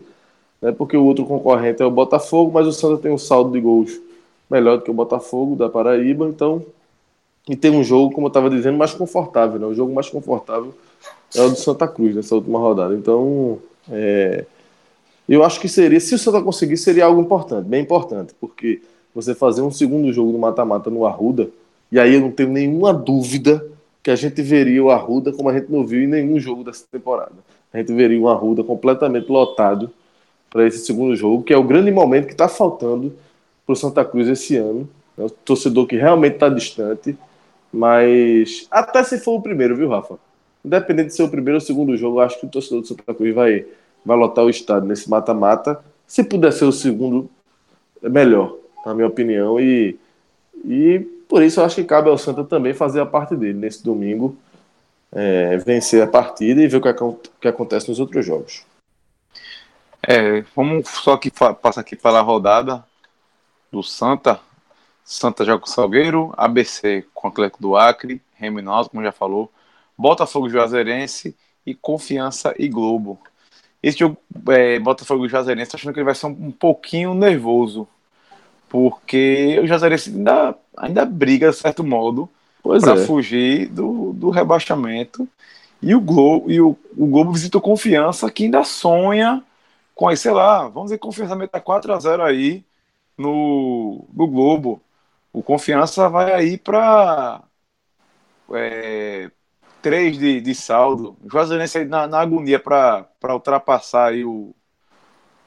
né, 0.65 0.73
porque 0.73 0.97
o 0.97 1.05
outro 1.05 1.27
concorrente 1.27 1.83
é 1.83 1.85
o 1.85 1.91
Botafogo, 1.91 2.51
mas 2.51 2.67
o 2.67 2.73
Santa 2.73 3.03
tem 3.03 3.13
um 3.13 3.19
saldo 3.19 3.53
de 3.53 3.61
gols 3.61 4.01
melhor 4.51 4.79
do 4.79 4.83
que 4.83 4.91
o 4.91 4.95
Botafogo 4.95 5.55
da 5.55 5.69
Paraíba, 5.69 6.27
então 6.27 6.65
e 7.47 7.55
tem 7.55 7.71
um 7.71 7.85
jogo, 7.85 8.15
como 8.15 8.27
eu 8.27 8.29
estava 8.29 8.49
dizendo, 8.49 8.79
mais 8.79 8.95
confortável, 8.95 9.61
né? 9.61 9.67
O 9.67 9.75
jogo 9.75 9.93
mais 9.93 10.09
confortável 10.09 10.73
é 11.35 11.43
o 11.43 11.51
do 11.51 11.57
Santa 11.57 11.87
Cruz 11.87 12.15
nessa 12.15 12.35
última 12.35 12.59
rodada. 12.59 12.95
Então, 12.95 13.59
é, 13.91 14.47
eu 15.29 15.45
acho 15.45 15.61
que 15.61 15.69
seria, 15.69 16.01
se 16.01 16.15
o 16.15 16.19
Santa 16.19 16.41
conseguir, 16.41 16.79
seria 16.79 17.05
algo 17.05 17.21
importante, 17.21 17.69
bem 17.69 17.83
importante, 17.83 18.33
porque 18.41 18.81
você 19.15 19.35
fazer 19.35 19.61
um 19.61 19.71
segundo 19.71 20.11
jogo 20.11 20.33
do 20.33 20.39
mata-mata 20.39 20.89
no 20.89 21.05
Arruda, 21.05 21.51
e 21.93 22.01
aí 22.01 22.15
eu 22.15 22.23
não 22.23 22.31
tenho 22.31 22.49
nenhuma 22.49 22.95
dúvida 22.95 23.63
que 24.03 24.11
a 24.11 24.17
gente 24.17 24.41
veria 24.41 24.83
o 24.83 24.91
Arruda 24.91 25.31
como 25.31 25.51
a 25.51 25.53
gente 25.53 25.71
não 25.71 25.85
viu 25.85 26.03
em 26.03 26.07
nenhum 26.07 26.41
jogo 26.41 26.65
dessa 26.65 26.87
temporada. 26.91 27.33
A 27.71 27.77
gente 27.77 27.93
veria 27.93 28.19
o 28.19 28.31
Arruda 28.31 28.65
completamente 28.65 29.31
lotado 29.31 29.91
para 30.55 30.69
esse 30.69 30.87
segundo 30.87 31.17
jogo, 31.17 31.43
que 31.43 31.53
é 31.53 31.57
o 31.57 31.65
grande 31.65 31.91
momento 31.91 32.27
que 32.27 32.33
está 32.33 32.47
faltando 32.47 33.13
para 33.67 33.73
o 33.73 33.77
Santa 33.77 34.05
Cruz 34.05 34.29
esse 34.29 34.57
ano. 34.57 34.89
É 35.19 35.25
o 35.25 35.29
torcedor 35.29 35.85
que 35.85 35.97
realmente 35.97 36.35
está 36.35 36.49
distante, 36.49 37.17
mas 37.73 38.69
até 38.71 39.03
se 39.03 39.19
for 39.19 39.35
o 39.35 39.43
primeiro, 39.43 39.77
viu, 39.77 39.89
Rafa? 39.89 40.17
Independente 40.65 41.09
de 41.09 41.15
ser 41.15 41.25
o 41.25 41.29
primeiro 41.29 41.57
ou 41.57 41.63
o 41.63 41.67
segundo 41.67 41.97
jogo, 41.97 42.21
acho 42.21 42.39
que 42.39 42.47
o 42.47 42.49
torcedor 42.49 42.83
do 42.83 42.87
Santa 42.87 43.13
Cruz 43.13 43.35
vai, 43.35 43.67
vai 44.07 44.17
lotar 44.17 44.45
o 44.45 44.51
estádio 44.51 44.87
nesse 44.87 45.11
mata-mata. 45.11 45.85
Se 46.07 46.23
puder 46.23 46.53
ser 46.53 46.67
o 46.67 46.73
segundo, 46.73 47.29
é 48.01 48.09
melhor 48.09 48.55
na 48.87 48.95
minha 48.95 49.09
opinião, 49.09 49.59
e, 49.59 49.99
e 50.65 51.01
por 51.29 51.43
isso 51.43 51.59
eu 51.59 51.65
acho 51.65 51.77
que 51.77 51.85
cabe 51.85 52.11
ao 52.11 52.19
Santa 52.19 52.45
também 52.45 52.75
fazer 52.75 53.01
a 53.01 53.07
parte 53.07 53.35
dele 53.35 53.59
nesse 53.59 53.83
domingo, 53.83 54.37
é, 55.11 55.57
vencer 55.57 56.01
a 56.01 56.07
partida 56.07 56.63
e 56.63 56.69
ver 56.69 56.77
o 56.77 56.81
que, 56.81 57.03
o 57.03 57.19
que 57.41 57.49
acontece 57.49 57.89
nos 57.89 57.99
outros 57.99 58.25
jogos. 58.25 58.65
É, 60.09 60.43
vamos 60.55 60.89
só 60.89 61.17
que 61.17 61.31
passa 61.31 61.81
aqui 61.81 61.97
pela 61.97 62.21
rodada 62.21 62.85
do 63.71 63.83
Santa. 63.83 64.41
Santa 65.05 65.45
joga 65.45 65.61
com 65.61 65.67
Salgueiro, 65.67 66.33
ABC 66.37 67.05
com 67.13 67.29
o 67.29 67.31
Atlético 67.31 67.61
do 67.61 67.77
Acre, 67.77 68.23
Remo 68.35 68.61
como 68.91 69.03
já 69.03 69.13
falou, 69.13 69.51
Botafogo 69.97 70.49
Juazeirense 70.49 71.37
e 71.65 71.75
Confiança 71.75 72.55
e 72.59 72.69
Globo. 72.69 73.19
Esse 73.83 73.99
jogo, 73.99 74.17
é, 74.49 74.79
Botafogo 74.79 75.29
Juazeirense, 75.29 75.73
tô 75.73 75.77
achando 75.77 75.93
que 75.93 76.01
ele 76.01 76.07
vai 76.07 76.15
ser 76.15 76.27
um, 76.27 76.47
um 76.47 76.51
pouquinho 76.51 77.15
nervoso 77.15 77.87
porque 78.75 79.61
o 79.63 79.69
Juazeirense 79.69 80.11
ainda, 80.11 80.53
ainda 80.77 81.05
briga, 81.05 81.51
de 81.51 81.57
certo 81.57 81.85
modo, 81.85 82.29
para 82.61 82.95
é. 82.95 83.07
fugir 83.07 83.69
do, 83.69 84.13
do 84.13 84.31
rebaixamento. 84.31 85.29
E 85.81 85.95
o 85.95 86.01
Globo, 86.01 86.51
e 86.51 86.61
o, 86.61 86.77
o 86.97 87.07
Globo 87.07 87.31
visita 87.31 87.57
o 87.57 87.61
Confiança, 87.61 88.29
que 88.33 88.43
ainda 88.43 88.65
sonha 88.65 89.45
com 89.95 90.09
aí, 90.09 90.17
sei 90.17 90.33
lá, 90.33 90.65
vamos 90.69 90.85
dizer, 90.85 90.99
Confiança 90.99 91.37
meta 91.37 91.61
4x0 91.61 92.23
aí 92.23 92.67
no, 93.19 94.09
no 94.13 94.27
Globo. 94.29 94.83
O 95.33 95.43
Confiança 95.43 96.09
vai 96.09 96.33
aí 96.35 96.59
para 96.59 97.43
é, 98.55 99.31
3 99.83 100.19
de, 100.19 100.41
de 100.41 100.55
saldo. 100.55 101.17
O 101.23 101.31
Juazeirense 101.31 101.79
aí 101.79 101.85
na, 101.87 102.07
na 102.07 102.21
agonia 102.21 102.59
para 102.61 103.07
ultrapassar 103.35 104.09
aí 104.11 104.25
o, 104.25 104.55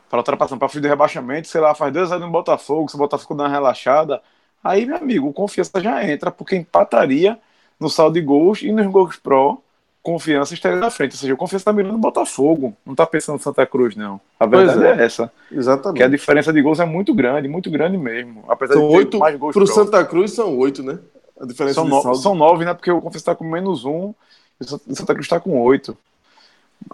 para 0.09 0.19
ultrapassar 0.19 0.57
para 0.57 0.69
fim 0.69 0.79
do 0.81 0.87
rebaixamento, 0.87 1.47
sei 1.47 1.61
lá, 1.61 1.75
faz 1.75 1.91
dois 1.93 2.11
anos 2.11 2.25
no 2.25 2.31
Botafogo, 2.31 2.89
se 2.89 2.95
o 2.95 2.99
Botafogo 2.99 3.35
dá 3.35 3.43
uma 3.45 3.49
relaxada, 3.49 4.21
aí, 4.63 4.85
meu 4.85 4.97
amigo, 4.97 5.27
o 5.27 5.33
confiança 5.33 5.81
já 5.81 6.03
entra, 6.09 6.31
porque 6.31 6.55
empataria 6.55 7.39
no 7.79 7.89
saldo 7.89 8.13
de 8.15 8.21
gols 8.21 8.61
e 8.61 8.71
nos 8.71 8.87
gols 8.87 9.17
pró 9.17 9.61
confiança 10.07 10.53
estaria 10.53 10.79
na 10.79 10.89
frente. 10.89 11.11
Ou 11.11 11.17
seja, 11.17 11.33
o 11.33 11.37
confiança 11.37 11.63
está 11.63 11.73
mirando 11.73 11.95
o 11.95 11.97
Botafogo. 11.97 12.73
Não 12.85 12.93
está 12.93 13.05
pensando 13.05 13.35
em 13.35 13.41
Santa 13.41 13.65
Cruz, 13.65 13.93
não. 13.93 14.21
A 14.39 14.45
verdade 14.45 14.81
é. 14.81 15.01
é. 15.01 15.05
essa. 15.05 15.29
Exatamente. 15.51 15.97
Que 15.97 16.03
a 16.03 16.07
diferença 16.07 16.53
de 16.53 16.61
gols 16.61 16.79
é 16.79 16.85
muito 16.85 17.13
grande, 17.13 17.49
muito 17.49 17.69
grande 17.69 17.97
mesmo. 17.97 18.45
Apesar 18.47 18.75
são 18.75 18.87
de 18.87 18.95
oito, 18.95 19.19
mais 19.19 19.35
gols. 19.35 19.53
Para 19.53 19.63
o 19.63 19.67
Santa 19.67 20.05
Cruz 20.05 20.31
são 20.31 20.57
oito, 20.57 20.81
né? 20.81 20.97
A 21.37 21.45
diferença 21.45 21.75
são, 21.75 21.85
no, 21.85 22.15
são 22.15 22.35
nove, 22.35 22.63
né? 22.63 22.73
Porque 22.73 22.89
o 22.89 23.01
confiança 23.01 23.17
está 23.17 23.35
com 23.35 23.43
menos 23.43 23.83
um 23.83 24.13
e 24.61 24.63
o 24.63 24.95
Santa 24.95 25.13
Cruz 25.13 25.25
está 25.25 25.41
com 25.41 25.59
oito. 25.61 25.97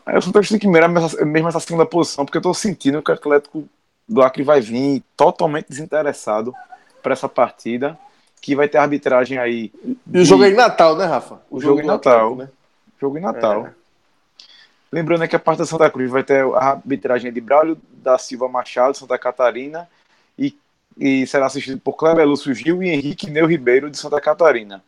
Aí 0.08 0.18
o 0.18 0.22
Santa 0.22 0.40
Cruz 0.40 0.50
tem 0.50 0.58
que 0.58 0.68
mirar 0.68 0.90
mesmo 0.90 1.48
essa 1.48 1.60
segunda 1.60 1.86
posição, 1.86 2.26
porque 2.26 2.38
eu 2.38 2.42
estou 2.42 2.54
sentindo 2.56 3.00
que 3.04 3.12
o 3.12 3.14
Atlético 3.14 3.64
do 4.10 4.24
Acre 4.24 4.42
vai 4.42 4.60
vir 4.60 5.04
totalmente 5.16 5.68
desinteressado 5.70 6.52
para 7.04 7.14
essa 7.14 7.30
partida 7.30 7.96
que 8.42 8.56
vai 8.56 8.68
ter 8.68 8.80
arbitragem 8.80 9.38
aí. 9.38 9.72
E 10.12 10.20
o 10.20 10.26
jogo 10.26 10.46
é 10.46 10.50
em 10.50 10.56
Natal, 10.56 10.98
né, 10.98 11.06
Rafa? 11.06 11.36
O, 11.52 11.58
o 11.58 11.62
jogo, 11.62 11.78
jogo 11.78 11.82
em 11.82 11.86
Natal. 11.86 12.36
né? 12.36 12.50
Jogo 13.04 13.18
em 13.18 13.22
Natal. 13.22 13.68
É. 13.68 13.74
Lembrando 14.90 15.28
que 15.28 15.36
a 15.36 15.40
parte 15.40 15.60
da 15.60 15.66
Santa 15.66 15.90
Cruz 15.90 16.10
vai 16.10 16.24
ter 16.24 16.46
a 16.46 16.70
arbitragem 16.70 17.34
de 17.34 17.42
Braulio 17.42 17.78
da 17.92 18.18
Silva 18.18 18.48
Machado, 18.48 18.96
Santa 18.96 19.18
Catarina, 19.18 19.90
e, 20.40 20.58
e 20.98 21.28
será 21.28 21.48
assistido 21.48 21.82
por 21.82 21.94
Kleber 21.94 22.26
Lúcio 22.26 22.54
Gil 22.54 22.82
e 22.82 22.88
Henrique 22.88 23.30
Neu 23.30 23.46
Ribeiro 23.46 23.90
de 23.90 23.98
Santa 23.98 24.22
Catarina. 24.22 24.82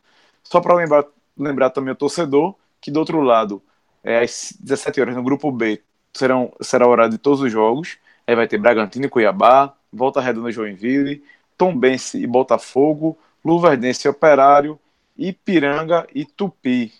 Só 0.43 0.61
para 0.61 0.76
lembrar, 0.76 1.03
lembrar 1.38 1.72
também 1.72 1.91
o 1.91 1.95
torcedor 1.95 2.55
que 2.80 2.89
do 2.89 2.99
outro 2.99 3.20
lado, 3.20 3.61
é, 4.01 4.20
às 4.20 4.53
17 4.59 5.01
horas 5.01 5.16
no 5.16 5.24
grupo 5.24 5.51
B, 5.51 5.82
serão, 6.13 6.53
será 6.61 6.88
o 6.88 6.91
horário 6.91 7.11
de 7.11 7.18
todos 7.18 7.41
os 7.41 7.51
jogos. 7.51 7.97
Aí 8.26 8.36
vai 8.36 8.47
ter 8.47 8.57
Bragantino 8.57 9.07
e 9.07 9.09
Cuiabá, 9.09 9.74
Volta 9.91 10.22
Redonda 10.22 10.49
e 10.49 10.53
Joinville, 10.53 11.22
Tombense 11.57 12.18
e 12.22 12.26
Botafogo, 12.26 13.18
Luverdense 13.43 14.07
Operário, 14.07 14.80
Ipiranga 15.18 16.07
e 16.16 16.24
Tupi. 16.24 16.93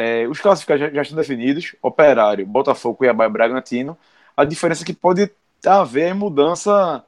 É, 0.00 0.28
os 0.28 0.40
classificados 0.40 0.80
já, 0.80 0.90
já, 0.92 1.02
estão 1.02 1.18
definidos: 1.18 1.74
Operário, 1.82 2.46
Botafogo, 2.46 2.98
Cuiabá 2.98 3.26
e 3.26 3.28
Bragantino. 3.28 3.98
A 4.36 4.44
diferença 4.44 4.84
é 4.84 4.86
que 4.86 4.92
pode 4.94 5.28
haver 5.66 6.14
mudança 6.14 7.04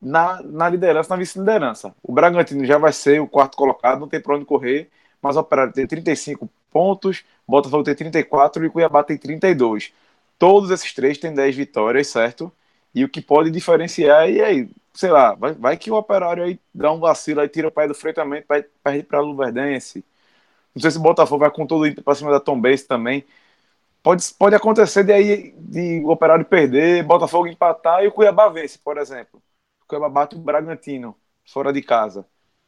na, 0.00 0.40
na 0.44 0.68
liderança, 0.68 1.10
na 1.10 1.16
vice-liderança. 1.16 1.92
O 2.00 2.12
Bragantino 2.12 2.64
já 2.64 2.78
vai 2.78 2.92
ser 2.92 3.20
o 3.20 3.26
quarto 3.26 3.56
colocado, 3.56 3.98
não 3.98 4.08
tem 4.08 4.20
para 4.20 4.36
onde 4.36 4.44
correr, 4.44 4.88
mas 5.20 5.36
o 5.36 5.40
Operário 5.40 5.72
tem 5.72 5.86
35 5.88 6.48
pontos, 6.70 7.24
Botafogo 7.48 7.82
tem 7.82 7.96
34 7.96 8.64
e 8.64 8.70
Cuiabá 8.70 9.02
tem 9.02 9.18
32. 9.18 9.92
Todos 10.38 10.70
esses 10.70 10.94
três 10.94 11.18
têm 11.18 11.34
10 11.34 11.56
vitórias, 11.56 12.08
certo? 12.08 12.52
E 12.94 13.04
o 13.04 13.08
que 13.08 13.20
pode 13.20 13.50
diferenciar 13.50 14.28
é, 14.28 14.32
e 14.32 14.42
aí, 14.42 14.70
sei 14.94 15.10
lá, 15.10 15.34
vai, 15.34 15.52
vai 15.54 15.76
que 15.76 15.90
o 15.90 15.96
operário 15.96 16.44
aí 16.44 16.60
dá 16.72 16.92
um 16.92 17.00
vacilo 17.00 17.40
aí, 17.40 17.48
tira 17.48 17.68
o 17.68 17.72
pé 17.72 17.88
do 17.88 17.94
fretamento, 17.94 18.46
perde 18.82 19.02
para 19.04 19.20
Luverdense. 19.20 20.04
Não 20.74 20.82
sei 20.82 20.90
se 20.90 20.98
o 20.98 21.02
Botafogo 21.02 21.40
vai 21.40 21.50
com 21.50 21.66
todo 21.66 21.82
o 21.82 21.86
ímpeto 21.86 22.02
para 22.04 22.14
cima 22.14 22.30
da 22.30 22.40
Tom 22.40 22.60
Base 22.60 22.86
também. 22.86 23.24
Pode, 24.02 24.24
pode 24.34 24.54
acontecer 24.54 25.04
de 25.04 25.12
aí 25.12 25.52
de 25.58 26.00
o 26.00 26.10
operário 26.10 26.44
perder, 26.44 27.04
Botafogo 27.04 27.46
empatar 27.48 28.02
e 28.02 28.08
o 28.08 28.12
Cuiabá 28.12 28.48
vence, 28.48 28.78
por 28.78 28.96
exemplo. 28.98 29.42
O 29.82 29.86
Cuiabá 29.86 30.08
bate 30.08 30.36
o 30.36 30.38
Bragantino 30.38 31.16
fora 31.46 31.72
de 31.72 31.82
casa. 31.82 32.26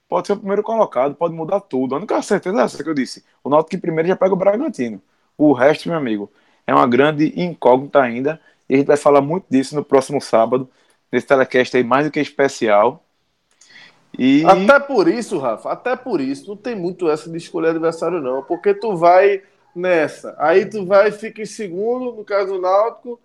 Pode 0.09 0.27
ser 0.27 0.35
o 0.35 0.37
primeiro 0.37 0.63
colocado, 0.63 1.15
pode 1.15 1.35
mudar 1.35 1.61
tudo. 1.61 1.95
A 1.95 1.99
única 1.99 2.21
certeza 2.23 2.61
é 2.61 2.65
essa 2.65 2.85
que 2.85 2.91
eu 2.91 2.95
disse. 2.95 3.25
O 3.43 3.49
Náutico 3.49 3.81
primeiro 3.81 4.09
já 4.09 4.17
pega 4.17 4.35
o 4.35 4.37
Bragantino. 4.37 5.01
O 5.39 5.53
resto, 5.55 5.89
meu 5.89 5.97
amigo, 5.97 6.31
é 6.67 6.75
uma 6.75 6.87
grande 6.87 7.33
incógnita 7.41 8.03
ainda. 8.03 8.41
E 8.69 8.75
a 8.75 8.79
gente 8.79 8.87
vai 8.87 8.97
falar 8.99 9.23
muito 9.23 9.47
disso 9.51 9.75
no 9.75 9.85
próximo 9.85 10.21
sábado 10.21 10.69
nesse 11.11 11.27
telecast 11.27 11.77
aí 11.77 11.83
mais 11.85 12.05
do 12.07 12.11
que 12.13 12.21
especial. 12.21 13.02
E... 14.19 14.45
Até 14.45 14.79
por 14.79 15.09
isso, 15.09 15.39
Rafa, 15.39 15.71
até 15.71 15.97
por 15.97 16.21
isso, 16.21 16.49
não 16.49 16.57
tem 16.57 16.75
muito 16.75 17.11
essa 17.11 17.31
de 17.31 17.37
escolher 17.37 17.71
adversário, 17.71 18.21
não. 18.21 18.43
Porque 18.43 18.75
tu 18.75 18.97
vai 18.97 19.43
nessa, 19.75 20.35
aí 20.39 20.67
tu 20.67 20.85
vai 20.85 21.09
e 21.09 21.13
fica 21.13 21.41
em 21.41 21.47
segundo, 21.47 22.13
no 22.13 22.25
caso 22.25 22.55
do 22.55 22.61
Náutico, 22.61 23.19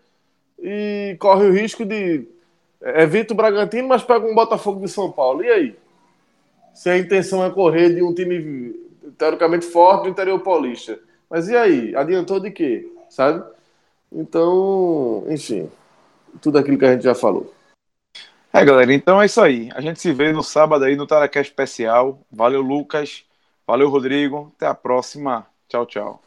e 0.60 1.16
corre 1.20 1.48
o 1.48 1.52
risco 1.52 1.86
de. 1.86 2.28
Evita 2.82 3.34
o 3.34 3.38
Bragantino, 3.38 3.88
mas 3.88 4.04
pega 4.04 4.26
um 4.26 4.36
Botafogo 4.36 4.80
de 4.80 4.90
São 4.90 5.12
Paulo. 5.12 5.44
E 5.44 5.50
aí? 5.50 5.76
Se 6.74 6.90
a 6.90 6.98
intenção 6.98 7.44
é 7.44 7.50
correr 7.50 7.94
de 7.96 8.04
um 8.04 8.14
time 8.14 8.76
teoricamente 9.18 9.66
forte 9.66 10.04
do 10.04 10.10
interior 10.10 10.40
paulista. 10.40 11.00
Mas 11.30 11.50
e 11.50 11.56
aí? 11.56 11.96
Adiantou 11.96 12.40
de 12.40 12.52
quê? 12.52 12.88
Sabe? 13.10 13.44
Então, 14.12 15.26
enfim, 15.28 15.70
tudo 16.42 16.58
aquilo 16.58 16.78
que 16.78 16.86
a 16.86 16.94
gente 16.94 17.04
já 17.04 17.16
falou. 17.16 17.54
É, 18.58 18.66
galera, 18.66 18.92
então 18.92 19.22
é 19.22 19.28
isso 19.28 19.40
aí. 19.40 19.70
A 19.76 19.82
gente 19.82 20.00
se 20.00 20.12
vê 20.12 20.34
no 20.34 20.42
sábado 20.42 20.84
aí 20.84 20.96
no 20.96 21.06
Telecast 21.06 21.52
Especial. 21.52 22.26
Valeu, 22.32 22.60
Lucas. 22.60 23.24
Valeu, 23.68 23.88
Rodrigo. 23.88 24.52
Até 24.56 24.66
a 24.66 24.74
próxima. 24.74 25.46
Tchau, 25.70 25.86
tchau. 25.86 26.27